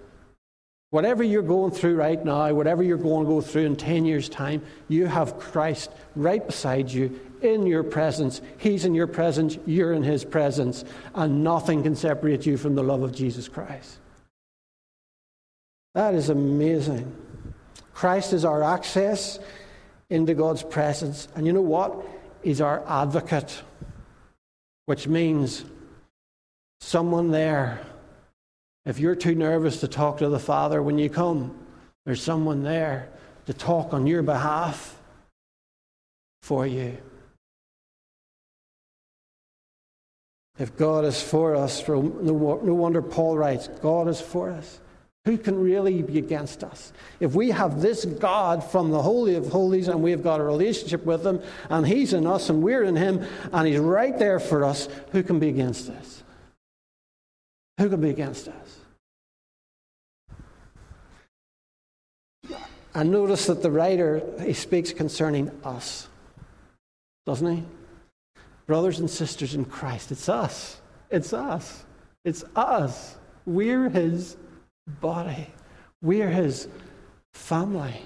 Whatever 0.90 1.22
you're 1.22 1.42
going 1.42 1.72
through 1.72 1.96
right 1.96 2.24
now, 2.24 2.54
whatever 2.54 2.82
you're 2.82 2.98
going 2.98 3.26
to 3.26 3.30
go 3.30 3.42
through 3.42 3.66
in 3.66 3.76
10 3.76 4.06
years' 4.06 4.30
time, 4.30 4.62
you 4.88 5.06
have 5.06 5.38
Christ 5.38 5.92
right 6.16 6.46
beside 6.46 6.90
you 6.90 7.20
in 7.42 7.66
your 7.68 7.84
presence. 7.84 8.40
He's 8.58 8.86
in 8.86 8.96
your 8.96 9.08
presence, 9.08 9.58
you're 9.66 9.92
in 9.92 10.04
His 10.04 10.24
presence, 10.24 10.86
and 11.14 11.44
nothing 11.44 11.84
can 11.84 11.96
separate 11.96 12.46
you 12.46 12.56
from 12.56 12.76
the 12.76 12.84
love 12.84 13.04
of 13.04 13.14
Jesus 13.14 13.50
Christ. 13.50 13.98
That 15.94 16.14
is 16.14 16.30
amazing. 16.30 17.14
Christ 17.94 18.32
is 18.32 18.46
our 18.46 18.64
access 18.64 19.40
into 20.10 20.34
God's 20.34 20.64
presence. 20.64 21.28
And 21.36 21.46
you 21.46 21.52
know 21.52 21.62
what? 21.62 22.02
He's 22.44 22.62
our 22.62 22.82
advocate 22.88 23.62
which 24.86 25.08
means 25.08 25.66
someone 26.82 27.32
there. 27.32 27.80
If 28.86 29.00
you're 29.00 29.16
too 29.16 29.36
nervous 29.36 29.80
to 29.80 29.88
talk 29.88 30.18
to 30.18 30.30
the 30.30 30.40
Father 30.40 30.84
when 30.84 30.98
you 30.98 31.10
come, 31.10 31.58
there's 32.06 32.22
someone 32.22 32.64
there 32.64 33.10
to 33.46 33.54
talk 33.54 33.94
on 33.94 34.08
your 34.08 34.24
behalf 34.24 35.00
for 36.42 36.68
you. 36.68 36.98
If 40.60 40.76
God 40.76 41.06
is 41.06 41.22
for 41.22 41.56
us, 41.56 41.88
no 41.88 42.04
wonder 42.34 43.02
Paul 43.02 43.38
writes, 43.38 43.70
God 43.82 44.08
is 44.08 44.22
for 44.22 44.52
us. 44.52 44.80
Who 45.26 45.38
can 45.38 45.58
really 45.58 46.02
be 46.02 46.20
against 46.20 46.64
us? 46.66 46.92
If 47.22 47.34
we 47.34 47.52
have 47.52 47.82
this 47.82 48.04
God 48.04 48.62
from 48.62 48.92
the 48.92 49.02
Holy 49.02 49.36
of 49.36 49.48
Holies 49.48 49.88
and 49.88 50.04
we've 50.04 50.24
got 50.24 50.42
a 50.42 50.44
relationship 50.44 51.06
with 51.06 51.26
Him 51.26 51.42
and 51.70 51.88
He's 51.88 52.12
in 52.12 52.28
us 52.28 52.50
and 52.50 52.62
we're 52.62 52.84
in 52.84 52.98
Him 52.98 53.26
and 53.54 53.68
He's 53.68 53.80
right 53.80 54.18
there 54.20 54.40
for 54.40 54.66
us, 54.66 54.90
who 55.12 55.24
can 55.24 55.40
be 55.40 55.48
against 55.48 55.90
us? 55.90 56.24
Who 57.80 57.90
can 57.90 58.02
be 58.02 58.10
against 58.10 58.50
us? 58.50 58.80
And 62.94 63.10
notice 63.10 63.48
that 63.48 63.64
the 63.64 63.72
writer, 63.72 64.22
he 64.42 64.54
speaks 64.54 64.94
concerning 64.94 65.50
us, 65.64 66.08
doesn't 67.26 67.58
he? 67.58 67.64
Brothers 68.68 69.00
and 69.00 69.10
sisters 69.10 69.56
in 69.56 69.66
Christ, 69.66 70.12
it's 70.12 70.30
us. 70.30 70.80
It's 71.10 71.34
us. 71.34 71.86
It's 72.24 72.44
us. 72.56 73.18
We're 73.46 73.90
his 73.90 74.38
body. 74.88 75.48
We're 76.02 76.30
his 76.30 76.68
family. 77.34 78.02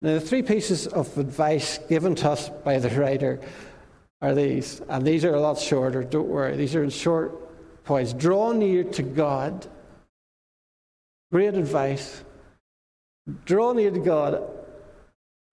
Now, 0.00 0.14
the 0.14 0.20
three 0.20 0.42
pieces 0.42 0.86
of 0.88 1.16
advice 1.16 1.78
given 1.88 2.14
to 2.16 2.30
us 2.30 2.48
by 2.48 2.78
the 2.78 2.90
writer 2.90 3.40
are 4.20 4.34
these, 4.34 4.80
and 4.88 5.06
these 5.06 5.24
are 5.24 5.34
a 5.34 5.40
lot 5.40 5.58
shorter, 5.58 6.02
don't 6.02 6.28
worry. 6.28 6.56
These 6.56 6.74
are 6.74 6.82
in 6.82 6.90
short 6.90 7.84
points. 7.84 8.12
Draw 8.12 8.52
near 8.52 8.84
to 8.84 9.02
God. 9.02 9.66
Great 11.30 11.54
advice. 11.54 12.24
Draw 13.44 13.72
near 13.74 13.90
to 13.90 14.00
God. 14.00 14.42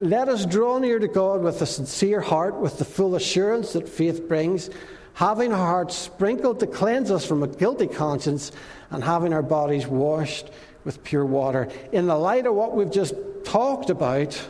Let 0.01 0.29
us 0.29 0.45
draw 0.45 0.79
near 0.79 0.97
to 0.97 1.07
God 1.07 1.41
with 1.41 1.61
a 1.61 1.65
sincere 1.65 2.21
heart, 2.21 2.55
with 2.55 2.77
the 2.79 2.85
full 2.85 3.15
assurance 3.15 3.73
that 3.73 3.87
faith 3.87 4.27
brings, 4.27 4.69
having 5.13 5.51
our 5.51 5.65
hearts 5.65 5.95
sprinkled 5.95 6.59
to 6.59 6.67
cleanse 6.67 7.11
us 7.11 7.25
from 7.25 7.43
a 7.43 7.47
guilty 7.47 7.87
conscience, 7.87 8.51
and 8.91 9.03
having 9.03 9.33
our 9.33 9.43
bodies 9.43 9.85
washed 9.85 10.49
with 10.83 11.03
pure 11.03 11.25
water. 11.25 11.69
In 11.91 12.07
the 12.07 12.15
light 12.17 12.45
of 12.45 12.55
what 12.55 12.75
we've 12.75 12.91
just 12.91 13.13
talked 13.43 13.89
about, 13.89 14.41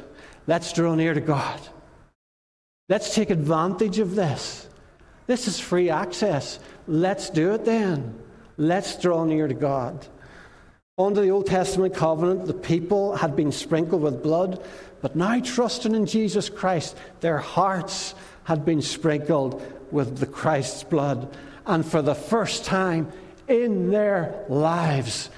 let's 0.47 0.71
draw 0.73 0.95
near 0.95 1.13
to 1.13 1.21
God. 1.21 1.59
Let's 2.87 3.13
take 3.13 3.29
advantage 3.29 3.99
of 3.99 4.15
this. 4.15 4.67
This 5.27 5.47
is 5.47 5.59
free 5.59 5.89
access. 5.89 6.59
Let's 6.87 7.29
do 7.29 7.53
it 7.53 7.65
then. 7.65 8.15
Let's 8.57 8.99
draw 8.99 9.25
near 9.25 9.47
to 9.47 9.53
God. 9.53 10.07
Under 10.97 11.21
the 11.21 11.29
Old 11.29 11.45
Testament 11.45 11.93
covenant, 11.95 12.45
the 12.45 12.53
people 12.53 13.15
had 13.15 13.35
been 13.35 13.51
sprinkled 13.51 14.01
with 14.01 14.23
blood, 14.23 14.61
but 15.01 15.15
now 15.15 15.39
trusting 15.39 15.95
in 15.95 16.05
Jesus 16.05 16.49
Christ, 16.49 16.97
their 17.21 17.37
hearts 17.37 18.15
had 18.43 18.65
been 18.65 18.81
sprinkled 18.81 19.61
with 19.91 20.17
the 20.17 20.25
Christ's 20.25 20.83
blood. 20.83 21.35
And 21.65 21.85
for 21.85 22.01
the 22.01 22.15
first 22.15 22.65
time 22.65 23.11
in 23.47 23.89
their 23.89 24.45
lives, 24.49 25.29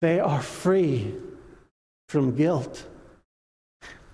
they 0.00 0.20
are 0.20 0.42
free 0.42 1.14
from 2.08 2.36
guilt. 2.36 2.84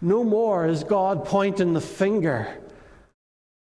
No 0.00 0.24
more 0.24 0.66
is 0.66 0.84
God 0.84 1.24
pointing 1.24 1.72
the 1.72 1.80
finger 1.80 2.58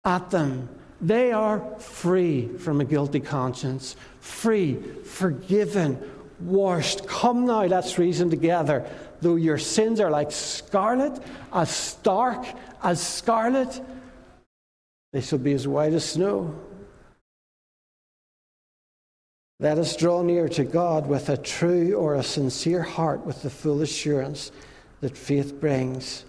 at 0.04 0.30
them. 0.30 0.68
They 1.00 1.32
are 1.32 1.60
free 1.78 2.48
from 2.58 2.80
a 2.80 2.84
guilty 2.84 3.20
conscience, 3.20 3.96
free, 4.20 4.74
forgiven, 5.04 5.98
washed. 6.40 7.06
Come 7.06 7.46
now, 7.46 7.64
let's 7.64 7.98
reason 7.98 8.30
together. 8.30 8.88
Though 9.20 9.36
your 9.36 9.58
sins 9.58 10.00
are 10.00 10.10
like 10.10 10.32
scarlet, 10.32 11.22
as 11.52 11.70
stark 11.70 12.46
as 12.82 13.00
scarlet, 13.00 13.80
they 15.14 15.22
shall 15.22 15.38
be 15.38 15.54
as 15.54 15.66
white 15.66 15.94
as 15.94 16.04
snow. 16.04 16.54
Let 19.60 19.78
us 19.78 19.96
draw 19.96 20.20
near 20.20 20.50
to 20.50 20.64
God 20.64 21.06
with 21.06 21.30
a 21.30 21.38
true 21.38 21.94
or 21.94 22.16
a 22.16 22.22
sincere 22.22 22.82
heart, 22.82 23.24
with 23.24 23.40
the 23.42 23.48
full 23.48 23.80
assurance 23.80 24.52
that 25.00 25.16
faith 25.16 25.58
brings. 25.58 26.26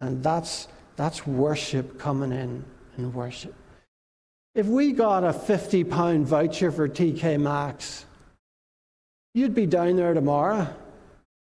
And 0.00 0.24
that's, 0.24 0.66
that's 0.96 1.24
worship 1.24 2.00
coming 2.00 2.32
in 2.32 2.64
in 2.98 3.12
worship. 3.12 3.54
If 4.56 4.66
we 4.66 4.90
got 4.90 5.22
a 5.22 5.32
£50 5.32 6.24
voucher 6.24 6.72
for 6.72 6.88
TK 6.88 7.38
Maxx, 7.38 8.06
You'd 9.36 9.54
be 9.54 9.66
down 9.66 9.96
there 9.96 10.14
tomorrow 10.14 10.66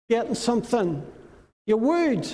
getting 0.09 0.35
something. 0.35 1.07
You 1.67 1.77
would. 1.77 2.27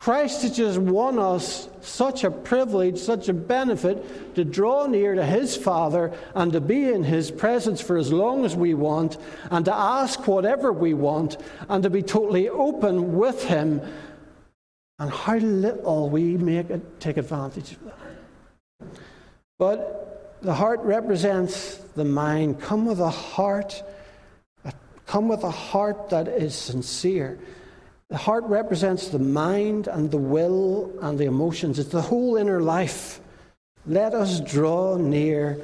Christ 0.00 0.40
has 0.42 0.56
just 0.56 0.78
won 0.78 1.18
us 1.18 1.68
such 1.82 2.24
a 2.24 2.30
privilege, 2.30 2.98
such 2.98 3.28
a 3.28 3.34
benefit 3.34 4.34
to 4.34 4.44
draw 4.44 4.86
near 4.86 5.14
to 5.14 5.24
His 5.24 5.56
Father 5.56 6.12
and 6.34 6.52
to 6.54 6.60
be 6.60 6.88
in 6.88 7.04
His 7.04 7.30
presence 7.30 7.82
for 7.82 7.98
as 7.98 8.10
long 8.10 8.46
as 8.46 8.56
we 8.56 8.72
want 8.72 9.18
and 9.50 9.66
to 9.66 9.74
ask 9.74 10.26
whatever 10.26 10.72
we 10.72 10.94
want 10.94 11.36
and 11.68 11.82
to 11.82 11.90
be 11.90 12.02
totally 12.02 12.48
open 12.48 13.16
with 13.16 13.44
Him. 13.44 13.82
And 14.98 15.10
how 15.10 15.36
little 15.36 16.08
we 16.08 16.38
make 16.38 16.70
it, 16.70 16.98
take 16.98 17.18
advantage 17.18 17.72
of 17.72 17.84
that. 17.84 18.88
But 19.58 20.38
the 20.40 20.54
heart 20.54 20.80
represents 20.80 21.76
the 21.94 22.06
mind. 22.06 22.58
Come 22.58 22.86
with 22.86 23.00
a 23.00 23.10
heart 23.10 23.82
Come 25.10 25.26
with 25.26 25.42
a 25.42 25.50
heart 25.50 26.10
that 26.10 26.28
is 26.28 26.54
sincere. 26.54 27.40
The 28.10 28.16
heart 28.16 28.42
represents 28.44 29.08
the 29.08 29.20
mind 29.20 29.86
and 29.86 30.10
the 30.10 30.18
will 30.18 30.92
and 31.00 31.16
the 31.16 31.26
emotions, 31.26 31.78
it's 31.78 31.90
the 31.90 32.02
whole 32.02 32.36
inner 32.36 32.60
life. 32.60 33.20
Let 33.86 34.14
us 34.14 34.40
draw 34.40 34.96
near 34.96 35.60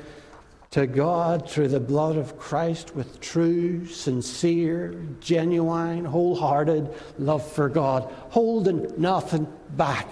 to 0.71 0.87
God 0.87 1.51
through 1.51 1.69
the 1.69 1.81
blood 1.81 2.17
of 2.17 2.39
Christ 2.39 2.95
with 2.95 3.21
true, 3.21 3.87
sincere, 3.87 4.95
genuine, 5.21 6.05
wholehearted 6.05 6.89
love 7.19 7.51
for 7.51 7.69
God, 7.69 8.13
holding 8.31 8.93
nothing 8.97 9.53
back. 9.71 10.09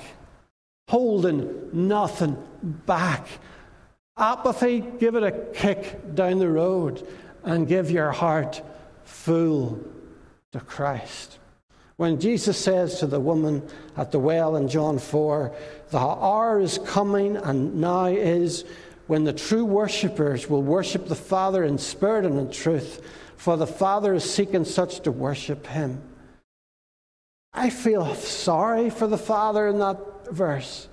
Holding 0.89 1.71
nothing 1.73 2.37
back. 2.63 3.27
Apathy, 4.17 4.81
give 4.81 5.15
it 5.15 5.23
a 5.23 5.33
kick 5.55 6.15
down 6.15 6.41
the 6.41 6.49
road 6.49 7.07
and 7.45 7.69
give 7.69 7.91
your 7.91 8.11
heart 8.11 8.61
full 9.05 9.81
to 10.53 10.61
Christ. 10.61 11.39
When 11.97 12.19
Jesus 12.19 12.59
says 12.59 12.99
to 12.99 13.07
the 13.07 13.21
woman 13.21 13.63
at 13.97 14.11
the 14.11 14.19
well 14.19 14.57
in 14.57 14.69
John 14.69 14.99
4, 14.99 15.55
the 15.91 15.99
hour 15.99 16.61
is 16.61 16.79
coming 16.85 17.37
and 17.37 17.77
now 17.77 18.07
is 18.07 18.65
when 19.07 19.25
the 19.25 19.33
true 19.33 19.65
worshippers 19.65 20.51
will 20.51 20.63
worship 20.63 21.07
the 21.07 21.15
Father 21.15 21.63
in 21.63 21.79
spirit 21.79 22.25
and 22.25 22.39
in 22.39 22.51
truth, 22.51 23.01
for 23.37 23.57
the 23.57 23.67
Father 23.67 24.15
is 24.15 24.29
seeking 24.29 24.65
such 24.65 25.01
to 25.01 25.13
worship 25.13 25.67
him. 25.67 26.03
I 27.53 27.71
feel 27.71 28.15
sorry 28.17 28.91
for 28.91 29.07
the 29.07 29.19
Father 29.19 29.69
in 29.69 29.79
that 29.79 30.33
verse. 30.33 30.89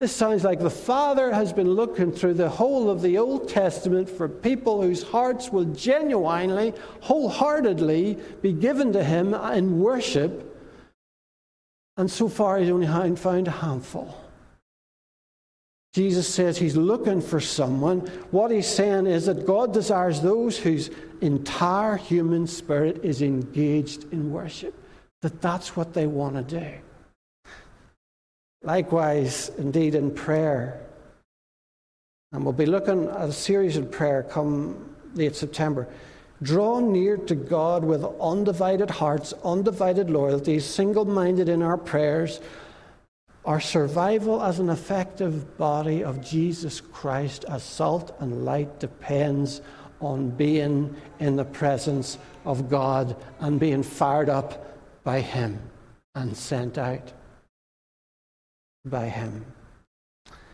This 0.00 0.14
sounds 0.14 0.44
like 0.44 0.60
the 0.60 0.70
Father 0.70 1.32
has 1.32 1.52
been 1.52 1.70
looking 1.70 2.12
through 2.12 2.34
the 2.34 2.48
whole 2.48 2.88
of 2.88 3.02
the 3.02 3.18
Old 3.18 3.48
Testament 3.48 4.08
for 4.08 4.28
people 4.28 4.80
whose 4.80 5.02
hearts 5.02 5.50
will 5.50 5.64
genuinely, 5.64 6.72
wholeheartedly 7.00 8.16
be 8.40 8.52
given 8.52 8.92
to 8.92 9.02
Him 9.02 9.34
in 9.34 9.80
worship. 9.80 10.56
And 11.96 12.08
so 12.08 12.28
far, 12.28 12.58
He's 12.58 12.70
only 12.70 13.16
found 13.16 13.48
a 13.48 13.50
handful. 13.50 14.16
Jesus 15.94 16.32
says 16.32 16.56
He's 16.56 16.76
looking 16.76 17.20
for 17.20 17.40
someone. 17.40 18.00
What 18.30 18.52
He's 18.52 18.68
saying 18.68 19.08
is 19.08 19.26
that 19.26 19.46
God 19.46 19.72
desires 19.72 20.20
those 20.20 20.56
whose 20.56 20.90
entire 21.20 21.96
human 21.96 22.46
spirit 22.46 23.04
is 23.04 23.20
engaged 23.20 24.12
in 24.12 24.30
worship, 24.30 24.80
that 25.22 25.42
that's 25.42 25.74
what 25.74 25.92
they 25.92 26.06
want 26.06 26.36
to 26.36 26.60
do. 26.60 26.72
Likewise, 28.62 29.50
indeed, 29.58 29.94
in 29.94 30.12
prayer. 30.12 30.80
And 32.32 32.44
we'll 32.44 32.52
be 32.52 32.66
looking 32.66 33.08
at 33.08 33.28
a 33.28 33.32
series 33.32 33.76
in 33.76 33.88
prayer 33.88 34.22
come 34.22 34.94
late 35.14 35.36
September. 35.36 35.88
Draw 36.42 36.80
near 36.80 37.16
to 37.16 37.34
God 37.34 37.84
with 37.84 38.04
undivided 38.04 38.90
hearts, 38.90 39.32
undivided 39.44 40.10
loyalties, 40.10 40.64
single 40.64 41.04
minded 41.04 41.48
in 41.48 41.62
our 41.62 41.76
prayers. 41.76 42.40
Our 43.44 43.60
survival 43.60 44.42
as 44.42 44.58
an 44.58 44.68
effective 44.68 45.56
body 45.56 46.04
of 46.04 46.20
Jesus 46.20 46.80
Christ 46.80 47.44
as 47.48 47.62
salt 47.62 48.14
and 48.20 48.44
light 48.44 48.78
depends 48.78 49.62
on 50.00 50.30
being 50.30 50.94
in 51.18 51.36
the 51.36 51.44
presence 51.44 52.18
of 52.44 52.68
God 52.68 53.16
and 53.40 53.58
being 53.58 53.82
fired 53.82 54.28
up 54.28 54.76
by 55.02 55.20
Him 55.20 55.58
and 56.14 56.36
sent 56.36 56.78
out 56.78 57.12
by 58.84 59.08
Him. 59.08 59.44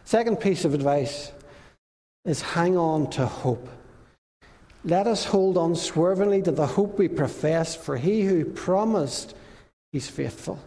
Second 0.05 0.41
piece 0.41 0.65
of 0.65 0.75
advice 0.75 1.33
is 2.25 2.41
hang 2.41 2.77
on 2.77 3.11
to 3.11 3.27
hope. 3.27 3.69
Let 4.85 5.07
us 5.07 5.25
hold 5.25 5.57
on 5.57 5.75
swervingly 5.75 6.43
to 6.43 6.51
the 6.51 6.67
hope 6.67 6.99
we 6.99 7.09
profess, 7.09 7.75
for 7.75 7.97
he 7.97 8.23
who 8.23 8.45
promised 8.45 9.35
is 9.93 10.09
faithful. 10.09 10.59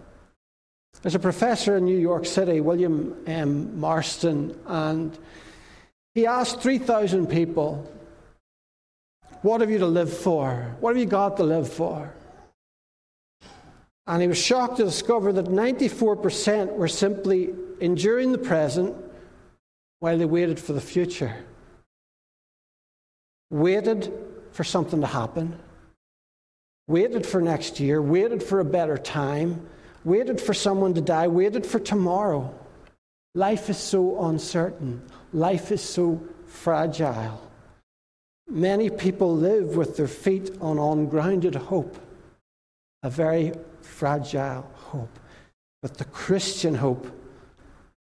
There's 1.01 1.13
a 1.13 1.19
professor 1.19 1.77
in 1.77 1.85
New 1.85 1.97
York 1.97 2.25
City, 2.25 2.59
William 2.59 3.15
M. 3.27 3.79
Marston, 3.79 4.59
and 4.65 5.15
he 6.15 6.25
asked 6.25 6.61
3,000 6.61 7.27
people, 7.27 7.87
What 9.43 9.61
have 9.61 9.69
you 9.69 9.77
to 9.77 9.85
live 9.85 10.11
for? 10.11 10.75
What 10.79 10.95
have 10.95 10.97
you 10.97 11.05
got 11.05 11.37
to 11.37 11.43
live 11.43 11.71
for? 11.71 12.11
And 14.07 14.21
he 14.21 14.27
was 14.27 14.37
shocked 14.37 14.77
to 14.77 14.85
discover 14.85 15.33
that 15.33 15.45
94% 15.45 16.73
were 16.75 16.87
simply 16.87 17.53
enduring 17.81 18.31
the 18.31 18.37
present 18.37 18.95
while 19.99 20.17
they 20.17 20.25
waited 20.25 20.59
for 20.59 20.73
the 20.73 20.81
future. 20.81 21.35
Waited 23.49 24.13
for 24.51 24.63
something 24.63 25.01
to 25.01 25.07
happen, 25.07 25.59
waited 26.87 27.25
for 27.25 27.41
next 27.41 27.79
year, 27.79 28.01
waited 28.01 28.41
for 28.41 28.59
a 28.59 28.65
better 28.65 28.97
time, 28.97 29.67
waited 30.03 30.39
for 30.39 30.53
someone 30.53 30.93
to 30.93 31.01
die, 31.01 31.27
waited 31.27 31.65
for 31.65 31.79
tomorrow. 31.79 32.53
Life 33.35 33.69
is 33.69 33.77
so 33.77 34.25
uncertain, 34.25 35.01
life 35.33 35.71
is 35.71 35.81
so 35.81 36.21
fragile. 36.45 37.41
Many 38.49 38.89
people 38.89 39.35
live 39.35 39.75
with 39.75 39.97
their 39.97 40.07
feet 40.07 40.51
on 40.61 40.79
ungrounded 40.79 41.55
hope, 41.55 41.97
a 43.03 43.09
very 43.09 43.51
fragile 43.87 44.69
hope. 44.73 45.19
But 45.81 45.97
the 45.97 46.05
Christian 46.05 46.75
hope 46.75 47.07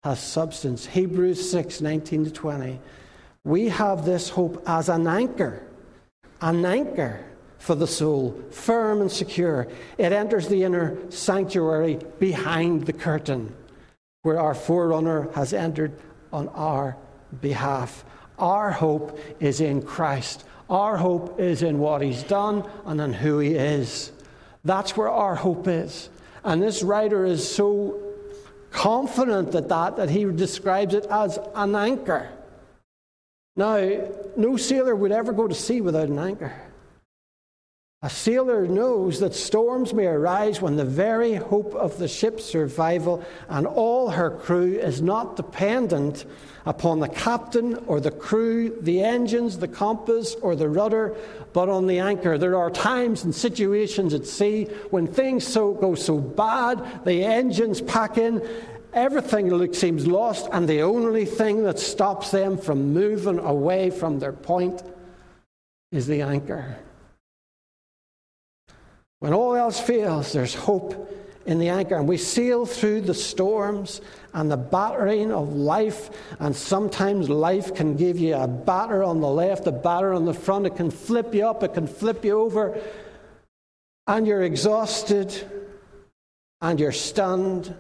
has 0.05 0.20
substance. 0.20 0.87
Hebrews 0.87 1.51
6 1.51 1.81
19 1.81 2.25
to 2.27 2.31
20. 2.31 2.81
We 3.45 3.68
have 3.68 4.05
this 4.05 4.29
hope 4.31 4.62
as 4.66 4.89
an 4.89 5.07
anchor, 5.07 5.62
an 6.41 6.64
anchor 6.64 7.25
for 7.59 7.75
the 7.75 7.87
soul, 7.87 8.43
firm 8.51 9.01
and 9.01 9.11
secure. 9.11 9.66
It 9.97 10.12
enters 10.12 10.49
the 10.49 10.64
inner 10.64 10.99
sanctuary 11.11 11.99
behind 12.18 12.87
the 12.87 12.93
curtain, 12.93 13.55
where 14.22 14.39
our 14.39 14.55
forerunner 14.55 15.31
has 15.35 15.53
entered 15.53 15.93
on 16.33 16.49
our 16.49 16.97
behalf. 17.41 18.05
Our 18.39 18.70
hope 18.70 19.18
is 19.41 19.61
in 19.61 19.83
Christ. 19.83 20.45
Our 20.68 20.97
hope 20.97 21.41
is 21.41 21.62
in 21.62 21.79
what 21.79 22.03
He's 22.03 22.22
done 22.22 22.68
and 22.85 23.01
in 23.01 23.12
who 23.12 23.39
He 23.39 23.55
is. 23.55 24.12
That's 24.65 24.97
where 24.97 25.11
our 25.11 25.35
hope 25.35 25.69
is. 25.69 26.09
And 26.43 26.62
this 26.62 26.83
writer 26.83 27.25
is 27.25 27.47
so 27.47 28.01
confident 28.71 29.53
that 29.53 29.69
that, 29.69 29.97
that 29.97 30.11
he 30.11 30.25
describes 30.25 30.95
it 30.95 31.07
as 31.11 31.39
an 31.55 31.75
anchor. 31.75 32.31
Now, 33.57 34.09
no 34.37 34.57
sailor 34.57 34.97
would 34.97 35.12
ever 35.12 35.33
go 35.33 35.47
to 35.47 35.55
sea 35.55 35.81
without 35.81 36.09
an 36.09 36.19
anchor. 36.19 36.53
A 38.05 38.11
sailor 38.11 38.67
knows 38.67 39.21
that 39.21 39.35
storms 39.35 39.95
may 39.95 40.05
arise 40.05 40.61
when 40.61 40.77
the 40.77 40.85
very 40.85 41.37
hope 41.37 41.75
of 41.75 41.97
the 41.97 42.07
ship's 42.07 42.45
survival 42.45 43.25
and 43.49 43.67
all 43.67 44.11
her 44.11 44.29
crew 44.29 44.75
is 44.75 45.01
not 45.01 45.37
dependent 45.37 46.27
upon 46.67 47.01
the 47.01 47.09
captain 47.09 47.77
or 47.87 48.01
the 48.01 48.11
crew, 48.11 48.77
the 48.83 49.03
engines, 49.03 49.57
the 49.59 49.69
compass, 49.69 50.35
or 50.43 50.55
the 50.55 50.69
rudder, 50.69 51.17
but 51.55 51.71
on 51.71 51.87
the 51.87 51.99
anchor. 51.99 52.37
There 52.37 52.59
are 52.59 52.69
times 52.69 53.25
and 53.25 53.35
situations 53.35 54.13
at 54.13 54.27
sea 54.27 54.65
when 54.91 55.07
things 55.07 55.47
so, 55.47 55.73
go 55.73 55.95
so 55.95 56.19
bad, 56.19 57.07
the 57.07 57.25
engines 57.25 57.81
pack 57.81 58.19
in, 58.19 58.47
everything 58.93 59.73
seems 59.73 60.07
lost, 60.07 60.47
and 60.53 60.69
the 60.69 60.83
only 60.83 61.25
thing 61.25 61.65
that 61.65 61.79
stops 61.79 62.31
them 62.31 62.59
from 62.59 62.93
moving 62.93 63.39
away 63.39 63.89
from 63.89 64.19
their 64.19 64.35
point 64.35 64.83
is 65.91 66.07
the 66.07 66.21
anchor. 66.21 66.77
When 69.25 69.33
all 69.33 69.57
else 69.57 69.81
fails, 69.81 70.35
there's 70.35 70.55
hope 70.55 71.11
in 71.47 71.59
the 71.59 71.70
anchor. 71.70 71.97
And 71.97 72.07
we 72.07 72.18
sail 72.18 72.66
through 72.66 73.01
the 73.01 73.14
storms 73.14 74.03
and 74.35 74.51
the 74.51 74.59
battering 74.59 75.33
of 75.33 75.55
life. 75.55 76.11
And 76.41 76.55
sometimes 76.55 77.31
life 77.31 77.75
can 77.75 77.97
give 77.97 78.18
you 78.18 78.35
a 78.35 78.47
batter 78.47 79.03
on 79.03 79.22
the 79.22 79.31
left, 79.31 79.66
a 79.66 79.72
batter 79.72 80.12
on 80.12 80.27
the 80.27 80.35
front. 80.35 80.66
It 80.66 80.77
can 80.77 80.91
flip 80.91 81.35
you 81.35 81.47
up, 81.47 81.62
it 81.62 81.72
can 81.72 81.87
flip 81.87 82.22
you 82.22 82.39
over. 82.39 82.79
And 84.07 84.27
you're 84.27 84.43
exhausted 84.43 85.35
and 86.61 86.79
you're 86.79 86.93
stunned. 86.93 87.75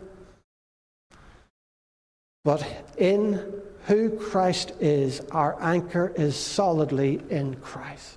But 2.42 2.66
in 2.96 3.60
who 3.84 4.16
Christ 4.16 4.72
is, 4.80 5.20
our 5.30 5.62
anchor 5.62 6.10
is 6.16 6.36
solidly 6.36 7.20
in 7.28 7.56
Christ 7.56 8.16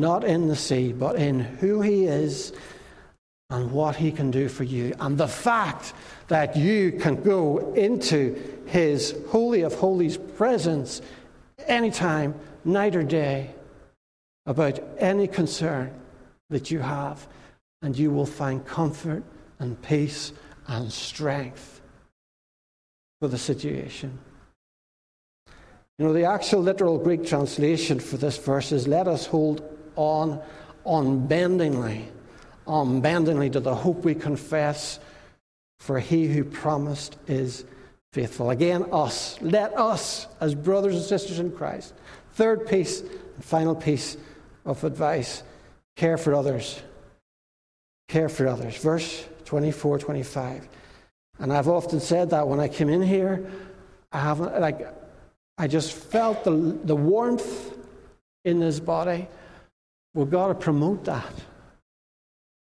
not 0.00 0.24
in 0.24 0.48
the 0.48 0.56
sea, 0.56 0.92
but 0.92 1.16
in 1.16 1.40
who 1.40 1.80
He 1.80 2.06
is 2.06 2.52
and 3.50 3.70
what 3.70 3.96
He 3.96 4.12
can 4.12 4.30
do 4.30 4.48
for 4.48 4.64
you. 4.64 4.94
And 5.00 5.18
the 5.18 5.28
fact 5.28 5.92
that 6.28 6.56
you 6.56 6.92
can 6.92 7.22
go 7.22 7.72
into 7.74 8.60
His 8.66 9.14
Holy 9.28 9.62
of 9.62 9.74
Holies 9.74 10.16
presence 10.16 11.02
anytime, 11.66 12.34
night 12.64 12.96
or 12.96 13.02
day, 13.02 13.50
about 14.46 14.80
any 14.98 15.26
concern 15.26 15.92
that 16.48 16.70
you 16.70 16.80
have, 16.80 17.26
and 17.82 17.96
you 17.96 18.10
will 18.10 18.26
find 18.26 18.64
comfort 18.66 19.22
and 19.58 19.80
peace 19.82 20.32
and 20.66 20.90
strength 20.92 21.80
for 23.20 23.28
the 23.28 23.38
situation. 23.38 24.18
You 25.98 26.06
know, 26.06 26.12
the 26.12 26.24
actual 26.24 26.62
literal 26.62 26.98
Greek 26.98 27.26
translation 27.26 28.00
for 28.00 28.16
this 28.16 28.38
verse 28.38 28.72
is 28.72 28.88
let 28.88 29.06
us 29.06 29.26
hold 29.26 29.62
on 30.00 30.40
unbendingly, 30.86 32.08
unbendingly 32.66 33.50
to 33.50 33.60
the 33.60 33.74
hope 33.74 34.04
we 34.04 34.14
confess, 34.14 34.98
for 35.78 35.98
he 35.98 36.26
who 36.26 36.44
promised 36.44 37.16
is 37.26 37.64
faithful. 38.12 38.50
Again, 38.50 38.86
us. 38.92 39.40
Let 39.40 39.76
us, 39.76 40.26
as 40.40 40.54
brothers 40.54 40.96
and 40.96 41.04
sisters 41.04 41.38
in 41.38 41.52
Christ. 41.52 41.94
Third 42.32 42.66
piece, 42.66 43.02
final 43.40 43.74
piece 43.74 44.16
of 44.64 44.82
advice 44.84 45.42
care 45.96 46.16
for 46.16 46.34
others. 46.34 46.80
Care 48.08 48.28
for 48.28 48.48
others. 48.48 48.76
Verse 48.78 49.26
24, 49.44 49.98
25. 49.98 50.68
And 51.38 51.52
I've 51.52 51.68
often 51.68 52.00
said 52.00 52.30
that 52.30 52.48
when 52.48 52.60
I 52.60 52.68
came 52.68 52.88
in 52.88 53.02
here, 53.02 53.50
I 54.12 54.20
haven't, 54.20 54.60
like, 54.60 54.86
I 55.58 55.66
just 55.66 55.92
felt 55.92 56.44
the, 56.44 56.52
the 56.84 56.96
warmth 56.96 57.76
in 58.44 58.60
this 58.60 58.80
body. 58.80 59.28
We've 60.14 60.30
got 60.30 60.48
to 60.48 60.54
promote 60.54 61.04
that. 61.04 61.32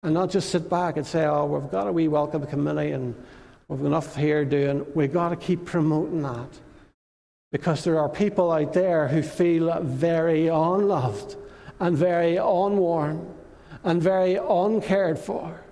And 0.03 0.13
not 0.13 0.29
just 0.29 0.49
sit 0.49 0.69
back 0.69 0.97
and 0.97 1.07
say, 1.07 1.25
oh, 1.25 1.45
we've 1.45 1.71
got 1.71 1.87
a 1.87 1.91
wee 1.91 2.07
welcome 2.07 2.45
committee 2.45 2.91
and 2.91 3.15
we've 3.67 3.83
enough 3.85 4.15
here 4.15 4.43
doing. 4.43 4.85
We've 4.93 5.13
got 5.13 5.29
to 5.29 5.35
keep 5.35 5.65
promoting 5.65 6.21
that. 6.23 6.49
Because 7.51 7.83
there 7.83 7.99
are 7.99 8.09
people 8.09 8.51
out 8.51 8.73
there 8.73 9.07
who 9.07 9.21
feel 9.21 9.79
very 9.81 10.47
unloved 10.47 11.37
and 11.79 11.97
very 11.97 12.35
unwarm 12.35 13.33
and 13.83 14.01
very 14.01 14.35
uncared 14.35 15.17
for. 15.17 15.63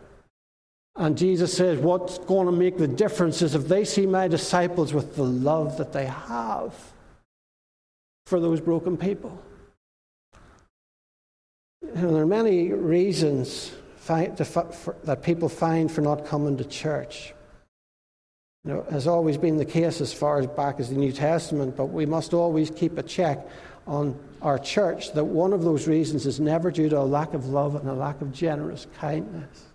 And 0.95 1.17
Jesus 1.17 1.55
says, 1.55 1.79
What's 1.79 2.17
going 2.19 2.45
to 2.45 2.51
make 2.51 2.77
the 2.77 2.87
difference 2.87 3.41
is 3.41 3.55
if 3.55 3.67
they 3.67 3.85
see 3.85 4.05
my 4.05 4.27
disciples 4.27 4.93
with 4.93 5.15
the 5.15 5.23
love 5.23 5.77
that 5.77 5.93
they 5.93 6.05
have 6.05 6.73
for 8.25 8.39
those 8.39 8.61
broken 8.61 8.97
people. 8.97 9.41
There 11.93 12.15
are 12.15 12.25
many 12.25 12.71
reasons 12.71 13.73
that 14.07 15.19
people 15.23 15.49
find 15.49 15.91
for 15.91 16.01
not 16.01 16.25
coming 16.25 16.57
to 16.57 16.63
church. 16.63 17.33
You 18.63 18.73
know, 18.73 18.85
has 18.91 19.07
always 19.07 19.37
been 19.37 19.57
the 19.57 19.65
case 19.65 20.01
as 20.01 20.13
far 20.13 20.39
as 20.39 20.47
back 20.47 20.79
as 20.79 20.89
the 20.89 20.95
New 20.95 21.11
Testament, 21.11 21.75
but 21.75 21.85
we 21.85 22.05
must 22.05 22.33
always 22.33 22.69
keep 22.69 22.97
a 22.97 23.03
check 23.03 23.45
on 23.87 24.17
our 24.41 24.57
church 24.59 25.13
that 25.13 25.25
one 25.25 25.51
of 25.51 25.63
those 25.63 25.87
reasons 25.87 26.25
is 26.25 26.39
never 26.39 26.71
due 26.71 26.87
to 26.87 26.99
a 26.99 27.03
lack 27.03 27.33
of 27.33 27.47
love 27.47 27.75
and 27.75 27.89
a 27.89 27.93
lack 27.93 28.21
of 28.21 28.31
generous 28.31 28.87
kindness. 28.99 29.65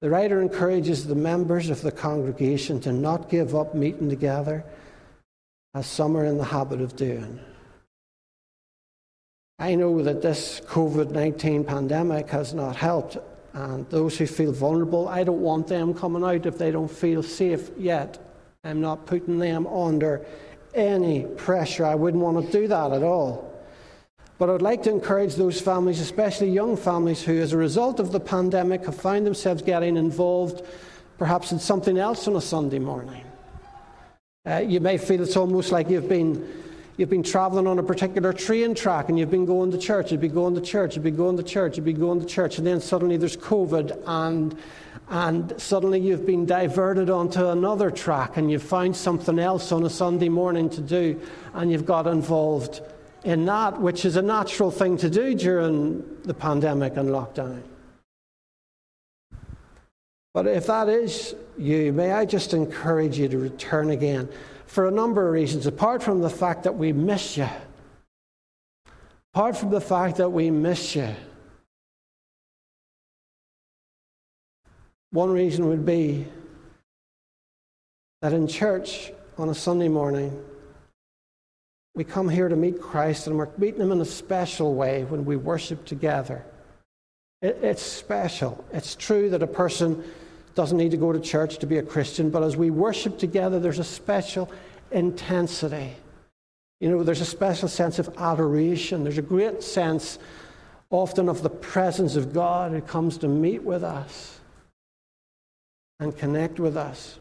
The 0.00 0.10
writer 0.10 0.40
encourages 0.42 1.06
the 1.06 1.14
members 1.14 1.70
of 1.70 1.82
the 1.82 1.92
congregation 1.92 2.80
to 2.80 2.92
not 2.92 3.28
give 3.28 3.54
up 3.54 3.74
meeting 3.74 4.08
together, 4.08 4.64
as 5.74 5.86
some 5.86 6.16
are 6.16 6.24
in 6.24 6.38
the 6.38 6.44
habit 6.44 6.80
of 6.80 6.96
doing. 6.96 7.38
I 9.58 9.74
know 9.74 10.02
that 10.02 10.20
this 10.20 10.60
COVID 10.66 11.12
19 11.12 11.64
pandemic 11.64 12.28
has 12.28 12.52
not 12.52 12.76
helped, 12.76 13.16
and 13.54 13.88
those 13.88 14.18
who 14.18 14.26
feel 14.26 14.52
vulnerable, 14.52 15.08
I 15.08 15.24
don't 15.24 15.40
want 15.40 15.66
them 15.66 15.94
coming 15.94 16.22
out 16.22 16.44
if 16.44 16.58
they 16.58 16.70
don't 16.70 16.90
feel 16.90 17.22
safe 17.22 17.70
yet. 17.78 18.18
I'm 18.64 18.82
not 18.82 19.06
putting 19.06 19.38
them 19.38 19.66
under 19.66 20.26
any 20.74 21.24
pressure. 21.24 21.86
I 21.86 21.94
wouldn't 21.94 22.22
want 22.22 22.44
to 22.44 22.52
do 22.52 22.68
that 22.68 22.92
at 22.92 23.02
all. 23.02 23.50
But 24.38 24.50
I'd 24.50 24.60
like 24.60 24.82
to 24.82 24.90
encourage 24.90 25.36
those 25.36 25.58
families, 25.58 26.00
especially 26.00 26.50
young 26.50 26.76
families, 26.76 27.22
who, 27.22 27.40
as 27.40 27.54
a 27.54 27.56
result 27.56 27.98
of 27.98 28.12
the 28.12 28.20
pandemic, 28.20 28.84
have 28.84 29.00
found 29.00 29.24
themselves 29.24 29.62
getting 29.62 29.96
involved 29.96 30.62
perhaps 31.16 31.50
in 31.52 31.58
something 31.58 31.96
else 31.96 32.28
on 32.28 32.36
a 32.36 32.42
Sunday 32.42 32.78
morning. 32.78 33.24
Uh, 34.46 34.58
you 34.58 34.80
may 34.80 34.98
feel 34.98 35.22
it's 35.22 35.36
almost 35.36 35.72
like 35.72 35.88
you've 35.88 36.10
been 36.10 36.64
You've 36.96 37.10
been 37.10 37.22
traveling 37.22 37.66
on 37.66 37.78
a 37.78 37.82
particular 37.82 38.32
train 38.32 38.74
track 38.74 39.10
and 39.10 39.18
you've 39.18 39.30
been 39.30 39.44
going 39.44 39.70
to 39.70 39.78
church, 39.78 40.12
you've 40.12 40.22
been 40.22 40.32
going 40.32 40.54
to 40.54 40.62
church, 40.62 40.94
you've 40.96 41.04
been 41.04 41.16
going 41.16 41.36
to 41.36 41.42
church, 41.42 41.76
you've 41.76 41.84
been 41.84 42.00
going 42.00 42.20
to 42.20 42.26
church, 42.26 42.56
and 42.56 42.66
then 42.66 42.80
suddenly 42.80 43.18
there's 43.18 43.36
COVID 43.36 44.02
and 44.06 44.56
and 45.08 45.52
suddenly 45.60 46.00
you've 46.00 46.26
been 46.26 46.46
diverted 46.46 47.10
onto 47.10 47.46
another 47.48 47.92
track 47.92 48.38
and 48.38 48.50
you've 48.50 48.62
found 48.62 48.96
something 48.96 49.38
else 49.38 49.70
on 49.70 49.84
a 49.84 49.90
Sunday 49.90 50.28
morning 50.28 50.68
to 50.70 50.80
do 50.80 51.20
and 51.54 51.70
you've 51.70 51.86
got 51.86 52.08
involved 52.08 52.80
in 53.22 53.44
that, 53.44 53.80
which 53.80 54.04
is 54.04 54.16
a 54.16 54.22
natural 54.22 54.70
thing 54.70 54.96
to 54.96 55.10
do 55.10 55.34
during 55.34 56.02
the 56.24 56.34
pandemic 56.34 56.96
and 56.96 57.10
lockdown. 57.10 57.62
But 60.34 60.48
if 60.48 60.66
that 60.66 60.88
is 60.88 61.36
you, 61.56 61.92
may 61.92 62.10
I 62.12 62.24
just 62.24 62.52
encourage 62.52 63.18
you 63.18 63.28
to 63.28 63.38
return 63.38 63.90
again 63.90 64.28
for 64.66 64.88
a 64.88 64.90
number 64.90 65.26
of 65.26 65.32
reasons, 65.32 65.66
apart 65.66 66.02
from 66.02 66.20
the 66.20 66.30
fact 66.30 66.64
that 66.64 66.76
we 66.76 66.92
miss 66.92 67.36
you. 67.36 67.48
Apart 69.32 69.56
from 69.56 69.70
the 69.70 69.80
fact 69.80 70.16
that 70.16 70.30
we 70.30 70.50
miss 70.50 70.96
you. 70.96 71.14
One 75.12 75.30
reason 75.30 75.68
would 75.68 75.86
be 75.86 76.26
that 78.22 78.32
in 78.32 78.48
church 78.48 79.12
on 79.38 79.48
a 79.48 79.54
Sunday 79.54 79.88
morning, 79.88 80.42
we 81.94 82.04
come 82.04 82.28
here 82.28 82.48
to 82.48 82.56
meet 82.56 82.80
Christ 82.80 83.26
and 83.26 83.38
we're 83.38 83.48
meeting 83.56 83.80
Him 83.80 83.92
in 83.92 84.00
a 84.00 84.04
special 84.04 84.74
way 84.74 85.04
when 85.04 85.24
we 85.24 85.36
worship 85.36 85.84
together. 85.84 86.44
It, 87.40 87.58
it's 87.62 87.82
special. 87.82 88.64
It's 88.72 88.94
true 88.94 89.30
that 89.30 89.42
a 89.42 89.46
person 89.46 90.04
doesn't 90.56 90.78
need 90.78 90.90
to 90.90 90.96
go 90.96 91.12
to 91.12 91.20
church 91.20 91.58
to 91.58 91.66
be 91.66 91.76
a 91.76 91.82
Christian, 91.82 92.30
but 92.30 92.42
as 92.42 92.56
we 92.56 92.70
worship 92.70 93.18
together, 93.18 93.60
there's 93.60 93.78
a 93.78 93.84
special 93.84 94.50
intensity. 94.90 95.92
You 96.80 96.90
know, 96.90 97.02
there's 97.02 97.20
a 97.20 97.26
special 97.26 97.68
sense 97.68 97.98
of 97.98 98.12
adoration. 98.18 99.04
There's 99.04 99.18
a 99.18 99.22
great 99.22 99.62
sense, 99.62 100.18
often, 100.88 101.28
of 101.28 101.42
the 101.42 101.50
presence 101.50 102.16
of 102.16 102.32
God 102.32 102.72
who 102.72 102.80
comes 102.80 103.18
to 103.18 103.28
meet 103.28 103.62
with 103.62 103.84
us 103.84 104.40
and 106.00 106.16
connect 106.16 106.58
with 106.58 106.76
us. 106.76 107.18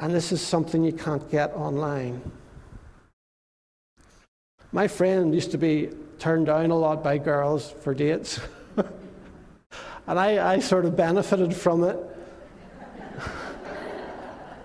And 0.00 0.12
this 0.12 0.32
is 0.32 0.40
something 0.40 0.82
you 0.82 0.92
can't 0.92 1.30
get 1.30 1.54
online. 1.54 2.28
My 4.72 4.88
friend 4.88 5.32
used 5.32 5.52
to 5.52 5.58
be 5.58 5.90
turned 6.18 6.46
down 6.46 6.70
a 6.70 6.76
lot 6.76 7.04
by 7.04 7.18
girls 7.18 7.70
for 7.82 7.94
dates. 7.94 8.40
and 10.10 10.18
I, 10.18 10.54
I, 10.54 10.58
sort 10.58 10.86
of 10.86 10.96
benefited 10.96 11.54
from 11.54 11.84
it. 11.84 11.96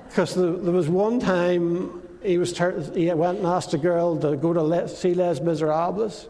Because 0.07 0.33
there, 0.33 0.53
there, 0.53 0.73
was 0.73 0.87
one 0.89 1.19
time 1.19 2.01
he, 2.23 2.37
was 2.37 2.57
he 2.95 3.13
went 3.13 3.39
and 3.39 3.45
asked 3.45 3.73
a 3.73 3.77
girl 3.77 4.17
to 4.17 4.37
go 4.37 4.53
to 4.53 4.63
Le- 4.63 4.87
see 4.87 5.13
Les 5.13 5.41
Miserables 5.41 6.29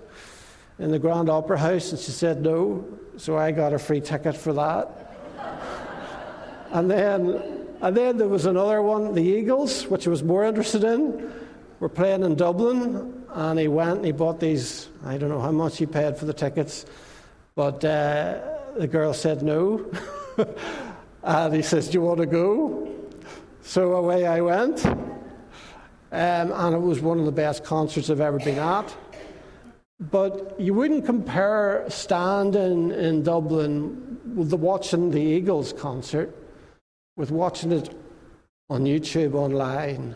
in 0.79 0.91
the 0.91 0.97
Grand 0.99 1.29
Opera 1.29 1.57
House, 1.57 1.91
and 1.91 1.99
she 1.99 2.11
said 2.11 2.41
no. 2.41 2.83
So 3.17 3.37
I 3.37 3.51
got 3.51 3.73
a 3.73 3.79
free 3.79 4.01
ticket 4.01 4.35
for 4.35 4.53
that. 4.53 5.15
and 6.71 6.89
then, 6.89 7.67
and 7.79 7.95
then 7.95 8.17
there 8.17 8.27
was 8.27 8.47
another 8.47 8.81
one, 8.81 9.13
the 9.13 9.23
Eagles, 9.23 9.85
which 9.85 10.07
I 10.07 10.09
was 10.09 10.23
more 10.23 10.43
interested 10.43 10.83
in. 10.83 11.31
We're 11.79 11.89
playing 11.89 12.23
in 12.23 12.35
Dublin, 12.35 13.23
and 13.29 13.59
he 13.59 13.67
went 13.67 13.97
and 13.97 14.05
he 14.05 14.11
bought 14.11 14.39
these. 14.39 14.89
I 15.05 15.17
don't 15.17 15.29
know 15.29 15.41
how 15.41 15.51
much 15.51 15.77
he 15.77 15.85
paid 15.85 16.17
for 16.17 16.25
the 16.25 16.33
tickets, 16.33 16.87
but 17.53 17.85
uh, 17.85 18.54
the 18.75 18.87
girl 18.87 19.13
said 19.13 19.41
no. 19.41 19.85
and 21.23 21.53
he 21.53 21.61
says, 21.61 21.87
Do 21.87 21.93
you 21.93 22.01
want 22.01 22.19
to 22.19 22.25
go? 22.25 22.91
So 23.61 23.93
away 23.93 24.25
I 24.25 24.41
went. 24.41 24.85
Um, 24.85 26.51
and 26.51 26.75
it 26.75 26.81
was 26.81 27.01
one 27.01 27.19
of 27.19 27.25
the 27.25 27.31
best 27.31 27.63
concerts 27.63 28.09
I've 28.09 28.21
ever 28.21 28.39
been 28.39 28.59
at. 28.59 28.95
But 29.99 30.59
you 30.59 30.73
wouldn't 30.73 31.05
compare 31.05 31.85
standing 31.89 32.91
in 32.91 33.23
Dublin 33.23 34.19
with 34.35 34.49
the 34.49 34.57
watching 34.57 35.11
the 35.11 35.21
Eagles 35.21 35.73
concert 35.73 36.35
with 37.15 37.31
watching 37.31 37.71
it 37.71 37.95
on 38.69 38.83
YouTube 38.83 39.33
online. 39.33 40.15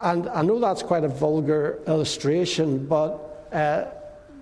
And 0.00 0.28
I 0.28 0.42
know 0.42 0.58
that's 0.58 0.82
quite 0.82 1.04
a 1.04 1.08
vulgar 1.08 1.80
illustration, 1.86 2.86
but 2.86 3.48
uh, 3.52 3.86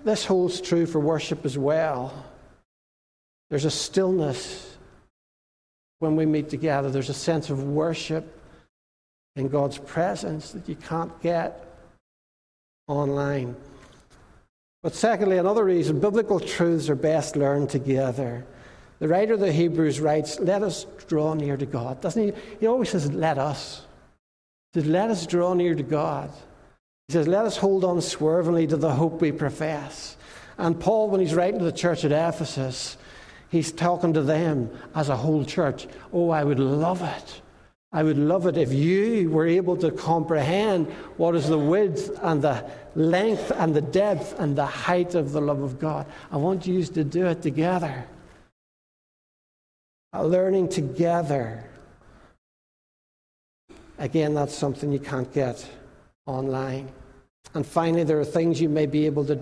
this 0.03 0.25
holds 0.25 0.61
true 0.61 0.85
for 0.85 0.99
worship 0.99 1.45
as 1.45 1.57
well. 1.57 2.25
There's 3.49 3.65
a 3.65 3.71
stillness 3.71 4.77
when 5.99 6.15
we 6.15 6.25
meet 6.25 6.49
together, 6.49 6.91
there's 6.91 7.09
a 7.09 7.13
sense 7.13 7.49
of 7.49 7.63
worship 7.63 8.39
in 9.37 9.47
God's 9.47 9.77
presence 9.77 10.51
that 10.51 10.67
you 10.67 10.75
can't 10.75 11.21
get 11.21 11.65
online. 12.87 13.55
But 14.81 14.95
secondly, 14.95 15.37
another 15.37 15.63
reason, 15.63 16.01
biblical 16.01 16.41
truths 16.41 16.89
are 16.89 16.95
best 16.95 17.37
learned 17.37 17.69
together. 17.69 18.45
The 18.99 19.07
writer 19.07 19.33
of 19.33 19.39
the 19.39 19.51
Hebrews 19.51 20.01
writes, 20.01 20.39
Let 20.39 20.61
us 20.61 20.85
draw 21.07 21.33
near 21.33 21.55
to 21.55 21.65
God. 21.65 22.01
Doesn't 22.01 22.21
he? 22.21 22.33
He 22.59 22.67
always 22.67 22.89
says, 22.89 23.09
Let 23.11 23.37
us. 23.37 23.85
He 24.73 24.81
says, 24.81 24.89
Let 24.89 25.09
us 25.09 25.25
draw 25.25 25.53
near 25.53 25.73
to 25.73 25.83
God. 25.83 26.29
He 27.07 27.13
says, 27.13 27.27
Let 27.27 27.45
us 27.45 27.57
hold 27.57 27.83
on 27.83 28.01
swervingly 28.01 28.67
to 28.67 28.77
the 28.77 28.91
hope 28.91 29.21
we 29.21 29.31
profess. 29.31 30.17
And 30.57 30.79
Paul, 30.79 31.09
when 31.09 31.19
he's 31.21 31.33
writing 31.33 31.59
to 31.59 31.65
the 31.65 31.71
church 31.71 32.05
at 32.05 32.11
Ephesus, 32.11 32.97
he's 33.49 33.71
talking 33.71 34.13
to 34.13 34.21
them 34.21 34.69
as 34.95 35.09
a 35.09 35.15
whole 35.15 35.43
church. 35.45 35.87
Oh, 36.11 36.29
I 36.29 36.43
would 36.43 36.59
love 36.59 37.01
it 37.01 37.41
I 37.93 38.01
would 38.01 38.17
love 38.17 38.47
it 38.47 38.57
if 38.57 38.73
you 38.73 39.29
were 39.29 39.45
able 39.45 39.77
to 39.77 39.91
comprehend 39.91 40.87
what 41.17 41.35
is 41.35 41.47
the 41.47 41.59
width 41.59 42.09
and 42.23 42.41
the 42.41 42.67
length 42.95 43.51
and 43.55 43.75
the 43.75 43.81
depth 43.81 44.39
and 44.39 44.55
the 44.55 44.65
height 44.65 45.13
of 45.13 45.31
the 45.31 45.39
love 45.39 45.61
of 45.61 45.79
God. 45.79 46.07
I 46.31 46.37
want 46.37 46.65
you 46.65 46.83
to 46.83 47.03
do 47.03 47.27
it 47.27 47.43
together. 47.43 48.07
Learning 50.19 50.67
together. 50.67 51.69
Again, 53.99 54.33
that's 54.33 54.55
something 54.55 54.91
you 54.91 54.99
can't 54.99 55.31
get 55.31 55.63
online. 56.25 56.89
And 57.53 57.65
finally, 57.65 58.03
there 58.03 58.19
are 58.19 58.25
things 58.25 58.61
you 58.61 58.69
may 58.69 58.85
be 58.85 59.05
able 59.05 59.25
to 59.25 59.39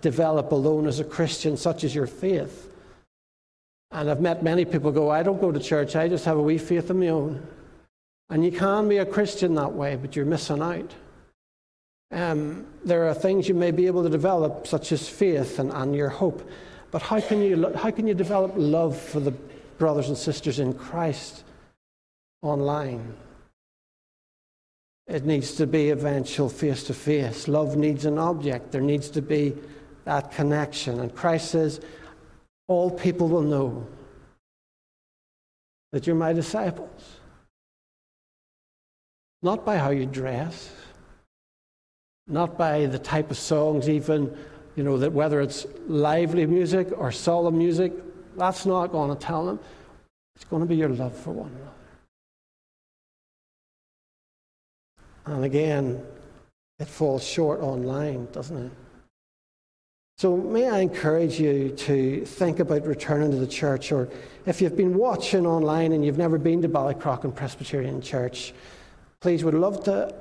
develop 0.00 0.52
alone 0.52 0.86
as 0.86 1.00
a 1.00 1.04
Christian, 1.04 1.56
such 1.56 1.84
as 1.84 1.94
your 1.94 2.06
faith. 2.06 2.68
And 3.90 4.08
I've 4.08 4.20
met 4.20 4.42
many 4.42 4.64
people 4.64 4.92
go, 4.92 5.10
I 5.10 5.22
don't 5.22 5.40
go 5.40 5.50
to 5.50 5.60
church, 5.60 5.96
I 5.96 6.08
just 6.08 6.24
have 6.24 6.38
a 6.38 6.42
wee 6.42 6.58
faith 6.58 6.90
of 6.90 6.96
my 6.96 7.08
own. 7.08 7.46
And 8.30 8.44
you 8.44 8.52
can 8.52 8.88
be 8.88 8.98
a 8.98 9.06
Christian 9.06 9.54
that 9.56 9.72
way, 9.72 9.96
but 9.96 10.14
you're 10.14 10.24
missing 10.24 10.62
out. 10.62 10.94
Um, 12.12 12.66
there 12.84 13.08
are 13.08 13.14
things 13.14 13.48
you 13.48 13.54
may 13.54 13.72
be 13.72 13.86
able 13.86 14.02
to 14.04 14.08
develop, 14.08 14.66
such 14.66 14.92
as 14.92 15.08
faith 15.08 15.58
and, 15.58 15.72
and 15.72 15.94
your 15.94 16.08
hope. 16.08 16.48
But 16.90 17.02
how 17.02 17.20
can, 17.20 17.42
you, 17.42 17.72
how 17.74 17.90
can 17.90 18.06
you 18.06 18.14
develop 18.14 18.52
love 18.56 18.96
for 18.96 19.20
the 19.20 19.32
brothers 19.78 20.08
and 20.08 20.16
sisters 20.16 20.58
in 20.58 20.72
Christ 20.72 21.44
online? 22.42 23.14
It 25.10 25.26
needs 25.26 25.52
to 25.56 25.66
be 25.66 25.90
eventual 25.90 26.48
face 26.48 26.84
to 26.84 26.94
face. 26.94 27.48
Love 27.48 27.76
needs 27.76 28.04
an 28.04 28.18
object. 28.18 28.72
There 28.72 28.80
needs 28.80 29.10
to 29.10 29.22
be 29.22 29.54
that 30.04 30.30
connection. 30.30 31.00
And 31.00 31.14
Christ 31.14 31.50
says, 31.50 31.80
All 32.68 32.90
people 32.90 33.28
will 33.28 33.42
know 33.42 33.86
that 35.92 36.06
you're 36.06 36.16
my 36.16 36.32
disciples 36.32 37.20
not 39.42 39.64
by 39.64 39.78
how 39.78 39.90
you 39.90 40.06
dress, 40.06 40.70
not 42.26 42.58
by 42.58 42.86
the 42.86 42.98
type 42.98 43.30
of 43.30 43.38
songs, 43.38 43.88
even, 43.88 44.36
you 44.76 44.84
know, 44.84 44.98
that 44.98 45.12
whether 45.12 45.40
it's 45.40 45.66
lively 45.86 46.46
music 46.46 46.88
or 46.96 47.10
solemn 47.10 47.58
music, 47.58 47.92
that's 48.36 48.66
not 48.66 48.88
going 48.88 49.10
to 49.10 49.16
tell 49.16 49.46
them. 49.46 49.58
It's 50.36 50.44
going 50.44 50.60
to 50.60 50.68
be 50.68 50.76
your 50.76 50.90
love 50.90 51.16
for 51.16 51.32
one 51.32 51.50
another. 51.50 51.69
And 55.30 55.44
again, 55.44 56.04
it 56.78 56.88
falls 56.88 57.26
short 57.26 57.60
online, 57.60 58.28
doesn't 58.32 58.66
it? 58.66 58.72
So, 60.18 60.36
may 60.36 60.68
I 60.68 60.80
encourage 60.80 61.40
you 61.40 61.70
to 61.70 62.24
think 62.26 62.60
about 62.60 62.86
returning 62.86 63.30
to 63.30 63.38
the 63.38 63.46
church, 63.46 63.90
or 63.90 64.10
if 64.44 64.60
you've 64.60 64.76
been 64.76 64.94
watching 64.94 65.46
online 65.46 65.92
and 65.92 66.04
you've 66.04 66.18
never 66.18 66.36
been 66.36 66.60
to 66.62 66.68
Ballycrochan 66.68 67.34
Presbyterian 67.34 68.02
Church, 68.02 68.52
Please, 69.20 69.44
we'd 69.44 69.52
love 69.52 69.84
to 69.84 70.14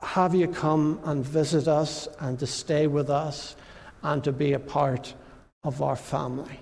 have 0.00 0.32
you 0.32 0.46
come 0.46 1.00
and 1.04 1.26
visit 1.26 1.66
us 1.66 2.06
and 2.20 2.38
to 2.38 2.46
stay 2.46 2.86
with 2.86 3.10
us 3.10 3.56
and 4.04 4.22
to 4.22 4.30
be 4.30 4.52
a 4.52 4.60
part 4.60 5.12
of 5.64 5.82
our 5.82 5.96
family. 5.96 6.60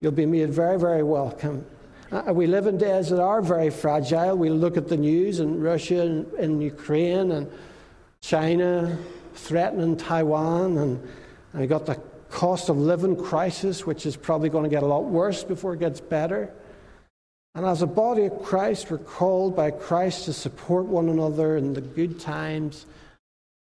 You'll 0.00 0.12
be 0.12 0.24
made 0.24 0.48
very, 0.48 0.78
very 0.78 1.02
welcome. 1.02 1.66
Uh, 2.12 2.32
we 2.32 2.46
live 2.46 2.68
in 2.68 2.78
days 2.78 3.08
that 3.10 3.20
are 3.20 3.42
very 3.42 3.70
fragile. 3.70 4.36
We 4.36 4.48
look 4.48 4.76
at 4.76 4.86
the 4.86 4.96
news 4.96 5.40
in 5.40 5.60
Russia 5.60 6.02
and 6.02 6.32
in 6.34 6.60
Ukraine 6.60 7.32
and 7.32 7.50
China 8.20 8.96
threatening 9.34 9.96
Taiwan, 9.96 10.78
and, 10.78 11.08
and 11.52 11.60
we 11.60 11.66
got 11.66 11.84
the 11.84 12.00
cost 12.30 12.68
of 12.68 12.78
living 12.78 13.16
crisis, 13.16 13.84
which 13.84 14.06
is 14.06 14.16
probably 14.16 14.48
going 14.48 14.62
to 14.62 14.70
get 14.70 14.84
a 14.84 14.86
lot 14.86 15.04
worse 15.04 15.42
before 15.42 15.74
it 15.74 15.80
gets 15.80 16.00
better. 16.00 16.52
And 17.56 17.66
as 17.66 17.82
a 17.82 17.86
body 17.86 18.26
of 18.26 18.42
Christ, 18.42 18.90
we're 18.90 18.98
called 18.98 19.56
by 19.56 19.72
Christ 19.72 20.26
to 20.26 20.32
support 20.32 20.86
one 20.86 21.08
another 21.08 21.56
in 21.56 21.74
the 21.74 21.80
good 21.80 22.20
times 22.20 22.86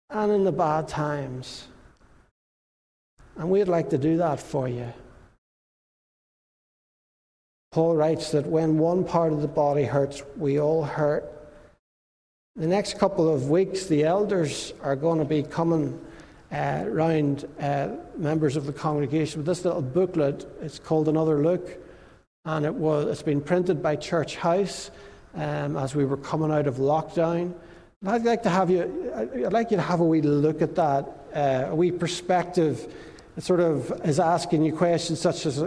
and 0.08 0.30
in 0.30 0.44
the 0.44 0.52
bad 0.52 0.86
times. 0.86 1.66
And 3.36 3.50
we'd 3.50 3.68
like 3.68 3.90
to 3.90 3.98
do 3.98 4.18
that 4.18 4.38
for 4.38 4.68
you. 4.68 4.92
Paul 7.72 7.94
writes 7.94 8.32
that 8.32 8.46
when 8.46 8.78
one 8.78 9.04
part 9.04 9.32
of 9.32 9.42
the 9.42 9.48
body 9.48 9.84
hurts, 9.84 10.24
we 10.36 10.58
all 10.58 10.82
hurt. 10.82 11.24
The 12.56 12.66
next 12.66 12.98
couple 12.98 13.32
of 13.32 13.48
weeks, 13.48 13.86
the 13.86 14.02
elders 14.02 14.72
are 14.82 14.96
going 14.96 15.20
to 15.20 15.24
be 15.24 15.44
coming 15.44 16.04
uh, 16.50 16.82
round 16.88 17.46
uh, 17.60 17.90
members 18.16 18.56
of 18.56 18.66
the 18.66 18.72
congregation 18.72 19.38
with 19.38 19.46
this 19.46 19.64
little 19.64 19.82
booklet. 19.82 20.50
It's 20.60 20.80
called 20.80 21.08
Another 21.08 21.38
Look, 21.38 21.78
and 22.44 22.66
it 22.66 22.74
was, 22.74 23.06
it's 23.06 23.22
been 23.22 23.40
printed 23.40 23.80
by 23.80 23.94
Church 23.94 24.34
House 24.34 24.90
um, 25.36 25.76
as 25.76 25.94
we 25.94 26.04
were 26.04 26.16
coming 26.16 26.50
out 26.50 26.66
of 26.66 26.78
lockdown. 26.78 27.54
And 28.00 28.10
I'd 28.10 28.24
like 28.24 28.42
to 28.42 28.50
have 28.50 28.68
you, 28.68 29.12
I'd 29.14 29.52
like 29.52 29.70
you 29.70 29.76
to 29.76 29.82
have 29.82 30.00
a 30.00 30.04
wee 30.04 30.22
look 30.22 30.60
at 30.60 30.74
that, 30.74 31.08
uh, 31.32 31.68
a 31.70 31.74
wee 31.76 31.92
perspective. 31.92 32.92
It 33.36 33.44
sort 33.44 33.60
of 33.60 33.92
is 34.04 34.18
asking 34.18 34.64
you 34.64 34.72
questions 34.72 35.20
such 35.20 35.46
as 35.46 35.62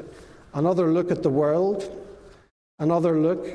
another 0.53 0.91
look 0.91 1.11
at 1.11 1.23
the 1.23 1.29
world, 1.29 1.89
another 2.79 3.19
look 3.19 3.47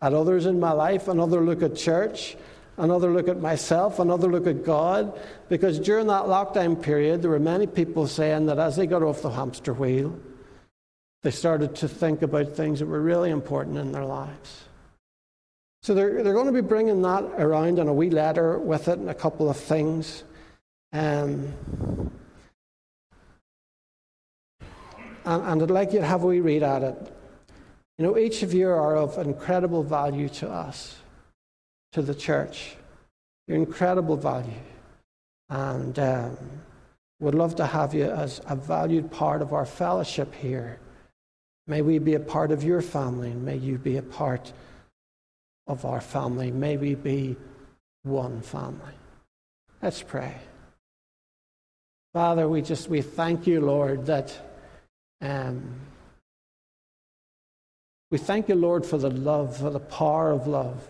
at 0.00 0.14
others 0.14 0.46
in 0.46 0.58
my 0.58 0.72
life, 0.72 1.08
another 1.08 1.40
look 1.40 1.62
at 1.62 1.76
church, 1.76 2.36
another 2.76 3.10
look 3.10 3.28
at 3.28 3.40
myself, 3.40 3.98
another 3.98 4.28
look 4.28 4.46
at 4.46 4.64
God. 4.64 5.18
Because 5.48 5.78
during 5.78 6.08
that 6.08 6.24
lockdown 6.24 6.80
period, 6.80 7.22
there 7.22 7.30
were 7.30 7.38
many 7.38 7.66
people 7.66 8.06
saying 8.06 8.46
that 8.46 8.58
as 8.58 8.76
they 8.76 8.86
got 8.86 9.02
off 9.02 9.22
the 9.22 9.30
hamster 9.30 9.72
wheel, 9.72 10.18
they 11.22 11.30
started 11.30 11.76
to 11.76 11.88
think 11.88 12.22
about 12.22 12.56
things 12.56 12.80
that 12.80 12.86
were 12.86 13.00
really 13.00 13.30
important 13.30 13.78
in 13.78 13.92
their 13.92 14.04
lives. 14.04 14.64
So 15.82 15.94
they're, 15.94 16.22
they're 16.22 16.32
going 16.32 16.46
to 16.46 16.52
be 16.52 16.60
bringing 16.60 17.02
that 17.02 17.24
around 17.38 17.78
in 17.78 17.88
a 17.88 17.92
wee 17.92 18.10
letter 18.10 18.58
with 18.58 18.88
it 18.88 18.98
and 18.98 19.10
a 19.10 19.14
couple 19.14 19.48
of 19.48 19.56
things. 19.56 20.24
Um, 20.92 21.52
and, 25.24 25.42
and 25.42 25.62
I'd 25.62 25.70
like 25.70 25.92
you 25.92 26.00
to 26.00 26.06
have 26.06 26.22
a 26.22 26.26
wee 26.26 26.40
read 26.40 26.62
at 26.62 26.82
it. 26.82 26.96
You 27.98 28.06
know, 28.06 28.18
each 28.18 28.42
of 28.42 28.52
you 28.52 28.68
are 28.68 28.96
of 28.96 29.18
incredible 29.18 29.82
value 29.82 30.28
to 30.30 30.50
us, 30.50 30.96
to 31.92 32.02
the 32.02 32.14
church. 32.14 32.76
You're 33.46 33.58
incredible 33.58 34.16
value. 34.16 34.52
And 35.50 35.98
um, 35.98 36.36
would 37.20 37.34
love 37.34 37.54
to 37.56 37.66
have 37.66 37.94
you 37.94 38.04
as 38.04 38.40
a 38.48 38.56
valued 38.56 39.10
part 39.10 39.42
of 39.42 39.52
our 39.52 39.66
fellowship 39.66 40.34
here. 40.34 40.78
May 41.66 41.82
we 41.82 41.98
be 41.98 42.14
a 42.14 42.20
part 42.20 42.50
of 42.50 42.64
your 42.64 42.82
family, 42.82 43.30
and 43.30 43.44
may 43.44 43.56
you 43.56 43.78
be 43.78 43.96
a 43.96 44.02
part 44.02 44.52
of 45.66 45.84
our 45.84 46.00
family. 46.00 46.50
May 46.50 46.76
we 46.76 46.94
be 46.94 47.36
one 48.02 48.40
family. 48.40 48.94
Let's 49.80 50.02
pray. 50.02 50.34
Father, 52.12 52.48
we 52.48 52.62
just 52.62 52.88
we 52.88 53.00
thank 53.00 53.46
you, 53.46 53.60
Lord, 53.60 54.06
that 54.06 54.51
um, 55.22 55.62
we 58.10 58.18
thank 58.18 58.48
you, 58.48 58.54
Lord, 58.54 58.84
for 58.84 58.98
the 58.98 59.08
love, 59.08 59.56
for 59.56 59.70
the 59.70 59.80
power 59.80 60.32
of 60.32 60.46
love. 60.46 60.86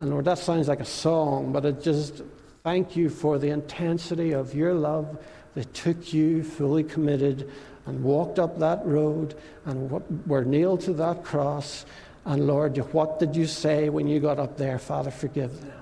And 0.00 0.10
Lord, 0.10 0.24
that 0.24 0.38
sounds 0.38 0.68
like 0.68 0.80
a 0.80 0.86
song, 0.86 1.52
but 1.52 1.64
it 1.64 1.82
just 1.82 2.22
thank 2.64 2.96
you 2.96 3.10
for 3.10 3.38
the 3.38 3.50
intensity 3.50 4.32
of 4.32 4.54
your 4.54 4.72
love 4.72 5.18
that 5.54 5.74
took 5.74 6.14
you 6.14 6.42
fully 6.42 6.82
committed 6.82 7.50
and 7.86 8.02
walked 8.02 8.38
up 8.38 8.58
that 8.60 8.84
road 8.86 9.34
and 9.66 10.26
were 10.26 10.44
nailed 10.44 10.80
to 10.82 10.92
that 10.94 11.24
cross. 11.24 11.84
And 12.24 12.46
Lord, 12.46 12.76
what 12.92 13.18
did 13.18 13.36
you 13.36 13.46
say 13.46 13.88
when 13.88 14.06
you 14.06 14.20
got 14.20 14.38
up 14.38 14.56
there? 14.56 14.78
Father, 14.78 15.10
forgive 15.10 15.60
them. 15.60 15.81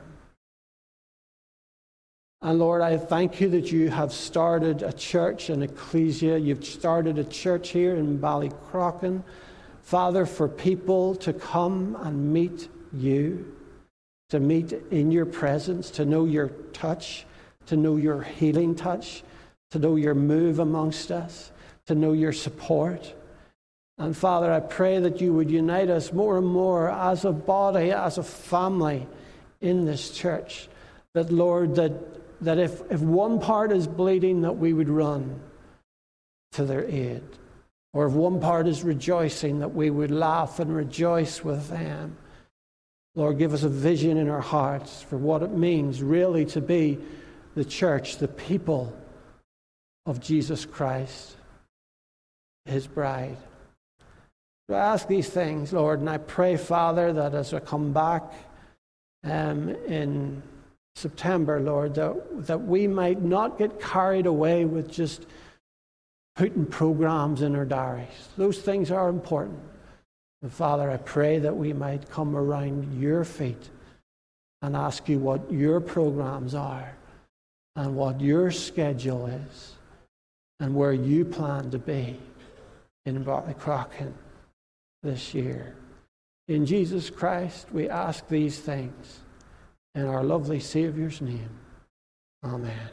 And 2.43 2.59
Lord, 2.59 2.81
I 2.81 2.97
thank 2.97 3.39
you 3.41 3.51
that 3.51 3.71
you 3.71 3.91
have 3.91 4.15
started 4.15 4.83
a 4.83 4.95
church, 4.95 5.51
an 5.51 5.63
ecclesia. 5.63 6.39
You've 6.39 6.65
started 6.65 7.19
a 7.19 7.25
church 7.25 7.69
here 7.69 7.97
in 7.97 8.19
Ballycrochan. 8.19 9.23
Father, 9.83 10.25
for 10.25 10.49
people 10.49 11.17
to 11.17 11.35
come 11.35 11.99
and 12.01 12.33
meet 12.33 12.71
you, 12.95 13.55
to 14.31 14.41
meet 14.41 14.73
in 14.91 15.11
your 15.11 15.27
presence, 15.27 15.91
to 15.91 16.07
know 16.07 16.25
your 16.25 16.49
touch, 16.73 17.27
to 17.67 17.77
know 17.77 17.97
your 17.97 18.23
healing 18.23 18.75
touch, 18.75 19.23
to 19.73 19.79
know 19.79 19.97
your 19.97 20.15
move 20.15 20.61
amongst 20.61 21.11
us, 21.11 21.53
to 21.87 21.95
know 21.95 22.13
your 22.13 22.33
support. 22.33 23.13
And 23.99 24.17
Father, 24.17 24.51
I 24.51 24.61
pray 24.61 24.99
that 24.99 25.21
you 25.21 25.35
would 25.35 25.51
unite 25.51 25.91
us 25.91 26.11
more 26.11 26.39
and 26.39 26.47
more 26.47 26.89
as 26.89 27.27
a 27.27 27.33
body, 27.33 27.93
as 27.93 28.17
a 28.17 28.23
family 28.23 29.07
in 29.61 29.85
this 29.85 30.11
church. 30.11 30.69
That, 31.13 31.31
Lord, 31.31 31.75
that 31.75 31.93
that 32.41 32.59
if, 32.59 32.81
if 32.91 33.01
one 33.01 33.41
part 33.41 33.73
is 33.73 33.87
bleeding, 33.87 34.43
that 34.43 34.57
we 34.57 34.73
would 34.73 34.89
run 34.89 35.41
to 36.53 36.65
their 36.65 36.89
aid. 36.89 37.23
Or 37.93 38.07
if 38.07 38.13
one 38.13 38.41
part 38.41 38.67
is 38.67 38.83
rejoicing, 38.83 39.59
that 39.61 39.75
we 39.75 39.91
would 39.91 40.11
laugh 40.11 40.61
and 40.61 40.75
rejoice 40.75 41.45
with 41.45 41.69
them. 41.69 42.17
Lord, 43.17 43.39
give 43.39 43.53
us 43.53 43.65
a 43.65 43.69
vision 43.69 44.17
in 44.17 44.29
our 44.29 44.41
hearts 44.41 45.03
for 45.03 45.17
what 45.17 45.43
it 45.43 45.51
means 45.51 46.03
really 46.03 46.45
to 46.47 46.61
be 46.61 46.99
the 47.55 47.65
church, 47.65 48.19
the 48.19 48.29
people 48.29 48.97
of 50.07 50.21
Jesus 50.21 50.65
Christ, 50.65 51.37
his 52.65 52.87
bride. 52.87 53.37
So 54.69 54.77
I 54.77 54.93
ask 54.93 55.09
these 55.09 55.29
things, 55.29 55.73
Lord, 55.73 55.99
and 55.99 56.09
I 56.09 56.19
pray, 56.19 56.57
Father, 56.57 57.13
that 57.13 57.35
as 57.35 57.53
I 57.53 57.59
come 57.59 57.93
back 57.93 58.33
um, 59.25 59.69
in 59.69 60.43
September, 61.01 61.61
Lord, 61.61 61.95
that, 61.95 62.47
that 62.47 62.61
we 62.61 62.87
might 62.87 63.23
not 63.23 63.59
get 63.59 63.81
carried 63.81 64.27
away 64.27 64.65
with 64.65 64.91
just 64.91 65.27
putting 66.37 66.67
programs 66.67 67.43
in 67.43 67.57
our 67.57 67.65
diaries. 67.65 68.29
Those 68.37 68.61
things 68.61 68.91
are 68.91 69.09
important. 69.09 69.59
And 70.43 70.53
Father, 70.53 70.91
I 70.91 70.99
pray 70.99 71.39
that 71.39 71.57
we 71.57 71.73
might 71.73 72.11
come 72.11 72.37
around 72.37 73.01
your 73.01 73.25
feet 73.25 73.71
and 74.63 74.77
ask 74.77 75.09
you 75.09 75.19
what 75.19 75.51
your 75.51 75.81
programs 75.81 76.55
are 76.55 76.95
and 77.77 77.97
what 77.97 78.21
your 78.21 78.51
schedule 78.51 79.27
is 79.27 79.75
and 80.61 80.75
where 80.75 80.93
you 80.93 81.25
plan 81.25 81.71
to 81.71 81.79
be 81.79 82.19
in 83.07 83.23
Bartley 83.23 83.55
this 85.03 85.35
year. 85.35 85.75
In 86.49 86.67
Jesus 86.67 87.09
Christ, 87.09 87.69
we 87.73 87.89
ask 87.89 88.29
these 88.29 88.59
things 88.59 89.21
in 89.95 90.07
our 90.07 90.23
lovely 90.25 90.61
Saviour's 90.61 91.21
name. 91.21 91.51
Amen. 92.45 92.91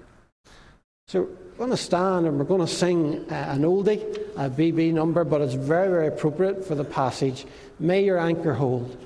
So 1.08 1.22
we're 1.22 1.58
going 1.58 1.70
to 1.70 1.78
stand 1.78 2.28
and 2.28 2.38
we're 2.38 2.44
going 2.44 2.60
to 2.60 2.68
sing 2.68 3.26
uh, 3.32 3.34
an 3.34 3.62
oldie, 3.62 4.02
a 4.36 4.50
BB 4.50 4.94
number, 4.94 5.24
but 5.24 5.40
it's 5.40 5.54
very, 5.54 5.88
very 5.88 6.08
appropriate 6.08 6.66
for 6.66 6.76
the 6.76 6.84
passage. 6.84 7.46
May 7.80 8.04
your 8.04 8.18
anchor 8.18 8.54
hold. 8.54 8.98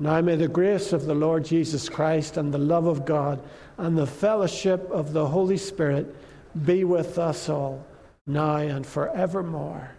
Now 0.00 0.22
may 0.22 0.34
the 0.34 0.48
grace 0.48 0.94
of 0.94 1.04
the 1.04 1.14
Lord 1.14 1.44
Jesus 1.44 1.90
Christ 1.90 2.38
and 2.38 2.54
the 2.54 2.58
love 2.58 2.86
of 2.86 3.04
God 3.04 3.38
and 3.76 3.98
the 3.98 4.06
fellowship 4.06 4.90
of 4.90 5.12
the 5.12 5.26
Holy 5.26 5.58
Spirit 5.58 6.16
be 6.64 6.84
with 6.84 7.18
us 7.18 7.50
all, 7.50 7.84
now 8.26 8.56
and 8.56 8.86
forevermore. 8.86 9.90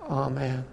Amen. 0.00 0.64